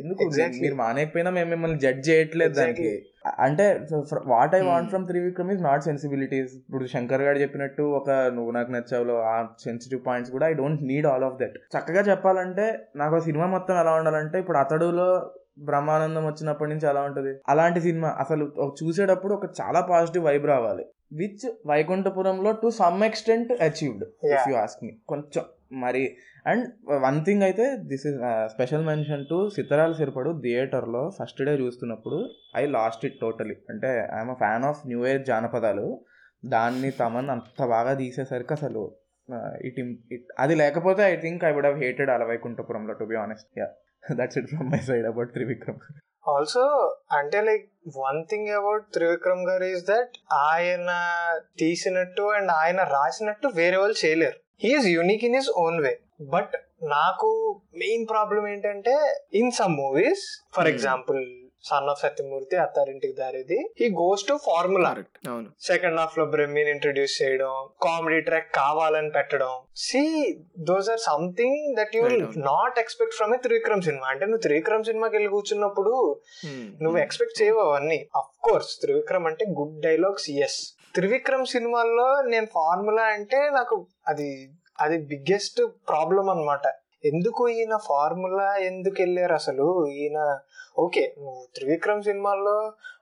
ఎందుకు. 0.00 0.24
మీరు 0.64 0.76
మానేకపోయినా 0.82 1.30
మేము 1.36 1.48
మిమ్మల్ని 1.54 1.78
జడ్జ్ 1.84 2.02
చేయట్లేదు 2.08 2.54
దానికి. 2.60 2.90
అంటే 3.46 3.64
what 4.32 4.54
I 4.58 4.60
want. 4.68 4.90
From 4.92 5.06
Trivikram 5.06 5.50
is 5.54 5.62
not 5.62 5.82
sensibilities 5.82 6.52
ఇప్పుడు 6.58 6.90
శంకర్ 6.94 7.24
గారు 7.28 7.38
చెప్పినట్టు 7.44 7.84
ఒక 8.00 8.10
నువ్వు 8.36 8.50
నాకు 8.50 8.70
నచ్చావులో 8.76 9.16
ఆ 9.32 9.36
సెన్సిటివ్ 9.64 10.02
పాయింట్స్ 10.08 10.32
కూడా 10.36 10.46
I 10.50 10.54
don't 10.60 10.84
need 10.90 11.08
all 11.12 11.26
of 11.30 11.38
that 11.42 11.56
చక్కగా 11.76 12.04
చెప్పాలంటే 12.10 12.66
నాకు 12.96 13.16
ఆ 13.16 13.22
సినిమా 13.28 13.48
మొత్తం 13.56 13.76
ఎలా 13.84 13.94
ఉండాలంటే 14.00 14.38
ఇప్పుడు 14.38 14.60
అతడులో 14.64 15.08
బ్రహ్మానందం 15.68 16.24
వచ్చినప్పటి 16.26 16.70
నుంచి 16.72 16.86
ఎలా 16.92 17.02
ఉంటుంది. 17.08 17.32
అలాంటి 17.48 17.80
సినిమా 17.80 18.08
అసలు 18.24 18.44
చూసేటప్పుడు 18.80 19.34
ఒక 19.34 19.48
చాలా 19.60 19.82
పాజిటివ్ 19.90 20.24
వైబ్ 20.28 20.46
రావాలి. 20.54 20.84
Which 21.20 21.44
Vaikunthapurramuloo 21.70 22.52
to 22.62 22.68
some 22.80 23.02
extent 23.08 23.52
achieved 23.68 24.04
if. 24.30 24.46
You 24.50 24.56
ask 24.64 24.80
me 24.84 24.92
కొంచెం 25.12 25.44
మరి 25.84 26.02
అండ్ 26.46 26.64
వన్ 27.04 27.18
థింగ్ 27.26 27.44
అయితే 27.46 27.64
this 27.90 28.04
is 28.06 28.18
special 28.52 28.84
mention 28.88 29.24
to 29.30 29.38
Sitarala 29.56 29.92
Sirapadu 29.92 30.30
థియేటర్లో 30.44 31.02
ఫస్ట్ 31.16 31.40
డే 31.48 31.54
చూస్తున్నప్పుడు 31.62 32.18
ఐ 32.56 32.62
లాస్ట్ 32.76 33.06
ఇట్ 33.08 33.16
టోటలీ 33.20 33.56
అంటే 33.72 33.90
I'm 34.16 34.30
a 34.30 34.38
fan 34.42 34.66
of 34.70 34.82
new 34.86 35.00
age 35.12 35.24
జానపదాలు 35.30 35.86
దాన్ని 36.44 36.90
తమన్ 37.00 37.30
అంత 37.30 37.62
బాగా 37.74 37.94
తీసేసరికి 37.94 38.54
అసలు 38.58 38.82
ఇట్ 39.68 39.78
ఇట్ 40.16 40.28
అది 40.38 40.54
లేకపోతే 40.54 41.02
I 41.12 41.16
think 41.16 41.44
I 41.44 41.52
would 41.52 41.66
have 41.66 41.80
hated 41.84 42.10
Ala 42.10 42.24
Vaikunthapurramuloo 42.24 42.94
to 43.00 43.04
be 43.04 43.16
honest 43.16 43.50
yeah 43.60 43.68
that's 44.12 44.38
it 44.38 44.46
from 44.46 44.70
my 44.70 44.78
side 44.78 45.06
about 45.06 45.32
Trivikram 45.32 45.78
also 46.28 46.60
అంటే 47.12 47.42
like 47.42 47.70
one 47.98 48.24
thing 48.24 48.48
about 48.48 48.84
Trivikram 48.92 49.46
garu 49.46 49.64
is 49.64 49.84
that 49.84 50.10
ఆయన 50.32 50.90
తీసినట్టు 51.58 52.22
అండ్ 52.22 52.50
ఆయన 52.50 52.82
రాసినట్టు 52.82 53.48
వేరే 53.48 53.76
వాళ్ళు 53.76 54.06
చేయలేరు. 54.06 54.38
He's 54.62 54.86
unique 54.86 55.24
in 55.24 55.34
his 55.34 55.50
own 55.58 55.80
way 55.80 55.98
but 56.20 56.56
నాకు 56.82 57.60
main 57.76 58.06
problem 58.10 58.48
ఏంటంటే 58.48 59.24
in 59.32 59.50
some 59.50 59.76
movies 59.76 60.46
for. 60.54 60.68
Example 60.68 61.45
son 61.66 61.88
of 61.92 62.00
Satyamurthy 62.00 62.56
అత్తారింటికి 62.62 63.14
దారిది. 63.14 63.58
హీ 63.80 63.86
గోస్ 63.98 64.24
టు 64.28 64.34
ఫార్ములా 64.44 64.90
అవును. 65.26 65.48
సెకండ్ 65.66 65.98
హాఫ్లో 66.00 66.24
బ్రహ్మిన్ 66.32 66.70
ఇంట్రడ్యూస్ 66.72 67.14
చేయడం 67.20 67.52
కామెడీ 67.84 68.20
ట్రాక్ 68.22 68.50
కావాలని 68.56 69.10
పెట్టడం. 69.10 69.52
See 69.84 70.02
those 70.68 70.90
are 70.90 71.02
something 71.06 71.60
that 71.78 71.94
you 71.96 72.02
Right, 72.06 72.20
అవును. 72.20 72.42
Not 72.48 72.78
expect 72.78 73.16
from 73.16 73.34
a 73.34 73.40
Trivikram 73.44 73.82
cinema 73.82 74.06
అంటే 74.06 74.24
నువ్వు 74.26 74.42
త్రివిక్రమ్ 74.42 74.84
సినిమాకి 74.84 75.16
వెళ్ళి 75.16 75.30
కూర్చున్నప్పుడు 75.30 75.92
ఉమ్, 76.46 76.66
నువ్వు. 76.82 76.98
ఎక్స్పెక్ట్ 76.98 77.36
చేయవు 77.40 77.60
అవన్నీ. 77.66 78.00
అఫ్ 78.16 78.32
కోర్స్ 78.42 78.72
త్రివిక్రమ్ 78.80 79.26
అంటే 79.26 79.44
గుడ్ 79.58 79.76
డైలాగ్స్ 79.80 80.28
ఎస్ 80.40 80.58
త్రివిక్రమ్ 80.94 81.46
సినిమాల్లో 81.46 82.08
నేను 82.28 82.48
ఫార్ములా 82.52 83.06
అంటే 83.16 83.40
నాకు 83.50 83.76
అది 84.06 84.28
అది 84.78 84.96
బిగ్గెస్ట్ 85.10 85.60
ప్రాబ్లం 85.88 86.26
అన్నమాట. 86.30 86.64
ఎందుకు 87.10 87.42
ఈయన 87.56 87.76
ఫార్ములా 87.88 88.48
ఎందుకు 88.70 88.98
వెళ్ళారు 89.04 89.34
అసలు? 89.40 89.66
ఈయన 89.96 90.18
ఓకే 90.84 91.02
నువ్వు 91.18 91.42
త్రివిక్రమ్ 91.56 92.02
సినిమాల్లో 92.08 92.56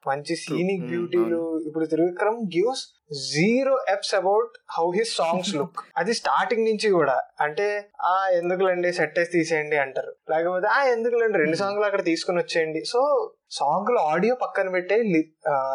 మంచి 0.08 0.34
సీనిక్ 0.42 0.84
బ్యూటీలు 0.90 1.40
ఇప్పుడు 1.66 1.86
Trivikram 1.92 2.40
gives 2.54 2.82
zero 3.30 3.74
effs 3.94 4.14
about 4.18 4.52
how 4.76 4.86
his 4.96 5.12
songs 5.20 5.52
look 5.58 5.80
అది 6.00 6.12
స్టార్టింగ్ 6.20 6.66
నుంచి 6.70 6.88
కూడా. 6.98 7.16
అంటే 7.44 7.66
ఆ 8.10 8.14
ఎందుకులండి 8.38 8.90
సెట్ 8.98 9.18
వేసి 9.18 9.32
తీసేయండి 9.36 9.78
అంటారు. 9.84 10.12
లేకపోతే 10.32 10.68
ఆ 10.76 10.78
ఎందుకులండి 10.94 11.38
రెండు 11.42 11.58
సాంగ్లు 11.62 11.86
అక్కడ 11.88 12.04
తీసుకుని 12.10 12.40
వచ్చేయండి. 12.42 12.82
సో 12.92 13.00
సాంగ్లు 13.60 13.98
ఆడియో 14.12 14.34
పక్కన 14.44 14.68
పెట్టే 14.76 14.96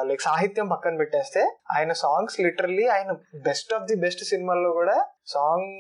లైక్ 0.09 0.23
సాహిత్యం 0.29 0.67
పక్కన 0.73 0.95
పెట్టేస్తే 1.01 1.41
ఆయన 1.75 1.91
సాంగ్స్ 2.03 2.37
లిటరల్లీ 2.45 2.85
ఆయన 2.95 3.11
బెస్ట్ 3.47 3.71
ఆఫ్ 3.77 3.87
ది 3.91 3.97
బెస్ట్ 4.05 4.23
సినిమాల్లో 4.33 4.71
కూడా 4.79 4.97
సాంగ్ 5.33 5.73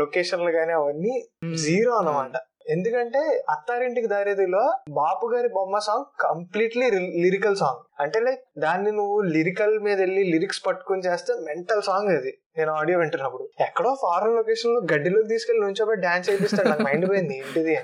లొకేషన్లు 0.00 0.52
కానీ 0.58 0.74
అవన్నీ 0.80 1.14
జీరో 1.66 1.92
అన్నమాట. 2.00 2.36
ఎందుకంటే 2.72 3.20
అత్తారింటికి 3.52 4.08
దారేదిలో 4.12 4.60
బాపు 4.98 5.26
గారి 5.32 5.48
బొమ్మ 5.56 5.78
సాంగ్ 5.86 6.04
కంప్లీట్లీ 6.20 6.86
లిరికల్ 7.24 7.56
సాంగ్. 7.62 7.80
అంటే 8.02 8.18
లైక్ 8.26 8.42
దాన్ని 8.64 8.90
నువ్వు 8.98 9.16
లిరికల్ 9.36 9.74
మీద 9.86 9.96
వెళ్ళి 10.00 10.22
లిరిక్స్ 10.34 10.60
పట్టుకొని 10.66 11.02
చేస్తే 11.06 11.32
మెంటల్ 11.48 11.82
సాంగ్ 11.88 12.10
అది. 12.18 12.32
నేను 12.58 12.70
ఆడియో 12.78 12.96
వింటున్నప్పుడు. 13.00 13.44
ఎక్కడో 13.66 13.90
ఫారెన్ 14.02 14.36
లొకేషన్లో 14.38 14.80
గడ్డిలోకి 14.92 15.28
తీసుకెళ్ళి 15.28 15.62
నుంచోబెట్టి 15.66 16.04
డాన్స్ 16.06 16.28
చేపిస్తాడు. 16.30 16.68
నాకు 16.68 16.84
మైండ్ 16.88 17.06
పోయింది 17.10 17.34
ఏంటిది 17.40 17.74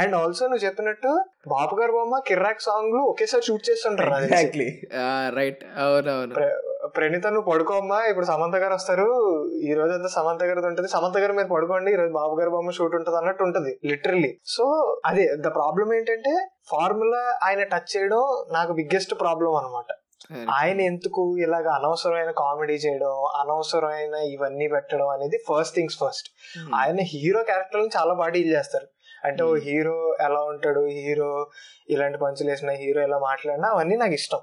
అండ్ 0.00 0.16
ఆల్సో 0.20 0.44
నువ్వు 0.50 0.64
చెప్పినట్టు 0.66 1.12
బాపు 1.54 1.76
గారి 1.80 1.94
బొమ్మ 1.98 2.18
కిర్రాక్ 2.28 2.66
సాంగ్లు 2.68 3.02
ఒకేసారి 3.12 3.46
షూట్ 3.48 3.64
చేస్తుంటారు 3.70 4.10
రైట్ 5.40 5.64
అవునవును. 5.86 6.34
ప్రణీత 6.96 7.26
నువ్వు 7.34 7.48
పడుకోమ్మా 7.50 7.98
ఇప్పుడు 8.10 8.26
సమంత 8.26 8.56
గారు 8.62 8.74
వస్తారు. 8.78 9.08
ఈ 9.70 9.72
రోజు 9.78 9.92
అంతా 9.92 10.10
సమంత 10.16 10.42
గారిది 10.50 10.68
ఉంటుంది. 10.70 10.88
సమంత 10.88 11.16
గారు 11.18 11.32
మీరు 11.32 11.50
పడుకోండి. 11.54 11.90
ఈ 11.92 11.98
రోజు 12.00 12.12
బాబు 12.12 12.34
గారి 12.40 12.50
బొమ్మ 12.50 12.70
షూట్ 12.70 12.94
ఉంటుంది 12.98 13.18
అన్నట్టు 13.20 13.42
ఉంటుంది 13.42 13.72
లిటరల్లీ 13.90 14.30
సో 14.54 14.66
అదే 15.06 15.24
ద 15.46 15.50
ప్రాబ్లం 15.58 15.88
ఏంటంటే 15.94 16.34
ఫార్ములా 16.72 17.22
ఆయన 17.48 17.62
టచ్ 17.74 17.90
చేయడం 17.96 18.22
నాకు 18.52 18.72
బిగ్గెస్ట్ 18.72 19.14
ప్రాబ్లం 19.24 19.54
అన్నమాట. 19.60 19.90
ఆయన 20.60 20.80
ఎందుకు 20.80 21.22
ఇలాగ 21.44 21.66
అనవసరమైన 21.78 22.30
కామెడీ 22.40 22.74
చేయడం 22.74 23.12
అనవసరమైన 23.40 24.16
ఇవన్నీ 24.34 24.66
పెట్టడం 24.68 25.08
అనేది 25.08 25.36
ఫస్ట్ 25.48 25.74
థింగ్స్ 25.74 25.96
ఫస్ట్ 26.02 26.28
ఆయన 26.74 27.00
హీరో 27.12 27.42
క్యారెక్టర్ 27.42 27.82
చాలా 27.96 28.12
బాగా 28.14 28.32
డీల్ 28.36 28.52
చేస్తారు. 28.56 28.86
అంటే 29.22 29.42
ఓ. 29.44 29.54
హీరో 29.64 29.96
ఎలా 30.20 30.40
ఉంటాడు 30.44 30.82
హీరో 30.98 31.30
ఇలాంటి 31.88 32.18
పంచులు 32.18 32.50
వేసిన 32.50 32.70
హీరో 32.80 33.00
ఎలా 33.02 33.18
మాట్లాడినా 33.20 33.68
అవన్నీ 33.68 33.96
నాకు 33.96 34.14
ఇష్టం. 34.14 34.40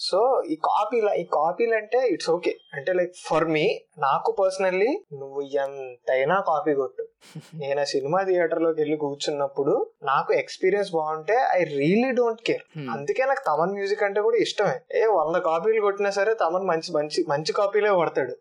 సో 0.00 0.18
ఈ 0.46 0.56
కాపీలు 0.66 1.10
ఈ 1.14 1.24
కాపీలు 1.32 1.74
అంటే 1.74 2.00
ఇట్స్ 2.08 2.30
ఓకే. 2.30 2.52
అంటే 2.74 2.92
లైక్ 2.92 3.14
ఫర్ 3.24 3.46
మీ 3.48 3.64
నాకు 3.98 4.30
పర్సనల్లీ 4.40 4.90
నువ్వు 5.20 5.40
ఎంతైనా 5.62 6.36
కాపీ 6.50 6.74
కొట్టు. 6.74 7.04
నేను 7.62 7.80
ఆ 7.80 7.84
సినిమా 7.84 8.18
థియేటర్లోకి 8.22 8.78
వెళ్ళి 8.80 8.96
కూర్చున్నప్పుడు 8.96 9.72
నాకు 10.02 10.30
ఎక్స్పీరియన్స్ 10.34 10.90
బాగుంటే 10.90 11.36
ఐ 11.56 11.60
రియలీ 11.72 12.10
డోంట్ 12.12 12.42
కేర్. 12.42 12.62
అందుకే 12.90 13.24
నాకు 13.24 13.42
తమన్ 13.46 13.74
మ్యూజిక్ 13.74 14.02
అంటే 14.02 14.20
కూడా 14.20 14.38
ఇష్టమే. 14.38 14.76
ఏ 14.94 15.04
వంద 15.16 15.36
కాపీలు 15.48 15.80
కొట్టినా 15.80 16.10
సరే 16.10 16.34
తమన్ 16.42 16.66
మంచి 16.66 16.92
మంచి 16.94 17.20
మంచి 17.28 17.52
కాపీలే 17.52 17.90
కొడతాడు. 17.94 18.34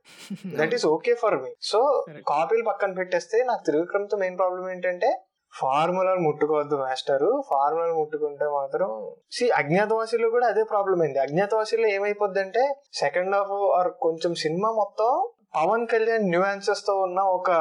That 0.59 0.73
is 0.73 0.85
okay 0.89 1.13
for 1.23 1.37
me 1.41 1.51
so. 1.71 1.81
కాపీలు 2.29 2.65
పక్కన 2.69 2.93
పెట్టేస్తే 2.93 3.37
నాకు 3.43 3.63
త్రివిక్రమ్తో 3.65 4.17
మెయిన్ 4.17 4.37
ప్రాబ్లం 4.37 4.65
ఏంటంటే 4.69 5.09
ఫార్ములాలు 5.53 6.19
ముట్టుకోవద్దు 6.19 6.75
మాస్టర్. 6.75 7.43
ఫార్ములాలు 7.49 7.93
ముట్టుకుంటే 7.93 8.45
మాత్రం 8.45 9.11
సి 9.31 9.49
అజ్ఞాతవాసిలో 9.49 10.29
కూడా 10.29 10.47
అదే 10.47 10.63
ప్రాబ్లం 10.63 11.01
అయింది. 11.01 11.19
అజ్ఞాతవాసిలో 11.19 11.87
ఏమైపోద్ది 11.87 12.39
అంటే 12.39 12.73
సెకండ్ 12.93 13.35
హాఫ్ 13.35 13.51
ఆర్ 13.51 13.91
కొంచెం 14.01 14.35
సినిమా 14.35 14.71
మొత్తం 14.71 15.27
పవన్ 15.55 15.87
కళ్యాణ్ 15.87 16.23
న్యూయాన్సెస్తో 16.23 17.01
ఉన్న 17.01 17.19
ఒక 17.19 17.51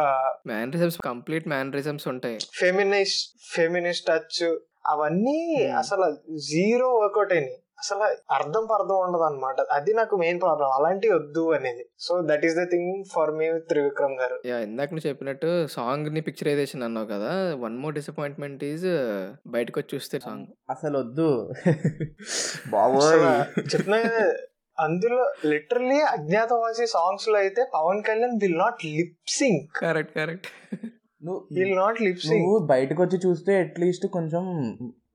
మ్యానరిజమ్స్ 0.46 0.98
కంప్లీట్ 1.04 1.48
మ్యానరిజమ్స్ 1.48 2.08
ఉంటాయి. 2.08 2.38
ఫెమినిస్ట్ 2.54 3.36
ఫెమినిస్ట్ 3.54 4.06
టచ్ 4.06 4.58
అవన్నీ 4.86 5.56
Hmm. 5.66 5.76
అసలు 5.78 6.16
జీరో 6.36 6.88
వర్కౌట్ 6.88 7.32
అయినాయి. 7.32 7.62
అసలు 7.78 8.04
అర్థం 8.30 8.64
పర్థం 8.70 8.96
ఉండదు 9.04 9.24
అనమాట 9.24 9.66
అది 9.76 9.92
నాకు 9.94 10.14
మెయిన్ 10.16 10.40
ప్రాబ్లం 10.44 10.70
అలాంటివి 10.76 11.14
వద్దు 11.14 11.44
అనేది. 11.52 11.84
So 11.98 12.14
that 12.30 12.44
is 12.44 12.56
the 12.56 12.64
thing 12.72 12.90
for 13.12 13.30
me 13.30 13.46
Trivikram 13.70 14.16
garu. 14.20 14.36
Yeah 14.46 14.58
ఇందాక 14.58 14.88
నువ్వు 14.92 15.06
చెప్పినట్టు 15.08 15.50
సాంగ్ని 15.76 16.20
పిక్చరైజేషన్ 16.20 16.84
అన్నావు 16.88 17.08
కదా. 17.14 17.32
వన్ 17.64 17.78
మోర్ 17.78 17.94
డిసప్పాయింట్మెంట్ 17.94 18.64
ఈజ్ 18.64 18.88
బయటకు 19.46 19.78
వచ్చి 19.80 19.92
చూస్తే 19.94 20.18
సాంగ్ 20.26 20.46
అసలు 20.70 20.96
వద్దు. 20.98 21.30
బాబోయ్. 22.74 23.24
చెప్పిన 23.72 23.96
అందులో 24.78 25.20
లిటరలీ 25.50 26.00
అజ్ఞాతవాసి 26.12 26.84
సాంగ్స్లో 26.96 27.36
అయితే 27.38 27.62
Pawan 27.74 28.02
Kalyan 28.02 28.36
will 28.42 28.58
not 28.58 28.82
lip sync 28.98 29.62
correct 29.80 30.12
correct 30.18 30.48
నువ్వు 31.22 31.40
విల్ 31.56 31.76
నాట్ 31.76 31.98
లిప్సింగ్ 32.02 32.42
నువ్వు 32.42 32.60
బయటకు 32.72 33.00
వచ్చి 33.04 33.18
చూస్తే 33.26 33.52
అట్లీస్ట్ 33.64 34.06
కొంచెం 34.16 34.44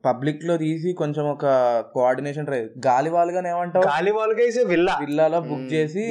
పబ్లిక్లో 0.03 0.57
తీసి 0.57 0.93
కొంచెం 0.93 1.25
ఒక 1.25 1.45
కోఆర్డినేషన్ 1.93 2.47
గాలి 2.87 3.09
వాళ్ళుగానే 3.09 3.49
ఏమంటావు? 3.49 3.85
గాలి 3.85 4.11
వాళ్ళకి 4.11 4.43
ఇస్ 4.43 4.57
విల్లా. 4.65 4.97
విల్లాలో 5.01 5.41
బుక్. 5.41 5.73
చేసి. 5.73 6.03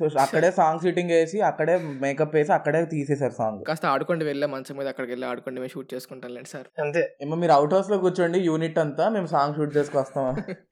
సో 0.00 0.06
అక్కడే 0.20 0.50
సాంగ్ 0.50 0.80
షూటింగ్ 0.80 1.10
వేసి 1.10 1.40
అక్కడే 1.40 1.78
మేకప్ 2.02 2.34
వేసి 2.34 2.52
అక్కడే 2.52 2.84
తీసేశారు 2.84 3.32
సాంగ్. 3.32 3.64
కాస్త 3.64 3.86
ఆడుకోండి 3.86 4.24
వెళ్ళే 4.24 4.46
మంచం 4.46 4.76
మీద 4.76 4.88
అక్కడికి 4.88 5.12
వెళ్ళి 5.12 5.26
ఆడుకోండి 5.26 5.60
మేము 5.60 5.68
షూట్ 5.68 5.94
చేసుకుంటాం 5.94 6.34
లేండి 6.34 6.48
సార్. 6.48 6.66
అంతే. 6.80 7.16
ఏమో 7.22 7.36
మీరు 7.36 7.52
అవుట్ 7.52 7.74
హౌస్లో 7.74 7.98
కూర్చోండి 7.98 8.38
యూనిట్ 8.38 8.78
అంతా 8.78 9.08
మేము 9.08 9.26
సాంగ్ 9.26 9.54
షూట్ 9.54 9.76
చేసుకొస్తామా 9.76 10.32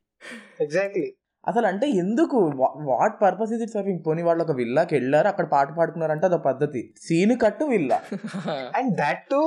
ఎగ్జాక్ట్లీ. 0.61 1.07
అసలు 1.49 1.67
అంటే 1.67 1.87
ఎందుకు? 2.03 2.39
వాట్ 2.83 3.23
పర్పస్ 3.23 3.53
ఇది 3.53 3.67
సర్వింగ్ 3.67 4.01
పోనీ 4.07 4.23
వాళ్ళు 4.23 4.43
ఒక 4.43 4.51
విల్లాకి 4.51 4.95
వెళ్ళారు 4.95 5.29
అక్కడ 5.29 5.47
పాట 5.47 5.69
పాడుకున్నారంటే 5.79 6.27
అదొక 6.27 6.45
పద్ధతి. 6.45 6.95
Scene 7.03 7.41
cut 7.41 7.65
villa. 7.65 7.99
And 8.77 8.93
that 8.97 9.25
too 9.31 9.41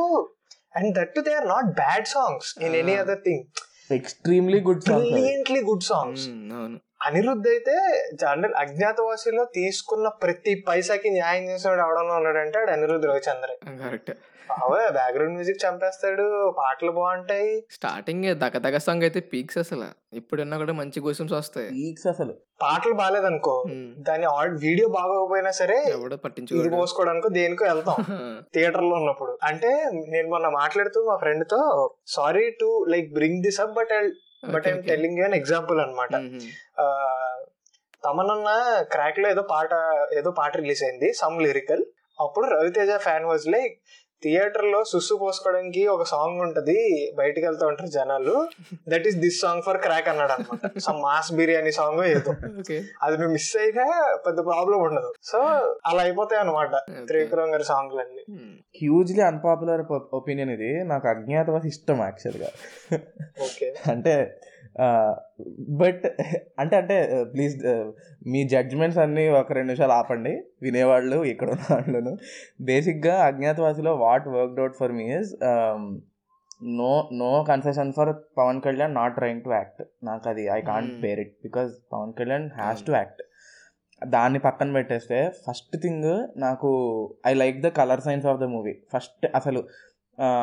and 0.80 0.92
that 0.98 1.14
too 1.16 1.24
they 1.28 1.34
are 1.36 1.48
not 1.48 1.70
bad 1.80 2.08
songs 2.16 2.50
in 2.62 2.78
any. 2.82 2.96
Other 3.04 3.22
thing 3.26 3.44
extremely 3.92 4.60
good 4.68 4.84
brilliantly 4.90 5.62
good 5.70 5.86
songs 5.86 6.26
Anirudh 7.08 7.48
అయితే 7.52 7.76
జనరల్ 8.22 8.56
అజ్ఞాతవాసిలో 8.62 9.44
తీసుకున్న 9.54 10.08
ప్రతి 10.24 10.54
పైసాకి 10.68 11.10
న్యాయం 11.14 11.44
చేసేవాడు 11.50 11.82
ఎవడన్నా 11.86 12.16
ఉన్నాడంటే 12.16 12.60
అనిరుద్ధ్ 12.74 13.06
రవిచంద్ర 13.06 13.52
కరెక్ట్ 13.82 14.12
అవే 14.50 14.90
బ్యాక్గ్రౌండ్ 14.90 15.36
మ్యూజిక్ 15.36 15.62
చంపేస్తాడు 15.66 16.26
పాటలు 16.58 16.92
బాగుంటాయి. 16.92 17.50
స్టార్టింగ్ 17.70 18.36
దగ 18.36 18.58
దగ 18.58 18.78
సాంగ్ 18.78 19.04
అయితే 19.04 19.20
పీక్స్ 19.34 19.58
అసలు. 19.58 19.88
ఇప్పుడున్నా 20.14 20.58
కూడా 20.58 20.74
మంచి 20.74 21.00
క్వశ్చన్స్ 21.00 21.34
వస్తాయి. 21.34 21.68
వీక్స్ 21.70 22.08
అసలు. 22.08 22.34
పాటలు 22.62 22.94
బాగాలేదనుకో 22.94 23.56
మ్మ్. 23.68 23.90
దాని 24.00 24.28
వీడియో 24.66 24.88
బాగోకపోయినా 24.88 25.52
సరే 25.52 25.78
ఎవడో 25.92 26.18
ఇది 26.60 26.70
పోసుకోవడానికో 26.70 27.30
దేనికో 27.30 27.66
వెళ్తాం. 27.66 27.96
థియేటర్లో 28.56 28.96
ఉన్నప్పుడు. 28.96 29.38
అంటే 29.44 29.72
నేను 30.14 30.28
మొన్న 30.30 30.50
మాట్లాడుతూ 30.50 31.02
మా 31.06 31.16
ఫ్రెండ్తో 31.16 31.62
sorry 32.08 32.50
to 32.50 32.86
like 32.90 33.14
bring 33.14 33.42
this 33.44 33.62
up 33.62 33.72
but 33.72 33.94
but 34.50 34.68
I'm 34.68 34.84
telling 34.84 35.18
you 35.20 35.24
an 35.24 35.34
example 35.34 35.80
అనమాట. 35.80 36.14
తమనన్న 38.04 38.50
క్రాక్లో 38.92 39.30
ఏదో 39.30 39.42
పాట 39.42 39.72
ఏదో 40.14 40.32
పాట 40.32 40.58
రిలీజ్ 40.58 40.84
అయింది 40.84 41.14
సమ్ 41.14 41.42
లిరికల్ 41.42 41.84
అప్పుడు 42.20 42.46
రవితేజ 42.46 42.92
ఫ్యాన్ 42.98 43.26
వాజ్ 43.26 43.48
లైక్ 43.48 43.76
థియేటర్లో 44.24 44.84
సుస్సు 44.84 45.16
పోసుకోవడానికి 45.16 45.88
ఒక 45.88 46.04
సాంగ్ 46.04 46.42
ఉంటది 46.42 47.12
బయటికి 47.18 47.48
వెళ్తా 47.48 47.68
ఉంటారు 47.68 47.88
జనాలు. 47.88 48.48
That 48.90 49.08
is 49.08 49.16
this 49.16 49.42
song 49.42 49.62
for 49.62 49.78
Krack 49.78 50.10
అన్నాడు 50.10 50.32
అనమాట 50.32 50.80
సమ్ 50.80 51.02
మాస్ 51.02 51.32
బిర్యానీ 51.34 51.72
సాంగ్ 51.72 52.04
ఏదో. 52.04 52.32
ఓకే. 52.60 52.84
అది 53.04 53.18
నువ్వు 53.18 53.32
మిస్ 53.32 53.58
అయినా 53.58 54.18
పెద్ద 54.28 54.46
ప్రాబ్లం 54.46 54.80
ఉండదు. 54.80 55.14
సో 55.24 55.40
అలా 55.86 56.04
అయిపోతాయి 56.04 56.42
అనమాట 56.42 56.76
త్రివిక్రమ్ 57.08 57.52
గారి 57.52 57.64
సాంగ్లన్నీ. 57.64 58.24
హ్యూజ్లీ 58.82 59.22
అన్పాపులర్ 59.22 59.82
ఒపీనియన్ 60.14 60.50
ఇది. 60.50 60.84
నాకు 60.84 61.08
అజ్ఞాతవాసి 61.08 61.68
ఇష్టం 61.68 62.00
యాక్చువల్గా 62.02 62.50
ఓకే 63.44 63.74
అంటే 63.88 64.42
బట్ 65.82 66.04
అంటే 66.62 66.76
అంటే 66.82 66.98
ప్లీజ్ 67.34 67.56
మీ 68.34 68.42
జడ్జ్మెంట్స్ 68.54 69.00
అన్నీ 69.04 69.26
ఒక 69.40 69.54
రెండు 69.58 69.70
నిమిషాలు 69.72 69.96
ఆపండి. 70.00 70.34
వినేవాళ్ళు 70.66 71.18
ఇక్కడ 71.32 71.50
ఉన్న 71.56 71.66
వాళ్ళను. 71.74 72.14
బేసిక్గా 72.70 73.16
అజ్ఞాతవాసిలో 73.30 73.94
what 74.06 74.28
worked 74.36 74.62
out 74.64 74.78
for 74.82 74.94
me 75.00 75.08
is 75.20 75.32
no 76.80 76.92
no 77.24 77.32
concession 77.50 77.92
for 77.98 78.12
Pawan 78.40 78.62
Kalyan 78.68 78.94
not 79.02 79.16
trying 79.16 79.44
to 79.48 79.52
act 79.60 79.82
నాకు 80.04 80.26
అది 80.34 80.46
I 80.58 80.60
can't. 80.72 80.94
Pair 81.06 81.22
it 81.26 81.36
because 81.48 81.72
Pawan 81.96 82.14
Kalyan 82.20 82.48
has 82.62 82.84
to 82.90 82.94
act 83.00 83.22
దాన్ని 84.02 84.40
పక్కన 84.40 84.70
పెట్టేస్తే 84.74 85.18
ఫస్ట్ 85.46 85.74
థింగ్ 85.84 86.10
నాకు 86.38 86.70
I 87.28 87.34
like 87.34 87.58
the 87.66 87.70
colour 87.80 88.04
science 88.06 88.28
of 88.32 88.40
the 88.44 88.48
movie 88.54 88.74
first 88.94 89.26
అసలు 89.40 89.62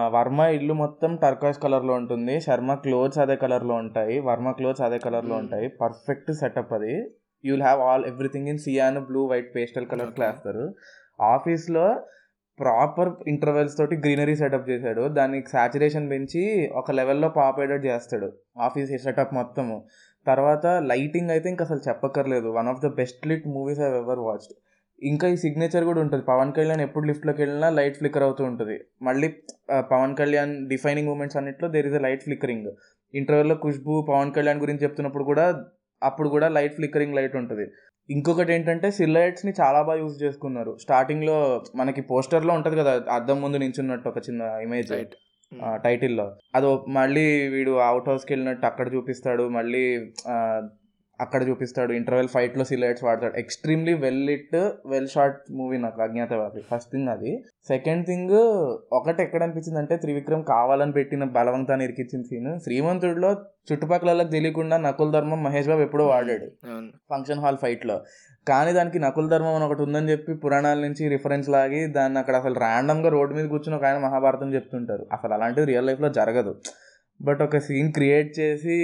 వర్మ 0.09 0.41
ఇల్లు 0.41 0.75
మొత్తం 0.75 1.17
టర్కాస్ 1.17 1.59
కలర్లో 1.59 1.95
ఉంటుంది. 1.95 2.41
శర్మ 2.41 2.75
క్లోత్స్ 2.75 3.19
అదే 3.19 3.37
కలర్లో 3.37 3.75
ఉంటాయి. 3.75 4.21
వర్మ 4.21 4.51
క్లోత్స్ 4.51 4.83
అదే 4.83 4.99
కలర్లో 4.99 5.31
Hmm. 5.31 5.39
ఉంటాయి. 5.39 5.69
పర్ఫెక్ట్ 5.69 6.33
సెటప్ 6.33 6.73
అది. 6.73 7.11
You'll 7.45 7.63
have 7.63 7.81
all 7.81 8.05
everything 8.05 8.49
in 8.49 8.59
cyan 8.59 8.99
blue 8.99 9.27
white 9.27 9.57
pastel 9.57 9.87
colour. 9.87 10.21
వేస్తారు 10.21 10.75
ఆఫీస్లో 11.21 12.01
ప్రాపర్ 12.59 13.09
ఇంటర్వెల్స్ 13.29 13.79
తోటి 13.79 13.97
గ్రీనరీ 13.97 14.37
సెటప్ 14.37 14.71
చేశాడు. 14.71 15.09
దానికి 15.09 15.51
సాచురేషన్ 15.51 16.11
పెంచి 16.11 16.71
ఒక 16.75 16.91
లెవెల్లో 16.91 17.29
పాపేటెడ్ 17.29 17.87
చేస్తాడు. 17.87 18.33
ఆఫీస్ 18.59 19.03
సెటప్ 19.03 19.35
మొత్తము. 19.35 19.85
తర్వాత 20.27 20.67
లైటింగ్ 20.67 21.31
అయితే 21.31 21.49
ఇంకా 21.49 21.65
అసలు 21.65 21.81
చెప్పక్కర్లేదు. 21.89 22.49
One 22.49 22.69
of 22.69 22.81
the 22.81 22.87
best 22.87 23.27
lit 23.27 23.49
movies 23.49 23.81
I 23.81 23.85
ever 23.85 24.19
watched 24.19 24.55
ఇంకా 25.11 25.27
ఈ 25.33 25.37
సిగ్నేచర్ 25.45 25.85
కూడా 25.89 26.01
ఉంటుంది. 26.05 26.23
పవన్ 26.33 26.53
కళ్యాణ్ 26.57 26.83
ఎప్పుడు 26.85 27.05
లిఫ్ట్లోకి 27.11 27.41
వెళ్ళినా 27.45 27.69
లైట్ 27.79 27.97
ఫ్లిక్కర్ 28.01 28.25
అవుతూ 28.27 28.43
ఉంటుంది. 28.51 28.77
మళ్ళీ 29.09 29.29
పవన్ 29.93 30.15
కళ్యాణ్ 30.21 30.53
డిఫైనింగ్ 30.73 31.11
మూమెంట్స్ 31.11 31.39
అన్నిట్లో 31.41 31.69
there 31.75 31.89
is 31.91 31.99
a 32.01 32.03
light 32.07 32.25
flickering 32.27 32.71
ఇంటర్వెల్లో 33.15 33.57
Khushbu 33.65 33.95
Pawan 34.11 34.33
Kalyan 34.37 34.63
గురించి 34.65 34.85
చెప్తున్నప్పుడు 34.87 35.27
కూడా 35.31 35.45
అప్పుడు 36.03 36.29
కూడా 36.35 36.49
లైట్ 36.57 36.75
ఫ్లిక్కరింగ్ 36.79 37.17
లైట్ 37.19 37.37
ఉంటుంది. 37.43 37.67
ఇంకొకటి 38.09 38.51
ఏంటంటే 38.57 38.89
సిల్లైట్స్ని 38.99 39.53
చాలా 39.61 39.79
బాగా 39.87 40.01
యూజ్ 40.03 40.17
చేసుకున్నారు. 40.25 40.73
స్టార్టింగ్లో 40.85 41.37
మనకి 41.81 42.03
పోస్టర్లో 42.11 42.53
ఉంటుంది 42.59 42.77
కదా 42.83 42.93
అద్దం 43.17 43.39
ముందు 43.45 43.57
నించున్నట్టు 43.63 44.09
ఒక 44.13 44.21
చిన్న 44.29 44.43
ఇమేజ్ 44.67 44.93
టైటిల్లో 45.87 46.27
అదో 46.59 46.71
మళ్ళీ 46.99 47.25
వీడు 47.55 47.73
అవుట్ 47.89 48.09
హౌస్కి 48.11 48.33
వెళ్ళినట్టు 48.35 48.65
అక్కడ 48.71 48.87
చూపిస్తాడు. 48.95 49.45
మళ్ళీ 49.57 49.85
అక్కడ 51.21 51.49
చూపిస్తాడు. 51.49 51.93
ఇంటర్వెల్ 51.93 52.29
ఫైట్లో 52.29 52.65
సిలైట్స్ 52.65 53.05
వాడతాడు. 53.05 53.37
Extremely 53.37 53.95
well 53.95 54.27
lit 54.27 54.57
well 54.87 55.09
short 55.09 55.39
movie 55.51 55.79
నాకు 55.79 56.03
అజ్ఞాతవాది 56.03 56.61
ఫస్ట్ 56.71 56.91
థింగ్ 56.93 57.09
అది. 57.09 57.45
సెకండ్ 57.69 58.07
థింగ్ 58.07 58.37
ఒకటి 58.93 59.23
ఎక్కడ 59.23 59.43
అనిపించింది 59.43 59.79
అంటే 59.79 59.97
త్రివిక్రమ్ 59.97 60.45
కావాలని 60.45 60.93
పెట్టిన 60.93 61.25
బలవంతాన్ని 61.25 61.85
ఇరికిచ్చిన 61.85 62.23
సీన్ 62.23 62.61
శ్రీమంతుడిలో 62.61 63.37
చుట్టుపక్కల 63.73 64.23
తెలియకుండా 64.23 64.77
నకుల్ 64.77 65.13
ధర్మం 65.13 65.43
మహేష్ 65.43 65.69
బాబు 65.69 65.81
ఎప్పుడో 65.81 66.07
వాడాడు. 66.07 66.47
ఫంక్షన్ 67.11 67.41
హాల్ 67.41 67.57
ఫైట్లో 67.57 68.01
కానీ 68.49 68.73
దానికి 68.73 68.99
నకుల 68.99 69.29
ధర్మం 69.29 69.55
అని 69.55 69.65
ఒకటి 69.65 69.83
ఉందని 69.83 70.11
చెప్పి 70.11 70.35
పురాణాల 70.35 70.79
నుంచి 70.79 71.09
రిఫరెన్స్ 71.09 71.49
లాగి 71.49 71.87
దాన్ని 71.87 72.19
అక్కడ 72.19 72.37
అసలు 72.37 72.55
ర్యాండమ్గా 72.55 73.09
రోడ్డు 73.09 73.35
మీద 73.35 73.47
కూర్చుని 73.47 73.77
ఒక 73.77 73.85
ఆయన 73.85 73.99
మహాభారతం 73.99 74.55
చెప్తుంటారు. 74.55 75.07
అసలు 75.13 75.35
అలాంటిది 75.35 75.67
రియల్ 75.67 75.87
లైఫ్లో 75.87 76.09
జరగదు. 76.09 76.57
బట్ 77.21 77.43
ఒక 77.43 77.59
సీన్ 77.67 77.93
క్రియేట్ 77.99 78.33
చేసి 78.41 78.75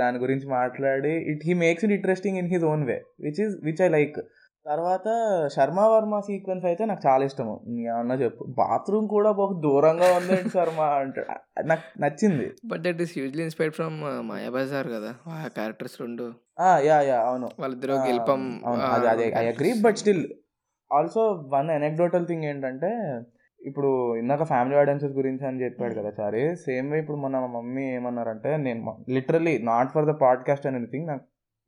దాని 0.00 0.18
గురించి 0.18 0.46
మాట్లాడి 0.58 1.14
it 1.32 1.42
he 1.48 1.54
makes 1.64 1.84
it 1.86 1.94
interesting 1.98 2.38
in 2.42 2.50
his 2.52 2.66
own 2.72 2.84
way 2.90 2.98
which 3.26 3.40
is 3.46 3.56
which 3.68 3.82
I 3.86 3.88
like 3.96 4.18
తర్వాత 4.66 5.08
శర్మ 5.54 5.80
వర్మ 5.92 6.14
సీక్వెన్స్ 6.26 6.64
అయితే 6.70 6.82
నాకు 6.84 7.02
చాలా 7.06 7.22
ఇష్టము. 7.28 7.54
ఏమన్నా 7.86 8.16
చెప్పు. 8.22 8.42
బాత్రూమ్ 8.58 9.06
కూడా 9.14 9.30
బహు 9.38 9.54
దూరంగా 9.64 10.08
ఉంది 10.16 10.36
శర్మ 10.54 10.80
అంటే 11.04 11.22
నాకు 11.70 11.84
నచ్చింది. 12.02 12.46
But 12.70 12.82
that 12.86 13.00
is 13.04 13.12
hugely 13.18 13.42
inspired 13.46 13.74
from 13.78 13.96
Mayabazar 14.30 14.88
కదా 14.96 15.10
ఆ 15.34 15.48
క్యారెక్టర్స్ 15.58 15.96
రెండు. 16.02 16.26
యా 16.88 16.98
యా 17.10 17.18
అవును. 17.30 17.48
వాళ్ళిద్దరూ 17.62 17.96
గెలిపం 18.08 18.42
అవును, 18.66 18.84
అది 18.96 19.08
అదే 19.14 19.26
I 19.42 19.44
agree 19.54 19.72
but 19.86 20.00
still 20.02 20.24
also 20.90 21.24
one 21.56 21.70
anecdotal 21.78 22.26
thing 22.30 22.46
ఏంటంటే 22.52 22.90
ఇప్పుడు 23.66 24.16
ఇందాక 24.16 24.42
ఫ్యామిలీ 24.42 24.76
ఆడియన్సెస్ 24.76 25.12
గురించి 25.12 25.46
అని 25.46 25.64
చెప్పాడు 25.64 25.94
కదా 25.94 26.12
చారి 26.20 26.56
సేమ్ 26.56 26.90
వే 26.90 26.98
ఇప్పుడు 26.98 27.16
మన 27.16 27.38
మమ్మీ 27.38 27.94
ఏమన్నారంటే 27.94 28.56
నేను 28.56 28.96
literally 29.08 29.58
not 29.58 29.92
for 29.92 30.04
the 30.04 30.10
podcast 30.10 30.66
అని 30.66 30.76
ఎనీథింగ్ 30.76 31.06
నాకు 31.06 31.20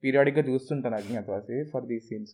పీరియాడిక్గా 0.04 0.44
చూస్తుంటాను 0.52 0.96
అజ్ఞాతవాసి 0.96 1.64
ఫర్ 1.72 1.84
దీస్ 1.84 2.04
సీన్స్ 2.04 2.32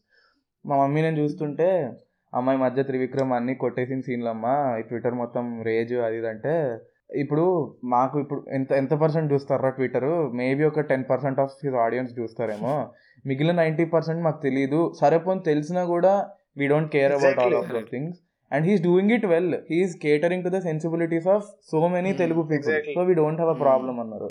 మా 0.67 0.77
మమ్మీ 0.77 1.03
నేను 1.03 1.19
చూస్తుంటే 1.19 1.93
అమ్మాయి 2.35 2.59
మధ్య 2.59 2.83
త్రివిక్రమ్ 2.83 3.33
అన్ని 3.33 3.55
కొట్టేసిన 3.55 4.01
సీన్లు 4.01 4.29
అమ్మా 4.29 4.77
ఈ 4.79 4.83
ట్విట్టర్ 4.83 5.15
మొత్తం 5.15 5.63
రేజ్ 5.63 5.95
అది 5.95 6.17
ఇది 6.17 6.29
అంటే 6.29 6.79
ఇప్పుడు 7.17 7.45
మాకు 7.85 8.21
ఇప్పుడు 8.21 8.47
ఎంత 8.53 8.73
ఎంత 8.73 8.91
పర్సెంట్ 8.91 9.33
చూస్తారా 9.33 9.69
ట్విట్టర్ 9.71 10.33
మేబీ 10.33 10.65
ఒక 10.65 10.81
ten 10.81 11.05
percent 11.11 11.41
of 11.41 11.53
his 11.65 11.75
audience 11.75 12.19
చూస్తారేమో. 12.19 12.89
మిగిలిన 13.27 13.57
నైంటీ 13.57 13.85
పర్సెంట్ 13.85 14.23
మాకు 14.23 14.43
తెలియదు 14.43 14.93
సరే 15.01 15.19
పోనీ 15.19 15.41
తెలిసినా 15.47 15.85
కూడా 15.85 16.29
we 16.57 16.67
don't 16.67 16.93
care 16.93 17.13
about 17.13 17.39
all 17.39 17.55
of 17.55 17.73
those. 17.73 17.91
Things 17.91 18.21
and 18.51 18.65
he's 18.69 18.83
doing 18.85 19.13
it 19.17 19.27
well 19.27 19.55
he's 19.69 19.95
catering 20.03 20.45
to 20.45 20.51
the 20.51 20.61
sensibilities 20.63 21.29
of 21.29 21.47
so 21.71 21.81
many 21.89 22.11
Hmm, 22.11 22.21
Telugu 22.23 22.43
people. 22.45 22.77
So 22.97 23.03
we 23.09 23.15
don't 23.15 23.41
have 23.41 23.53
a 23.55 23.59
problem 23.63 23.97
అన్నారు. 24.01 24.29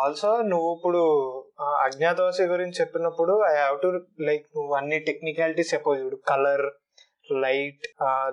also 0.00 0.30
నువ్వు 0.50 0.68
ఇప్పుడు 0.76 1.02
అజ్ఞాతవాసి 1.84 2.44
గురించి 2.46 2.76
చెప్పినప్పుడు 2.80 3.34
I 3.48 3.54
have 3.60 3.78
to 3.82 3.88
like 4.28 4.46
నువ్వు 4.56 4.74
అన్ని 4.74 4.98
technicalities 5.08 5.72
చెప్పవు. 5.74 5.98
చూడు 6.02 6.18
colour 6.30 6.64
light 7.42 7.84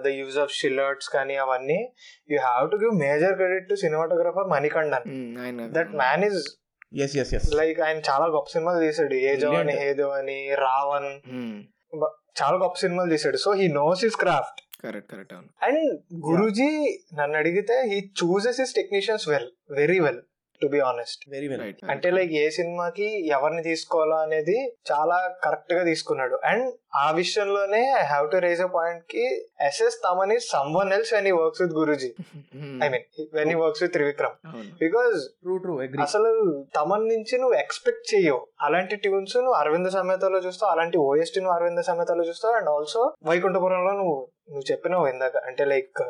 the 0.02 0.12
use 0.16 0.38
of 0.40 0.54
షిలర్ట్స్ 0.54 1.10
కానీ 1.10 1.36
అవన్నీ 1.44 1.80
you 2.30 2.38
have 2.42 2.68
to 2.72 2.80
give 2.84 2.94
major 3.02 3.36
credit 3.36 3.68
to 3.70 3.78
cinematographer 3.84 4.48
Manikandan 4.54 5.06
that 5.76 5.92
man 6.02 6.26
is 6.30 6.40
S 6.98 7.16
S 7.22 7.34
S 7.38 7.48
like 7.56 7.80
ఆయన 7.82 8.00
చాలా 8.10 8.28
గొప్ప 8.36 8.48
సినిమాలు 8.54 8.80
తీసాడు 8.86 9.16
ఏజో 9.30 9.50
అని. 9.60 9.74
హేదో 9.80 10.08
అని 10.18 10.38
రావణ్. 10.62 11.10
ఉమ్, 11.36 11.58
చాలా 12.40 12.58
గొప్ప 12.58 12.76
సినిమాలు 12.84 13.10
తీసాడు 13.10 13.40
so 13.44 13.52
he 13.60 13.68
knows 13.76 14.02
his 14.06 14.18
craft 14.24 14.60
correct 14.84 15.10
correct 15.12 15.34
అవును. 15.36 15.50
అండ్ 15.68 15.84
గురూజీ 16.28 16.70
నన్ను 17.20 17.38
అడిగితే 17.42 17.78
he 17.92 18.00
chooses 18.22 18.62
his 18.64 18.74
technicians 18.80 19.28
well 19.32 19.48
very 19.80 20.00
well 20.06 20.20
to 20.62 20.68
be 20.74 20.80
honest 20.90 21.22
very 21.34 21.48
well 21.50 21.62
right 21.64 21.82
అంటే 21.94 22.10
లైక్ 22.16 22.32
ఏ 22.40 22.46
సినిమాకి 22.56 23.08
ఎవరిని 23.36 23.64
తీసుకోవాలా 23.68 24.18
అనేది 24.26 24.56
చాలా 24.90 25.18
కరెక్ట్గా 25.44 25.82
తీసుకున్నాడు. 25.90 26.36
అండ్ 26.52 26.66
ఆ 26.98 27.08
విషయంలోనే 27.20 27.82
I 28.00 28.06
have 28.12 28.28
to 28.32 28.38
raise 28.46 28.62
a 28.62 28.70
పాయింట్కి 28.78 29.26
SS 29.68 29.98
Thaman 30.06 30.32
is 30.36 30.48
someone 30.78 30.94
else 30.96 31.12
when 31.16 31.28
he 31.32 31.36
works 31.40 31.62
with 31.64 31.76
Guruji 31.80 32.10
I 32.86 32.90
mean 32.94 33.06
when 33.38 33.52
he 33.54 33.58
works 33.64 33.84
with 33.86 33.94
Trivikram 33.98 34.36
because 34.82 35.18
true 35.44 35.58
true 35.66 35.76
agree 35.86 36.02
అసలు 36.08 36.32
తమన్ 36.80 37.06
నుంచి 37.14 37.38
నువ్వు 37.44 37.58
ఎక్స్పెక్ట్ 37.64 38.06
చేయవు. 38.14 38.42
అలాంటి 38.68 38.98
ట్యూన్స్ 39.06 39.38
నువ్వు 39.38 39.58
అరవింద 39.62 39.92
సమేతలో 39.98 40.40
చూస్తావు 40.48 40.72
అలాంటి 40.72 41.00
ఓఎస్టీ 41.08 41.42
నువ్వు 41.46 41.56
అరవింద 41.58 41.84
సమేతలో 41.92 42.26
చూస్తావు 42.32 42.56
అండ్ 42.62 42.72
ఆల్సో 42.76 43.04
వైకుంఠపురంలో 43.30 43.94
నువ్వు 44.02 44.18
నువ్వు 44.50 44.66
చెప్పినావు 44.72 45.06
ఇందాక 45.14 45.38
అంటే 45.48 45.64
లైక్ 45.72 46.02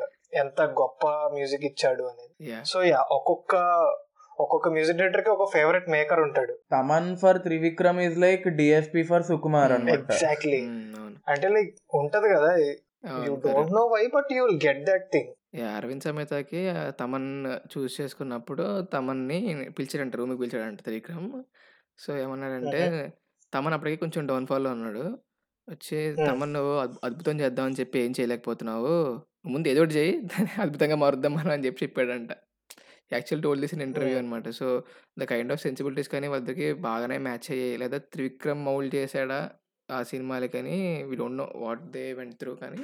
ఎంత 0.41 0.61
గొప్ప 0.81 1.03
మ్యూజిక్ 1.35 1.65
ఇచ్చాడు 1.69 2.03
అనేది. 2.11 2.33
యా 2.51 2.59
సో 2.71 2.79
యా 2.91 2.99
ఒక్కొక్క 3.17 3.55
ఒక్కొక్క 4.43 4.67
మ్యూజిక్ 4.75 4.97
డైరెక్టర్కి 4.99 5.31
ఒక 5.35 5.45
ఫేవరెట్ 5.53 5.87
మేకర్ 5.93 6.21
ఉంటాడు. 6.25 6.53
Thaman 6.75 7.09
for 7.21 7.39
Trivikram 7.45 7.99
is 8.07 8.17
like 8.25 8.45
DSP 8.59 9.03
for 9.11 9.25
Sukumar 9.29 9.73
అనమాట 9.77 9.97
ఎగ్జాక్ట్లీ 9.99 10.59
అంటే 11.33 11.47
లైక్ 11.55 11.71
ఉంటది 12.01 12.29
కదా 12.35 12.51
you 13.25 13.33
don't 13.45 13.73
know 13.79 13.83
why 13.95 14.03
but 14.15 14.29
you 14.35 14.43
will 14.45 14.59
get 14.67 14.83
that 14.89 15.07
thing 15.13 15.31
yeah 15.59 15.69
Aravind 15.77 16.05
సమేతకి 16.07 16.61
Thaman 17.01 17.29
choose 17.73 17.93
చేసుకున్నప్పుడు 18.01 18.65
తమన్ని 18.95 19.39
పిలిచాడంట 19.77 20.15
రూమ్కి 20.21 20.39
పిలిచాడంట 20.43 20.81
త్రివిక్రమ్ 20.87 21.29
సో 21.99 22.11
ఏమన్నాడంటే 22.23 22.81
తమన్ 23.53 23.75
అప్పటికి 23.75 23.97
కొంచెం 24.01 24.23
డౌన్ఫాల్లో 24.29 24.69
ఉన్నాడు. 24.71 25.03
వచ్చి 25.69 26.15
తమన్ 26.27 26.53
నువ్వు 26.53 26.79
అద్భు- 26.79 26.99
అద్భుతం 27.03 27.39
చేద్దామని 27.39 27.75
చెప్పి 27.79 27.99
ఏం 27.99 28.11
చేయలేకపోతున్నావు? 28.19 28.93
ముందు 29.45 29.67
ఏదో 29.67 29.81
ఒకటి 29.81 29.93
చేయి 29.93 30.19
దాన్ని 30.21 30.49
అద్భుతంగా 30.61 30.95
మారుద్దాం 30.95 31.33
మనం 31.33 31.51
అని 31.51 31.65
చెప్పి 31.65 31.85
చెప్పాడంట. 31.85 32.31
Actual 33.13 33.43
told 33.43 33.61
this 33.61 33.73
interview. 33.73 34.17
అనమాట 34.17 34.49
so 34.49 34.83
the 35.19 35.23
kind 35.23 35.51
of 35.51 35.61
sensibilities 35.61 36.09
కానీ 36.09 36.27
వాళ్ళకి 36.27 36.73
బాగానే 36.73 37.17
మ్యాచ్ 37.17 37.51
అయ్యాయి. 37.51 37.77
లేదా 37.77 37.97
త్రివిక్రమ్ 37.97 38.65
మౌల్డ్ 38.65 38.95
చేశాడా 38.95 39.49
ఆ 39.91 40.03
సినిమాలకని 40.03 41.03
we 41.03 41.15
don't 41.15 41.37
know 41.37 41.51
what 41.55 41.91
they 41.91 42.13
went 42.13 42.35
through 42.35 42.55
కానీ 42.55 42.77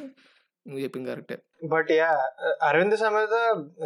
నువ్వు 0.66 0.80
చెప్పింది 0.80 1.10
కరెక్టే. 1.10 1.38
But 1.68 1.92
yeah 1.92 2.12
Aravind 2.62 2.98
Sametha 2.98 3.36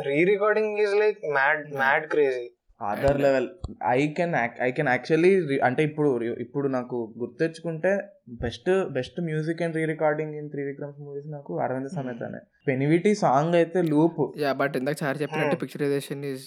re 0.07 0.23
recording 0.23 0.77
is 0.77 0.95
like 0.95 1.19
mad 1.33 1.73
mad 1.75 2.07
crazy. 2.07 2.45
Other 2.81 3.21
level. 3.21 3.49
I 3.87 4.07
can 4.07 4.35
I 4.61 4.71
can 4.71 4.87
actually 4.87 5.59
అంటే 5.59 5.83
ఇప్పుడు 5.83 6.23
ఇప్పుడు 6.23 6.67
నాకు 6.67 7.15
గుర్తెచ్చుకుంటే 7.17 7.93
best 8.29 8.89
best 8.89 9.21
music 9.21 9.61
and 9.61 9.75
re 9.75 9.85
recording 9.85 10.35
in 10.35 10.49
Trivikram's 10.49 10.99
movies 10.99 11.27
నాకు 11.27 11.59
అరవింద్ 11.59 11.89
సమేతనే. 11.89 12.39
పెనివిటి 12.67 13.15
సాంగ్ 13.15 13.55
అయితే 13.55 13.81
లూప్ 13.81 14.39
యా 14.39 14.53
బట్ 14.53 14.77
ఇందాక 14.77 14.95
sir 14.95 15.21
చెప్పినట్టు 15.21 15.55
Hmm. 15.55 15.61
Picturization 15.61 16.25
is 16.25 16.45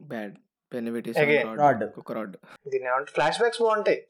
bad 0.00 0.34
Peniviti. 0.74 1.10
ఒక 1.98 2.12
రాడ్ 2.12 2.36
దీని 2.68 2.86
ఏమంటే 2.86 3.10
ఫ్లాష్ 3.10 3.38
బ్యాక్స్ 3.38 3.62
బాగుంటాయి. 3.62 4.06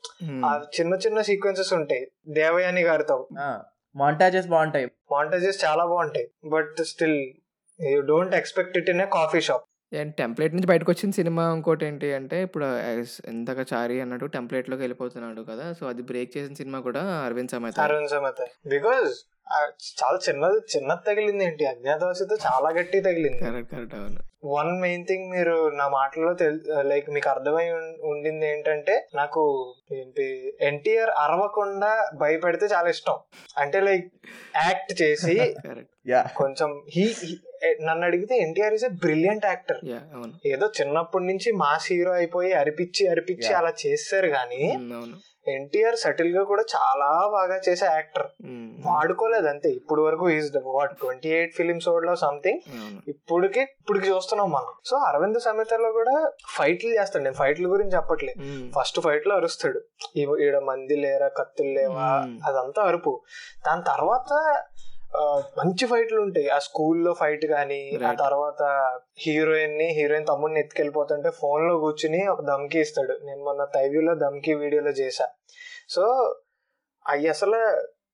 ఆ 0.46 0.60
చిన్న 0.80 0.94
చిన్న 0.94 1.20
సీక్వెన్సెస్ 1.20 1.72
ఉంటాయి. 1.72 2.10
దేవయాని 2.28 2.82
గారితో. 2.82 3.28
మాంటాజెస్ 3.96 4.46
బాగుంటాయి. 4.46 4.86
మాంటేజెస్ 4.86 5.64
చాలా 5.64 5.84
బాగుంటాయి. 5.84 6.30
But 6.48 6.76
still 6.82 7.32
you 7.80 8.00
don't 8.00 8.34
expect 8.34 8.78
it 8.78 8.90
in 8.90 9.00
a 9.00 9.04
coffee 9.04 9.40
shop 9.40 9.62
and 9.94 10.14
template 10.14 10.54
నుంచి 10.54 10.66
బయటకు 10.66 10.92
వచ్చిన 10.92 11.10
సినిమా 11.10 11.52
ఇంకోటి 11.54 11.86
ఏంటి 11.86 12.14
అంటే 12.14 12.42
ఇప్పుడు 12.42 12.64
as 12.64 13.06
ఇందాక 13.28 13.66
చారి 13.72 14.00
అన్నట్టు 14.00 14.26
టెంప్లెట్లోకి 14.26 14.82
వెళ్ళిపోతున్నాడు 14.82 15.42
కదా 15.42 15.72
సో 15.72 15.88
అది 15.88 16.02
బ్రేక్ 16.02 16.36
చేసిన 16.36 16.54
సినిమా 16.54 16.80
కూడా 16.80 17.00
అరవింద్ 17.00 17.50
సమేత. 17.50 17.80
అరవింద్ 17.80 18.08
సమేత. 18.08 18.46
బికాజ్ 18.66 19.34
చాలా 20.04 20.18
చిన్నది 20.28 20.78
చిన్నది 20.78 21.06
తగిలింది 21.06 21.44
ఏంటి? 21.44 21.64
అజ్ఞాతవాసితో 21.64 22.36
చాలా 22.46 22.70
గట్టి 22.70 23.00
తగిలింది. 23.00 23.38
కరెక్ట్ 23.38 23.72
కరెక్ట్ 23.72 23.94
అవును. 23.94 24.18
వన్ 24.44 24.80
మెయిన్ 24.80 25.06
థింగ్ 25.06 25.30
మీరు 25.30 25.68
నా 25.68 25.88
మాటల్లో 25.88 26.36
లైక్ 26.82 27.10
మీకు 27.10 27.30
అర్థమై 27.30 27.70
ఉం- 27.70 28.10
ఉండింది 28.10 28.52
ఏంటంటే 28.52 29.08
నాకు 29.14 29.74
ఏంటి 29.92 30.56
ఎన్టీఆర్ 30.60 31.10
అరవకుండా 31.10 32.10
భయపెడితే 32.14 32.66
చాలా 32.66 32.88
ఇష్టం. 32.88 33.14
అంటే 33.56 33.80
లైక్ 33.80 34.12
యాక్ట్ 34.56 35.02
చేసి 35.02 35.34
కరెక్ట్ 35.66 36.08
యా 36.08 36.22
కొంచెం 36.36 36.82
హీ 36.88 37.14
నన్ను 37.80 38.06
అడిగితే 38.06 38.36
NTR 38.38 38.74
is 38.74 38.84
a 38.84 38.88
brilliant 38.88 39.46
actor 39.46 39.80
ఏదో 40.46 40.70
చిన్నప్పటి 40.80 41.24
నుంచి 41.24 41.52
మాస్ 41.52 41.92
హీరో 41.92 42.12
అయిపోయి 42.12 42.52
అరిపిచ్చి 42.52 43.06
అరిపిచ్చి 43.06 43.48
Yeah. 43.48 43.58
అలా 43.58 43.72
చేస్తారు 43.86 44.28
కానీ 44.28 44.72
అవును. 44.72 45.16
ఎన్టీఆర్ 45.48 45.96
సటిల్గా 45.96 46.42
కూడా 46.42 46.62
చాలా 46.76 47.28
బాగా 47.28 47.60
చేసే 47.68 47.86
యాక్టర్ 47.86 48.26
ఉమ్, 48.44 48.72
వాడుకోలేదు 48.86 49.46
అంతే. 49.46 49.68
ఇప్పుడు 49.68 50.02
వరకు 50.02 50.30
ఈజ్ 50.30 50.56
వాట్ 50.64 50.98
ట్వంటీ 50.98 51.28
ఎయిట్ 51.28 51.54
ఫిలిమ్స్లో 51.54 52.14
సంథింగ్ 52.14 52.60
అవును. 52.80 53.02
ఇప్పటికి 53.08 53.60
ఇప్పటికి 53.60 54.08
చూస్తున్నాం 54.08 54.50
మనం. 54.50 54.72
సో 54.84 54.96
అరవింద్ 54.96 55.38
సమేతలో 55.40 55.92
కూడా 55.92 56.32
ఫైట్లు 56.48 56.90
చేస్తాడు. 56.90 57.24
నేను 57.24 57.34
ఫైట్ల 57.34 57.66
గురించి 57.66 57.96
చెప్పట్లేదు 57.96 58.70
ఫస్ట్ 58.80 59.00
ఫైట్లో 59.00 59.36
అరుస్తాడు. 59.36 59.80
ఈ- 60.16 60.44
ఈడ 60.46 60.58
మంది 60.58 60.96
లేరా 60.96 61.28
కత్తులు 61.28 61.68
లేవా. 61.68 62.08
అదంతా 62.46 62.82
అరుపు. 62.82 63.22
దాని 63.66 63.82
తర్వాత 63.82 64.32
మంచి 65.58 65.84
ఫైట్లు 65.90 66.18
ఉంటాయి 66.22 66.48
ఆ 66.50 66.58
స్కూల్లో 66.64 67.12
ఫైట్ 67.18 67.44
కానీ 67.52 67.78
ఆ. 68.00 68.10
తర్వాత 68.20 68.62
హీరోయిన్ని 69.22 69.86
హీరోయిన్ 69.96 70.26
తమ్ముడిని 70.28 70.60
ఎత్తుకెళ్ళిపోతుంటే 70.60 71.30
ఫోన్లో 71.38 71.74
కూర్చుని 71.80 72.20
ఒక 72.28 72.42
దమ్కి 72.48 72.80
ఇస్తాడు 72.80 73.14
నేను 73.24 73.40
మొన్న 73.44 73.64
తైవ్యూలో 73.74 74.14
దమ్కి 74.22 74.54
వీడియోలో 74.60 74.92
చేశా 75.00 75.26
సో 75.88 76.02
అవి 77.06 77.26
అసలు 77.28 77.60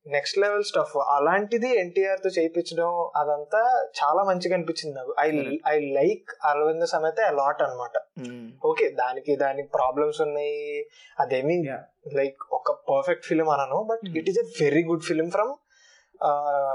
నెక్స్ట్ 0.06 0.38
లెవెల్ 0.38 0.64
స్టఫ్ 0.68 0.96
అలాంటిది 1.12 1.68
ఎన్టీఆర్తో 1.78 2.30
చేయించడం 2.34 2.88
అదంతా 3.16 3.60
చాలా 3.98 4.22
మంచిగా 4.26 4.54
అనిపించింది 4.56 4.94
నాకు 4.96 5.12
I. 5.20 5.28
I 5.66 5.76
like 5.96 6.30
Arvind 6.44 6.86
Sametha 6.90 7.20
lot 7.38 7.62
అన్నమాట 7.62 7.96
ఉమ్, 8.22 8.48
ఓకే 8.64 8.86
దానికి 8.98 9.34
దానికి 9.40 9.68
ప్రాబ్లమ్స్ 9.76 10.20
ఉన్నాయి 10.26 10.58
అదేమి. 11.16 11.56
లైక్ 12.14 12.40
ఒక 12.52 12.70
పర్ఫెక్ట్ 12.88 13.26
ఫిలిం 13.26 13.50
అనను 13.54 13.78
but 13.84 14.04
Hmm. 14.04 14.16
It 14.20 14.28
is 14.30 14.40
a 14.40 14.46
very 14.58 14.82
good 14.86 15.06
film 15.06 15.28
from 15.30 15.52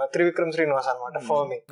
Trivikram 0.04 0.52
Srinivas 0.52 0.88
అనమాట 0.88 1.18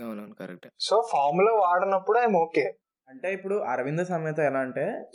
అవునవును 0.03 0.35
కరెక్ట్. 0.35 0.67
సో 0.79 1.07
ఫార్ములా 1.11 1.51
వాడినప్పుడు 1.51 2.19
ఐఎమ్ 2.19 2.35
ఓకే. 2.35 2.73
అంటే 3.09 3.33
ఇప్పుడు 3.33 3.55
అరవింద 3.55 3.99
సమేత 3.99 4.39
ఎలా 4.39 4.59
అంటే 4.59 5.05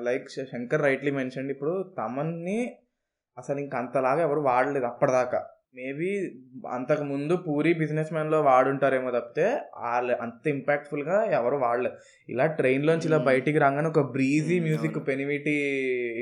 లైక్ 0.00 0.28
శంకర్ 0.30 0.82
రైట్లీ 0.82 1.10
మెన్షన్ 1.10 1.50
ఇప్పుడు 1.50 1.94
తమన్ని 1.98 2.76
అసలు 3.38 3.58
ఇంక 3.58 3.74
అంతలాగా 3.74 4.22
ఎవరు 4.22 4.40
వాడలేదు 4.40 4.84
అప్పటిదాకా. 4.84 5.46
మేబీ 5.74 6.08
అంతకు 6.70 7.04
ముందు 7.10 7.34
పూరి 7.44 7.72
బిజినెస్ 7.80 8.10
మ్యాన్లో 8.12 8.38
వాడుంటారేమో 8.42 9.10
తప్పితే 9.10 9.46
వాళ్ళ 9.84 10.16
అంత 10.24 10.44
ఇంపాక్ట్ఫుల్గా 10.48 11.16
ఎవరు 11.36 11.56
వాడలేదు 11.62 11.96
ఇలా 12.28 12.46
ట్రైన్ 12.58 12.86
లోంచి 12.88 13.06
ఇలా 13.06 13.18
Hmm. 13.18 13.28
బయటికి 13.28 13.58
రాగానే 13.64 13.88
ఒక 13.92 14.02
బ్రీజీ 14.14 14.56
Hmm, 14.56 14.64
మ్యూజిక్ 14.66 14.94
అవును. 14.94 15.06
పెనివిటి 15.06 15.54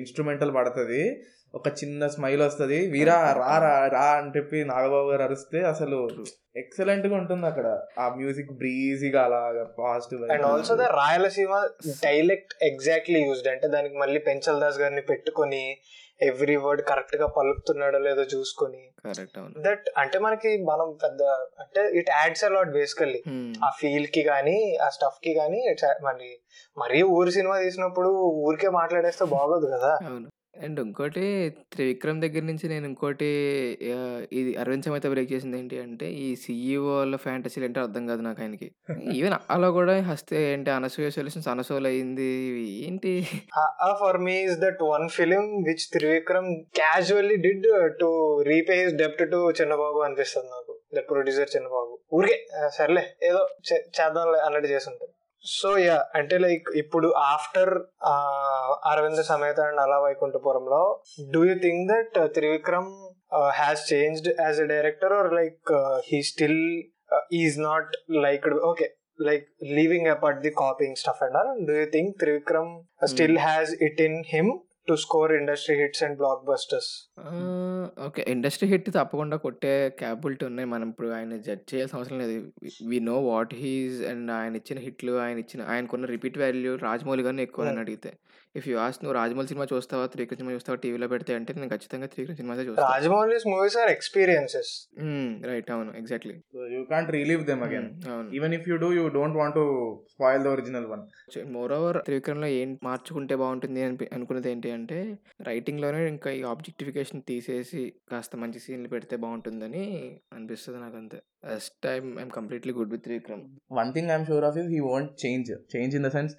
ఇన్స్ట్రుమెంటల్ 0.01 0.53
పడుతుంది 0.57 1.03
ఒక 1.55 1.69
చిన్న 1.79 2.07
స్మైల్ 2.15 2.43
వస్తుంది 2.43 2.79
వీరా 2.93 3.15
రా 3.39 3.53
రా 3.63 3.75
రా 3.95 4.07
అని 4.17 4.33
చెప్పి 4.35 4.59
నాగబాబు 4.71 5.09
గారు 5.11 5.25
అరిస్తే 5.27 5.59
అసలు. 5.71 5.99
ఎక్సలెంట్గా 6.57 7.15
ఉంటుంది 7.17 7.47
అక్కడ 7.47 7.67
ఆ 7.99 8.07
మ్యూజిక్ 8.17 8.51
బ్రీజీగా 8.61 9.21
అలాగా 9.27 9.65
positive 9.79 10.23
and 10.35 10.47
also 10.49 10.75
the 10.77 10.87
Rayalaseema 10.99 11.53
dialect 12.05 12.55
exactly 12.69 13.21
used 13.25 13.49
అంటే 13.49 13.69
దానికి 13.75 13.97
మళ్ళీ 13.99 14.21
పెంచల్ 14.29 14.61
దాస్ 14.61 14.81
గారిని 14.83 15.05
పెట్టుకొని 15.11 15.63
ఎవ్రీ 16.21 16.57
వర్డ్ 16.57 16.83
కరెక్ట్గా 16.83 17.27
పలుకుతున్నాడో 17.27 17.99
లేదో 17.99 18.23
చూసుకొని. 18.23 18.83
దట్ 19.61 19.89
అంటే 19.97 20.19
మనకి 20.19 20.63
మనం 20.63 20.99
పెద్ద 21.05 21.23
అంటే 21.61 21.81
ఇట్ 21.99 22.11
యాడ్స్ 22.11 22.45
అలాట్ 22.45 22.71
బేసికల్లీ 22.71 23.21
ఆ 23.65 23.71
ఫీల్కి 23.81 24.23
కానీ 24.23 24.77
ఆ 24.77 24.89
స్టఫ్కి 24.89 25.35
కానీ 25.35 25.61
మరి 26.05 26.41
మరీ 26.77 27.03
ఊరి 27.03 27.33
సినిమా 27.33 27.59
తీసినప్పుడు 27.59 28.09
ఊరికే 28.49 28.69
మాట్లాడేస్తే 28.69 29.25
బాగోదు 29.25 29.67
కదా. 29.67 29.93
అండ్ 30.59 30.79
ఇంకోటి 30.83 31.25
త్రివిక్రమ్ 31.73 32.21
దగ్గర 32.23 32.43
నుంచి 32.43 32.67
నేను 32.69 32.87
ఇంకోటి 32.87 33.29
ఇది 34.33 34.51
అరవింద్ 34.59 34.87
సమేత 34.87 35.07
బ్రేక్ 35.13 35.31
చేసింది 35.33 35.57
ఏంటి 35.59 35.77
అంటే 35.83 36.07
ఈ 36.19 36.29
సిఇఓ 36.37 36.83
వాళ్ళ 36.91 37.17
ఫ్యాంటసీలు 37.25 37.65
ఏంటో 37.65 37.83
అర్థం 37.83 38.05
కాదు 38.07 38.23
నాకు 38.23 38.41
ఆయనకి. 38.43 38.69
ఈవెన్ 39.13 39.37
అలా 39.51 39.69
కూడా 39.77 39.95
హస్తే 40.09 40.39
ఏంటి 40.49 40.71
అనసూయ 40.71 41.11
సొల్యూషన్స్ 41.11 41.49
అనసూలు 41.49 41.89
అయింది 41.89 42.29
ఇవి 42.49 42.65
ఏంటి 42.87 43.13
for 44.01 44.19
me 44.25 44.37
is 44.43 44.59
that 44.61 44.83
one 44.89 45.07
film 45.11 45.45
which 45.65 45.87
Trivikram 45.93 46.51
casually 46.77 47.37
did 47.45 47.69
to 48.01 48.11
repay 48.47 48.79
his 48.81 48.97
డెప్ట్ 48.97 49.25
to 49.31 49.41
Chinnababu 49.61 50.01
అనిపిస్తుంది 50.01 50.51
నాకు. 50.51 50.75
ప్రొడ్యూసర్ 51.09 51.51
చిన్నబాబు. 51.55 51.93
ఊరికే 52.13 52.37
ఆ, 52.57 52.69
సర్లే 52.77 53.03
ఏదో 53.25 53.41
చే- 53.69 53.85
చేద్దాంలే 53.97 54.39
అన్నట్టు 54.39 54.69
చేస్తుంటారు 54.69 55.13
సో 55.45 55.71
యా 55.79 55.97
అంటే 56.15 56.37
లైక్ 56.39 56.69
ఇప్పుడు 56.77 57.09
after 57.35 57.73
Aravinda 58.93 59.21
Sametha 59.31 59.61
and 59.61 59.81
Ala 59.81 59.99
Vaikunthapurramuloo 59.99 60.83
do 61.35 61.41
you 61.49 61.55
think 61.67 61.83
that 61.93 62.17
Trivikram 62.35 62.93
has 63.61 63.83
changed 63.93 64.29
as 64.41 64.61
a 64.61 64.69
director 64.75 65.13
or 65.13 65.31
like 65.41 65.73
he 66.11 66.21
still 66.33 66.63
is 67.43 67.59
not 67.69 67.95
like 68.27 68.49
okay 68.71 68.89
like 69.19 69.47
leaving 69.77 70.07
apart 70.09 70.43
the 70.43 70.51
copying 70.51 70.95
stuff 70.95 71.21
and 71.21 71.37
all 71.37 71.49
do 71.69 71.73
you 71.73 71.87
think 71.87 72.21
trivikram 72.21 72.69
uh, 73.03 73.07
still 73.07 73.37
has 73.39 73.73
it 73.81 73.99
in 74.01 74.13
him 74.89 74.97
to 74.97 75.03
score 75.03 75.41
industry 75.41 75.79
hits 75.81 76.07
and 76.07 76.19
blockbusters. 76.19 76.87
Okay 78.07 78.25
industry 78.29 78.69
hit 78.69 78.91
తప్పకుండా 78.91 79.37
కొట్టే 79.37 79.89
capability 79.89 80.47
ఉన్నాయి. 80.47 80.69
మనం 80.69 80.89
ఇప్పుడు 80.89 81.09
ఆయన 81.09 81.37
judge 81.37 81.75
చేయాల్సిన 81.75 81.99
అవసరం 81.99 82.19
లేదు. 82.19 82.53
We 82.87 83.01
know 83.01 83.21
what 83.21 83.55
he's 83.55 84.03
and 84.03 84.31
ఆయన 84.31 84.57
ఇచ్చిన 84.57 84.79
హిట్లు 84.79 85.19
ఆయన 85.19 85.39
ఇచ్చిన 85.39 85.63
ఆయనకున్న 85.63 86.07
రిపీట్ 86.07 86.39
వాల్యూ 86.39 86.77
రాజమౌళి 86.77 87.23
గారిని 87.23 87.43
ఎక్కువ 87.43 87.63
Hmm. 87.63 87.73
అని 87.73 87.81
అడిగితే. 87.81 88.13
ఇఫ్ 88.59 88.67
యూ 88.69 88.77
ఆస్ 88.79 88.99
నువ్వు 89.01 89.15
రాజమౌళి 89.17 89.49
సినిమా 89.51 89.65
చూస్తావా? 89.71 90.05
త్రివిక్రమ్ 90.13 90.39
సినిమా 90.41 90.53
చూస్తావా? 90.55 90.79
టీవీలో 90.83 91.09
పెడితే 91.13 91.33
అంటే 91.39 91.51
నేను 91.57 91.71
ఖచ్చితంగా 91.73 92.07
త్రివిక్రమ్ 92.13 92.39
సినిమాసే 92.39 92.65
చూస్తాను 92.67 92.91
rajamouli's 92.95 93.45
movies 93.49 93.77
are 93.83 93.89
experiences. 93.95 94.69
Right 95.49 95.71
అవును 95.75 95.91
exactly 96.01 96.35
you 96.75 96.81
can't 96.91 97.11
relive 97.17 97.43
them 97.49 97.63
again 97.67 97.89
అవును. 98.11 98.29
Even 98.37 98.55
if 98.59 98.67
you 98.71 98.77
do 98.79 98.91
you 98.97 99.05
don't 99.17 99.39
want 99.39 99.57
to 99.57 99.65
spoil 100.15 100.45
the 100.45 100.51
original 100.55 100.89
one 100.93 101.03
more 101.53 101.73
over 101.73 101.99
త్రివిక్రమ్లో 102.07 102.51
ఏం 102.59 102.71
మార్చుకుంటే 102.85 103.37
బాగుంటుంది 103.43 103.83
అని 103.83 104.09
అనుకున్నది 104.17 104.51
ఏంటి 104.53 104.69
అంటే 104.73 104.99
రైటింగ్లోనే 105.49 106.03
ఇంకా 106.13 106.31
ఈ 106.33 106.43
ఆబ్జెక్టిఫికేషన్ 106.53 107.23
తీసేసి 107.29 107.83
కాస్త 108.11 108.37
మంచి 108.37 108.61
సీన్లు 108.65 108.89
పెడితే 108.89 109.17
బాగుంటుందని 109.25 109.85
అనిపిస్తుంది 110.37 110.81
నాకు 110.81 110.97
అంతే 110.97 111.19
first 111.43 111.75
time 111.83 112.05
I'm 112.19 112.33
completely 112.37 112.73
good 112.79 112.93
with 112.93 113.05
Trivikram 113.05 113.43
one 113.73 113.91
thing 113.95 114.11
I'm 114.11 114.27
sure 114.27 114.45
of 114.45 114.57
is 114.57 114.69
he 114.69 114.81
won't 114.87 115.13
change 115.25 115.51
change 115.75 115.95
in 115.95 116.07
the 116.07 116.11
sense 116.11 116.33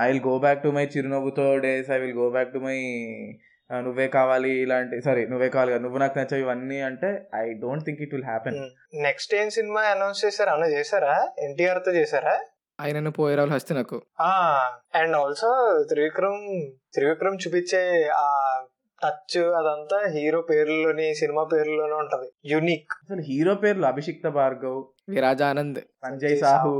I 0.00 0.08
will 0.08 0.24
go 0.26 0.34
back 0.38 0.62
to 0.62 0.70
my 0.70 0.84
Chirunavvutho 0.86 1.46
days 1.58 1.90
I 1.90 1.98
will 1.98 2.18
go 2.18 2.28
back 2.30 2.52
to 2.52 2.60
my 2.60 2.76
Nuvve 3.70 4.06
Kavali 4.08 4.52
ఇలాంటి 4.62 4.96
sorry 5.00 5.22
నువ్వే 5.26 5.48
కావాలి 5.48 5.78
నువ్వు 5.78 5.98
నాకు 5.98 6.16
నచ్చావు 6.18 6.42
ఇవన్నీ 6.42 6.78
అంటే 6.80 7.10
I 7.34 7.44
don't 7.60 7.84
think 7.86 8.00
it 8.02 8.14
will 8.14 8.24
happen 8.24 8.56
next 9.04 9.34
ఏం 9.34 9.50
సినిమా 9.50 9.82
అనౌన్స్ 9.90 10.22
చేశారా? 10.24 10.52
అన్న 10.54 10.66
చేశారా? 10.72 11.14
ఎన్టీఆర్తో 11.38 11.90
చేశారా? 11.90 12.34
ఆయన 12.78 13.08
పోయేరావులు 13.18 13.54
హస్తే 13.54 13.72
నాకు. 13.74 13.96
అండ్ 14.94 15.16
ఆల్సో 15.16 15.50
త్రివిక్రమ్ 15.88 16.44
త్రివిక్రమ్ 16.94 17.36
చూపించే 17.36 17.82
ఆ 18.16 18.26
టచ్ 19.02 19.38
అదంతా 19.58 20.08
హీరో 20.08 20.40
పేర్లలోని 20.40 21.14
సినిమా 21.14 21.44
పేర్లలోనే 21.44 21.94
ఉంటది. 21.94 22.28
యునిక్ 22.46 22.92
అసలు 22.92 23.20
హీరో 23.20 23.54
పేర్లు 23.54 23.86
అభిషిక్త 23.86 24.28
భార్గవ్ 24.28 24.84
విరాజ 25.08 25.42
ఆనంద్ 25.42 25.78
సంజయ్ 25.78 26.38
సాహు. 26.38 26.74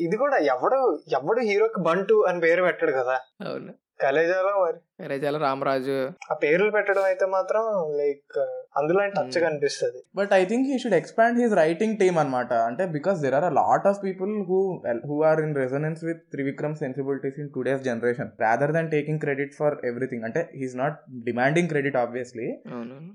ఇది 0.00 0.16
కూడా 0.16 0.36
ఎవడు 0.36 0.78
ఎవడు 1.12 1.40
హీరోకి 1.40 1.80
బంటు 1.80 2.24
అని 2.28 2.40
పేరు 2.40 2.62
పెట్టాడు 2.62 2.92
కదా? 2.92 3.16
అవును. 3.40 3.72
కలేజాలో 4.02 4.64
మరి. 4.64 4.78
విరాజాల 5.00 5.36
రామరాజు. 5.36 5.96
ఆ 6.32 6.34
పేర్లు 6.34 6.70
పెట్టడం 6.70 7.02
అయితే 7.02 7.26
మాత్రం 7.26 7.62
లైక్ 7.98 8.38
అందులో 8.76 9.00
టచ్ 9.08 9.36
Hmm. 9.36 9.44
కనిపిస్తుంది. 9.44 10.00
But 10.16 10.32
I 10.32 10.44
think 10.44 10.68
he 10.68 10.78
should 10.78 10.94
expand 10.94 11.40
his 11.42 11.54
writing 11.54 11.96
team 11.96 12.18
అనమాట 12.18 12.52
అంటే 12.68 12.86
because 12.86 13.18
there 13.20 13.34
are 13.34 13.44
a 13.44 13.50
lot 13.50 13.86
of 13.86 14.04
people 14.04 14.32
who 14.50 14.58
who 15.06 15.22
are 15.22 15.40
in 15.40 15.56
resonance 15.56 16.04
with 16.04 16.22
Trivikram 16.32 16.74
sensibilities 16.74 17.38
in 17.38 17.50
today's 17.54 17.82
generation 17.82 18.30
rather 18.40 18.72
than 18.72 18.90
taking 18.90 19.20
credit 19.20 19.54
for 19.54 19.76
everything 19.84 20.24
అంటే 20.24 20.50
he's 20.56 20.76
not 20.76 20.98
demanding 21.24 21.68
credit 21.68 21.96
obviously 21.96 22.48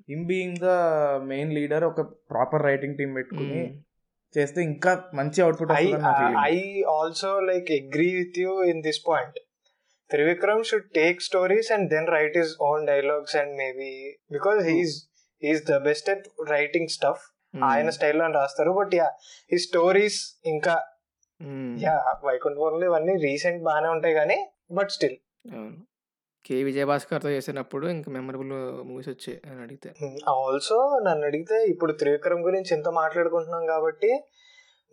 him 0.09 0.25
being 0.27 0.57
the 0.57 0.77
main 1.25 1.53
leader 1.53 1.83
ఒక 1.83 2.01
proper 2.31 2.63
writing 2.63 2.97
team 2.97 3.13
పెట్టుకుని 3.13 3.61
చేస్తే 4.35 4.61
ఇంకా 4.61 4.91
మంచి 5.13 5.41
output. 5.41 5.71
I 6.47 6.57
also 6.95 7.39
like 7.39 7.69
agree 7.71 8.07
with 8.15 8.39
you 8.39 8.63
in 8.63 8.81
this 8.81 9.01
point 9.07 9.38
Trivikram 10.09 10.63
should 10.63 10.89
take 10.95 11.21
stories 11.21 11.71
and 11.71 11.87
then 11.89 12.07
write 12.07 12.37
his 12.37 12.53
own 12.61 12.87
dialogues 12.87 13.35
and 13.35 13.53
maybe 13.57 13.91
because 14.31 14.61
he's 14.67 14.95
he's 15.43 15.63
the 15.71 15.77
best 15.77 16.09
at 16.09 16.27
writing 16.49 16.87
stuff 16.87 17.25
Hmm. 17.53 17.63
ఆయన 17.63 17.89
స్టైల్లో 17.89 18.25
రాస్తారు. 18.31 18.71
But 18.73 18.95
yeah 18.95 19.05
ఈ 19.51 19.57
stories 19.57 20.17
ఇంకా 20.45 20.73
Hmm. 21.41 21.69
Yeah 21.79 21.93
Vaikunthapurramuloo 22.23 22.85
ఇవన్నీ 22.85 23.15
recent 23.15 23.63
బాగానే 23.63 23.87
ఉంటాయి 23.87 24.13
కానీ 24.13 24.37
but 24.71 24.89
still 24.89 25.17
కే. 26.45 26.63
విజయభాస్కర్తో 26.63 27.29
చేసినప్పుడు 27.29 27.85
ఇంకా 27.87 28.11
మెమరబుల్ 28.11 28.51
మూవీస్ 28.83 29.09
వచ్చాయి 29.09 29.37
అని 29.49 29.61
అడిగితే. 29.61 29.89
ఆల్సో 30.29 30.99
నన్ను 31.07 31.25
అడిగితే 31.25 31.57
ఇప్పుడు 31.65 31.93
త్రివిక్రమ్ 31.93 32.43
గురించి 32.43 32.71
ఎంత 32.73 32.89
మాట్లాడుకుంటున్నాం 32.89 33.65
కాబట్టి 33.65 34.11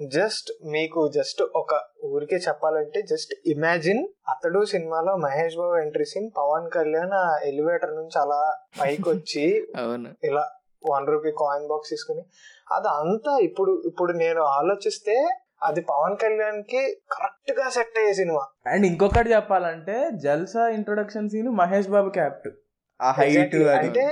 జస్ట్ 0.00 0.48
మీకు 0.66 1.00
జస్ట్ 1.08 1.42
ఒక 1.56 1.74
ఊరికే 2.06 2.38
చెప్పాలంటే 2.46 3.00
జస్ట్ 3.02 3.32
ఇమాజిన్ 3.46 4.02
అతడు 4.28 4.60
సినిమాలో 4.64 5.12
మహేష్ 5.16 5.56
బాబు 5.56 5.76
ఎంట్రీ 5.76 6.04
సీన్ 6.04 6.28
పవన్ 6.36 6.66
కళ్యాణ్ 6.70 7.14
ఆ 7.14 7.26
ఎలివేటర్ 7.44 7.94
నుంచి 7.94 8.18
అలా 8.18 8.40
పైకి 8.80 9.06
వచ్చి 9.08 9.44
ఇలా 10.28 10.44
వన్ 10.84 11.06
రూపీ 11.06 11.30
కాయిన్ 11.38 11.68
బాక్స్ 11.68 11.90
తీసుకుని 11.90 12.22
అది 12.68 12.88
అంతా 12.94 13.32
ఇప్పుడు 13.38 13.72
ఇప్పుడు 13.86 14.12
నేను 14.14 14.42
ఆలోచిస్తే 14.56 15.16
అది 15.62 15.80
పవన్ 15.90 16.16
కళ్యాణ్కి 16.16 16.80
కరెక్ట్గా 17.10 17.66
సెట్ 17.68 17.98
అయ్యే 17.98 18.14
సినిమా. 18.14 18.42
అండ్ 18.66 18.86
ఇంకొకటి 18.86 19.30
చెప్పాలంటే 19.30 19.96
జల్సా 20.24 20.64
ఇంట్రొడక్షన్ 20.68 21.30
సీన్ 21.30 21.50
మహేష్ 21.60 21.88
బాబు 21.88 22.10
క్యాప్ట్. 22.10 22.48
ఆ 23.00 23.10
హైట్. 23.10 23.56
అంటే 23.78 24.06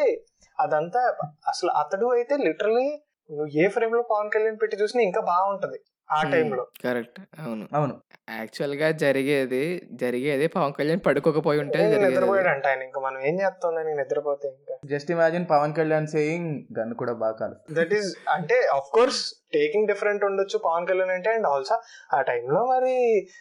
అదంతా 0.58 1.02
అసలు 1.48 1.70
అతడు 1.76 2.06
అయితే 2.08 2.34
లిటరలీ 2.46 2.88
నువ్వు 3.32 3.64
ఏ 3.64 3.68
ఫ్రేమ్లో 3.68 4.02
పవన్ 4.02 4.30
కళ్యాణ్ 4.30 4.56
పెట్టి 4.62 4.76
చూసినా 4.76 5.02
ఇంకా 5.02 5.20
బాగుంటది 5.20 5.78
ఆ 6.10 6.22
టైంలో. 6.22 6.66
కరెక్ట్ 6.84 7.20
అవును. 7.40 7.68
అవును. 7.72 7.94
యాక్చువల్గా 8.30 8.90
జరిగేది 8.90 9.88
జరిగేది 9.92 10.46
పవన్ 10.46 10.72
కళ్యాణ్ 10.72 11.00
పడుకోకపోయి 11.06 11.60
ఉంటే 11.60 11.78
జరిగేది. 11.78 12.06
నిద్రపోయాడు 12.06 12.48
అంట 12.48 12.66
ఆయన. 12.66 12.82
ఇంకా 12.82 13.00
మనం 13.00 13.20
ఏం 13.20 13.34
చేస్తాం 13.40 13.74
దానికి 13.74 13.96
నిద్రపోతే 13.96 14.48
ఇంకా? 14.48 14.74
Just 14.84 15.10
imagine 15.10 15.46
Pawan 15.50 15.74
Kalyan 15.74 16.06
saying 16.06 16.78
gun 16.78 16.94
కూడా 16.94 17.12
బాగా 17.12 17.32
కాదు 17.32 17.56
దట్ 17.74 17.94
ఈస్ 17.94 18.16
అంటే 18.28 18.54
ఆఫ్ 18.74 18.90
కోర్స్ 18.92 19.34
టేకింగ్ 19.52 19.88
డిఫరెంట్ 19.88 20.24
ఉండొచ్చు 20.24 20.58
పవన్ 20.58 20.86
కళ్యాణ్ 20.86 21.10
అంటే 21.10 21.30
అండ్ 21.30 21.46
ఆల్సో 21.46 21.78
ఆ 22.16 22.22
టైంలో 22.22 22.66
మరి 22.66 22.94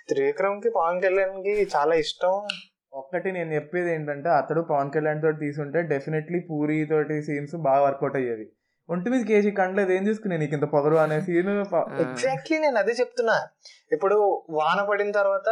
త్రివిక్రమ్కి 0.09 0.69
పవన్ 0.69 1.01
కళ్యాణ్కి 1.01 1.69
చాలా 1.77 1.95
ఇష్టం. 1.95 2.47
ఒక్కటి 2.93 3.31
నేను 3.31 3.53
చెప్పేది 3.53 3.93
ఏంటంటే 3.93 4.29
అతడు 4.29 4.61
పవన్ 4.61 4.91
కళ్యాణ్ 4.91 5.21
తోటి 5.21 5.37
తీసుంటే 5.37 5.81
డెఫినెట్లీ 5.81 6.39
పూరి 6.49 6.85
తోటి 6.85 7.23
సీన్స్ 7.23 7.55
బాగా 7.55 7.81
వర్కౌట్ 7.81 8.15
అయ్యేవి. 8.15 8.47
ఒంటి 8.91 9.09
మీద 9.09 9.25
కేజీ 9.25 9.51
కండ్లేదు 9.51 9.91
ఏం 9.91 10.07
చూసుకునే 10.07 10.37
నీకు 10.37 10.53
ఇంత 10.53 10.63
పొగరు 10.63 10.95
అనే 10.95 11.21
సీన్ 11.21 11.49
ఎగ్జాక్ట్లీ 11.99 12.57
నేను 12.57 12.77
అదే 12.77 12.91
చెప్తున్నా. 12.91 13.47
ఇప్పుడు 13.91 14.41
వాన 14.49 14.85
పడిన 14.89 15.11
తర్వాత 15.11 15.49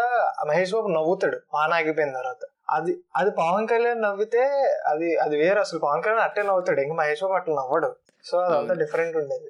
మహేష్ 0.48 0.74
బాబు 0.74 0.88
నవ్వుతాడు. 0.88 1.38
వాన 1.54 1.74
ఆగిపోయిన 1.74 2.12
తర్వాత. 2.12 2.46
అది 2.70 2.98
అది 3.16 3.32
పవన్ 3.32 3.68
కళ్యాణ్ 3.68 4.02
నవ్వితే 4.02 4.42
అది 4.88 5.18
అది 5.18 5.38
వేరు. 5.38 5.60
అసలు 5.60 5.80
పవన్ 5.80 6.04
కళ్యాణ్ 6.04 6.24
అట్టే 6.24 6.44
నవ్వుతాడు. 6.44 6.82
ఇంకా 6.82 6.96
మహేష్ 6.96 7.24
బాబు 7.24 7.34
అట్లా 7.34 7.56
నవ్వడు. 7.56 7.96
సో 8.26 8.38
అదంతా. 8.38 8.74
డిఫరెంట్ 8.74 9.18
ఉండేది. 9.18 9.50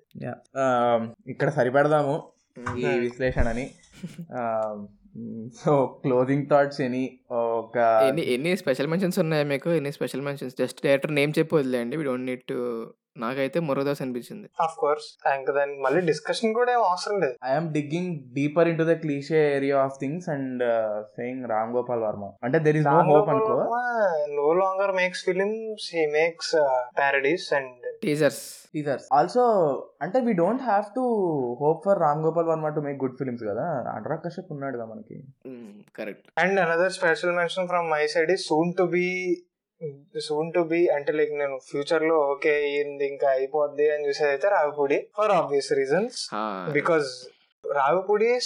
ఇక్కడ 1.28 1.50
సరిపెడదాము 1.50 2.24
ఈ 2.78 2.86
Hmm. 2.86 3.00
విశ్లేషణని. 3.00 3.72
సో 5.64 6.00
క్లోజింగ్ 6.02 6.46
థాట్స్ 6.50 6.82
ఎనీ 6.82 7.20
ఒక 7.32 7.78
ఎన్ని 8.08 8.34
ఎన్ని 8.34 8.58
స్పెషల్ 8.58 8.88
మెన్షన్స్ 8.88 9.20
ఉన్నాయా 9.20 9.44
మీకు? 9.44 9.70
ఎన్ని 9.70 9.92
special 9.92 10.22
mentions 10.22 10.56
just 10.60 10.84
director 10.84 11.16
name 11.16 11.34
చెప్పి 11.40 11.56
వదిలేండి 11.56 11.98
వీ 11.98 12.04
డోంట్ 12.04 12.26
నీడ్ 12.26 12.42
టు 12.50 12.88
నాకైతే 13.26 13.60
మురదాస్ 13.68 14.02
అనిపించింది. 14.06 14.48
ఆఫ్ 14.66 14.76
కోర్స్ 14.84 15.08
ఇంకా 15.36 15.54
దానికి 15.60 15.82
మళ్ళీ 15.86 16.02
డిస్కషన్ 16.12 16.54
కూడా 16.60 16.72
ఏం 16.78 16.84
అవసరం 16.92 17.18
లేదు. 17.24 17.36
I'm 17.52 17.70
digging 17.78 18.14
deeper 18.38 18.70
in 18.72 18.80
to 18.82 18.88
the 18.92 18.96
cliche 19.04 19.42
area 19.56 19.78
of 19.88 19.98
things 20.04 20.30
and 20.36 20.64
saying 21.18 21.44
Ram 21.54 21.74
Gopal 21.78 22.04
Varma 22.08 22.32
అంటే 22.44 22.60
దెర్ 22.68 22.80
ఇస్ 22.82 22.88
నో 22.94 23.00
హోప్ 23.12 23.30
అనుకో. 23.36 23.58
No 24.40 24.48
longer 24.62 24.96
makes 25.02 25.24
films 25.30 25.88
he 25.98 26.06
makes 26.20 26.54
parodies 27.02 27.48
and 27.60 27.86
teasers 28.06 28.44
teasers 28.74 29.06
also 29.18 29.44
అంటే 30.06 30.18
we 30.26 30.34
don't 30.40 30.64
have 30.70 30.86
to 30.98 31.04
hope 31.62 31.82
for 31.86 32.00
Ram 32.06 32.22
Gopal 32.26 32.48
Varma 32.52 32.70
to 32.76 32.82
make 32.88 32.98
good 33.04 33.18
films 33.20 33.44
కదా. 33.44 33.66
అనురాగ్ 33.96 34.24
కశ్యప్ 34.26 34.52
ఉన్నాడుగా 34.56 34.86
మనకి. 34.92 35.18
Correct 36.00 36.28
and 36.42 36.60
another 36.66 36.94
special 36.98 37.34
mention 37.40 37.70
from 37.72 37.88
my 37.96 38.04
side 38.14 38.32
is 38.36 38.44
soon 38.50 38.72
to 38.78 38.86
be 38.96 39.06
soon 40.20 40.54
to 40.54 40.60
be 40.60 40.88
అంటే 40.88 41.12
like 41.12 41.32
నేను 41.34 41.60
ఫ్యూచర్లో 41.70 42.20
okay 42.20 42.56
అయ్యింది 42.56 43.08
ఇంకా 43.08 43.30
అయిపోద్ది 43.30 43.90
అని 43.90 44.08
చూసేది 44.08 44.30
అయితే 44.30 44.50
Ravipudi 44.50 45.08
for 45.18 45.32
obvious 45.32 45.74
reasons 45.74 46.30
because 46.74 47.28
Ravipudi 47.76 48.40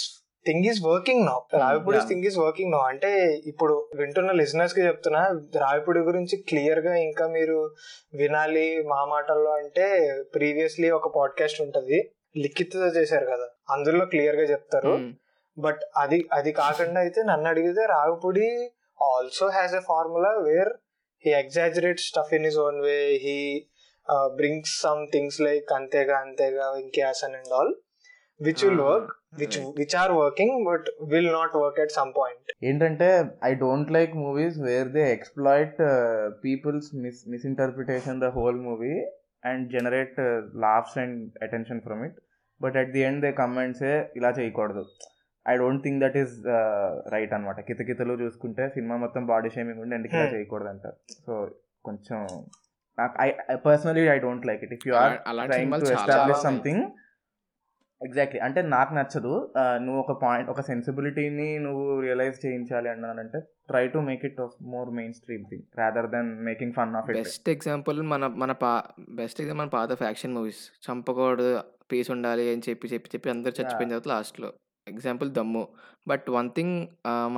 thing 0.46 0.64
is 0.64 0.80
working 0.86 1.26
now 1.26 1.38
Ravipudi. 1.58 1.98
Thing 2.08 2.24
is 2.24 2.38
working 2.38 2.72
now 2.72 2.78
అంటే 2.78 3.40
ఇప్పుడు 3.46 3.88
వింటున్న 3.94 4.32
లిజనర్స్కి 4.32 4.80
చెప్తున్నా 4.80 5.20
రావిపూడి 5.56 5.98
గురించి 5.98 6.36
క్లియర్గా 6.48 6.94
ఇంకా 6.96 7.28
మీరు 7.28 7.70
వినాలి 8.14 8.82
మా 8.88 9.04
మాటల్లో 9.04 9.50
అంటే 9.50 9.86
ప్రీవియస్లీ 10.34 10.90
ఒక 10.90 11.16
పాడ్కాస్ట్ 11.16 11.62
ఉంటది 11.62 12.10
లిఖిత్తో 12.36 12.86
చేశారు 12.86 13.26
కదా 13.26 13.48
అందులో 13.70 14.04
క్లియర్గా 14.06 14.42
చెప్తారు. 14.42 14.94
బట్ 15.58 15.80
అది 15.96 16.28
అది 16.32 16.52
కాకుండా 16.52 17.00
అయితే 17.00 17.22
నన్ను 17.22 17.48
అడిగితే 17.48 17.86
Ravipudi 17.86 18.48
also 19.02 19.46
has 19.46 19.74
a 19.74 19.80
formula 19.80 20.30
where 20.30 20.72
he 21.24 21.32
exaggerate 21.42 22.00
stuff 22.00 22.32
in 22.38 22.46
his 22.48 22.60
own 22.66 22.78
way 22.82 22.96
he 23.24 23.38
brings 24.36 24.74
some 24.82 25.02
things 25.12 25.40
like 25.40 25.72
అంతేగా 25.72 26.16
అంతేగా 26.18 26.66
ఇంకేసన్ 26.82 27.36
and 27.38 27.52
all 27.52 27.72
which 28.40 28.62
will 28.64 28.82
work 28.86 29.10
which. 29.40 29.56
Which 29.78 29.94
are 29.96 30.12
working 30.12 30.56
but 30.66 30.86
will 31.12 31.30
not 31.32 31.54
work 31.56 31.78
at 31.80 31.92
some 31.92 32.12
point 32.16 32.50
ఏంటంటే 32.64 33.08
I 33.44 33.52
don't 33.54 33.92
like 33.92 34.12
movies 34.16 34.58
where 34.60 34.88
they 34.88 35.04
exploit 35.12 35.80
people's 36.44 36.90
mis 37.04 37.22
misinterpretation 37.28 38.20
the 38.20 38.30
whole 38.36 38.60
movie 38.60 38.94
and 39.42 39.64
generate 39.72 40.18
laughs 40.66 40.98
and 40.98 41.16
attention 41.42 41.82
from 41.86 42.02
it 42.06 42.18
but 42.60 42.76
at 42.76 42.92
the 42.92 43.02
end 43.02 43.22
they 43.22 43.32
కమెంట్సే 43.40 43.94
ఇలా 44.16 44.30
చేయకూడదు. 44.30 44.84
I 45.46 45.54
don't 45.56 45.82
think 45.84 46.00
that 46.04 46.18
is 46.20 46.34
right 47.14 47.32
అనమాట 47.36 47.60
కితకితలు 47.68 48.16
చూసుకుంటే 48.22 48.66
cinema 48.68 48.96
మొత్తం 48.96 49.24
body 49.26 49.50
shaming 49.56 49.80
ఉండి 49.84 49.96
ఎందుకు 49.96 50.14
ఇలా 50.16 50.26
Hmm. 50.26 50.34
చేయకూడదు 50.34 50.70
అంట 50.70 50.86
సో 51.26 51.34
కొంచెం 51.84 52.18
నాకు 52.98 53.14
I 53.22 53.28
personally 53.64 54.04
I 54.08 54.18
don't 54.18 54.44
like 54.46 54.62
it 54.66 54.74
if 54.76 54.84
you 54.88 54.94
are 54.98 55.14
trying 55.48 55.74
to 55.82 55.90
establish. 55.96 56.42
Something 56.46 56.84
exactly 58.00 58.40
అంటే 58.46 58.60
నాకు 58.74 58.92
నచ్చదు. 58.96 59.34
నువ్వు 59.84 59.98
ఒక 60.00 60.12
పాయింట్ 60.22 60.48
ఒక 60.52 60.62
సెన్సిబిలిటీని 60.68 61.48
నువ్వు 61.58 61.84
రియలైజ్ 62.00 62.38
చేయించాలి 62.44 62.88
అన్నానంటే 62.88 63.38
try 63.70 63.84
to 63.88 63.98
make 64.08 64.24
it 64.28 64.40
more 64.74 64.90
mainstream 65.20 65.44
thing 65.50 65.64
rather 65.80 66.08
than 66.14 66.30
making 66.48 66.74
fun 66.78 66.92
of 67.00 67.08
it 67.10 67.18
best 67.20 67.50
example 67.54 68.00
మన 68.12 68.26
మన 68.42 68.52
పా 68.64 68.72
బెస్ట్ 69.20 69.40
ఎగ్జాంపుల్ 69.40 69.62
మన 69.62 69.72
పాత 69.78 69.96
ఫ్యాక్షన్ 70.02 70.34
మూవీస్ 70.38 70.62
చంపకూడదు 70.86 71.52
పీస్ 71.92 72.10
ఉండాలి 72.16 72.46
అని 72.52 72.64
చెప్పి 72.68 72.92
చెప్పి 72.94 73.10
చెప్పి 73.14 73.30
అందరు 73.30 73.56
చచ్చిపోయిన 73.58 73.90
తర్వాత 73.92 74.08
లాస్ట్లో 74.12 74.50
ఎగ్జాంపుల్ 74.92 75.28
దమ్ము. 75.38 75.64
బట్ 76.10 76.26
వన్ 76.36 76.48
థింగ్ 76.56 76.74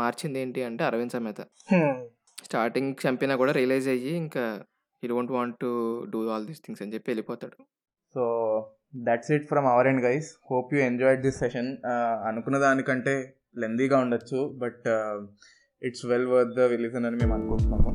మార్చింది 0.00 0.38
ఏంటి 0.44 0.60
అంటే 0.68 0.82
అరవింద్ 0.88 1.14
సమేత. 1.16 1.40
స్టార్టింగ్ 2.46 2.90
చంపినా 3.02 3.34
కూడా 3.42 3.52
రియలైజ్ 3.58 3.88
అయ్యి 3.94 4.12
ఇంకా 4.22 4.44
you 5.02 5.08
don't 5.14 5.32
want 5.36 5.56
to 5.64 5.70
do 6.12 6.20
all 6.34 6.46
these 6.50 6.62
things 6.66 6.82
అని 6.84 6.92
చెప్పి 6.94 7.10
వెళ్ళిపోతాడు. 7.12 7.56
So 8.14 8.22
that's 9.08 9.30
it 9.36 9.46
from 9.50 9.66
our 9.72 9.88
end 9.90 10.02
guys. 10.08 10.28
Hope 10.50 10.70
you 10.74 10.80
enjoyed 10.90 11.22
this 11.26 11.38
session. 11.44 11.70
అనుకున్న 12.30 12.58
దానికంటే 12.66 13.14
లెందీగా 13.62 13.96
ఉండొచ్చు. 14.04 14.40
But 14.62 14.86
it's 15.82 16.04
well 16.10 16.28
worth 16.32 16.54
the 16.58 16.68
listen 16.84 17.06
అని 17.08 17.16
మేము 17.22 17.34
అనుకుంటున్నాము. 17.38 17.90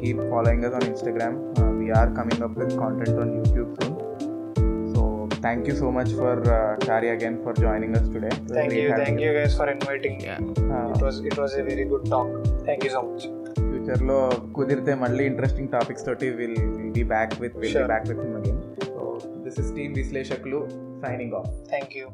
Keep 0.00 0.22
following 0.32 0.64
us 0.68 0.76
on 0.78 0.86
Instagram 0.92 1.36
we're 1.80 2.12
coming 2.18 2.44
up 2.46 2.56
with 2.60 2.74
content 2.82 3.18
on 3.24 3.32
YouTube 3.38 3.72
Soon 5.41 5.41
so 5.41 5.41
thank 5.43 5.67
you 5.69 5.75
so 5.81 5.89
much 5.91 6.11
for 6.19 6.41
Chari 6.85 7.09
again 7.09 7.37
for 7.43 7.57
joining 7.61 7.97
us 7.99 8.09
today 8.13 8.31
thank 8.51 8.75
you 8.77 8.87
thank 8.95 9.21
you 9.25 9.31
guys 9.37 9.57
for 9.59 9.71
inviting 9.75 10.21
it 10.25 11.03
was 11.03 11.19
it 11.25 11.39
was 11.39 11.55
a 11.59 11.65
very 11.67 11.85
good 11.91 12.07
talk 12.11 12.31
thank 12.65 12.85
you 12.87 12.91
so 12.91 13.01
much 13.07 13.25
ఫ్యూచర్లో 13.67 14.19
కుదిరితే 14.55 14.95
మళ్ళీ 15.03 15.25
interesting 15.25 15.71
topics 15.75 16.07
తోటి 16.07 16.29
will 16.39 16.59
will 16.77 16.93
be 16.93 17.05
back 17.13 17.33
with 17.43 17.57
will 17.57 17.73
Sure. 17.73 17.87
Back 17.87 18.07
with 18.09 18.21
him 18.23 18.35
again 18.37 18.61
so 18.87 19.03
this 19.45 19.59
is 19.59 19.71
team 19.75 19.93
విశ్లేషకులు 19.95 20.61
signing 21.03 21.35
off 21.35 21.49
thank 21.69 21.93
you 21.99 22.07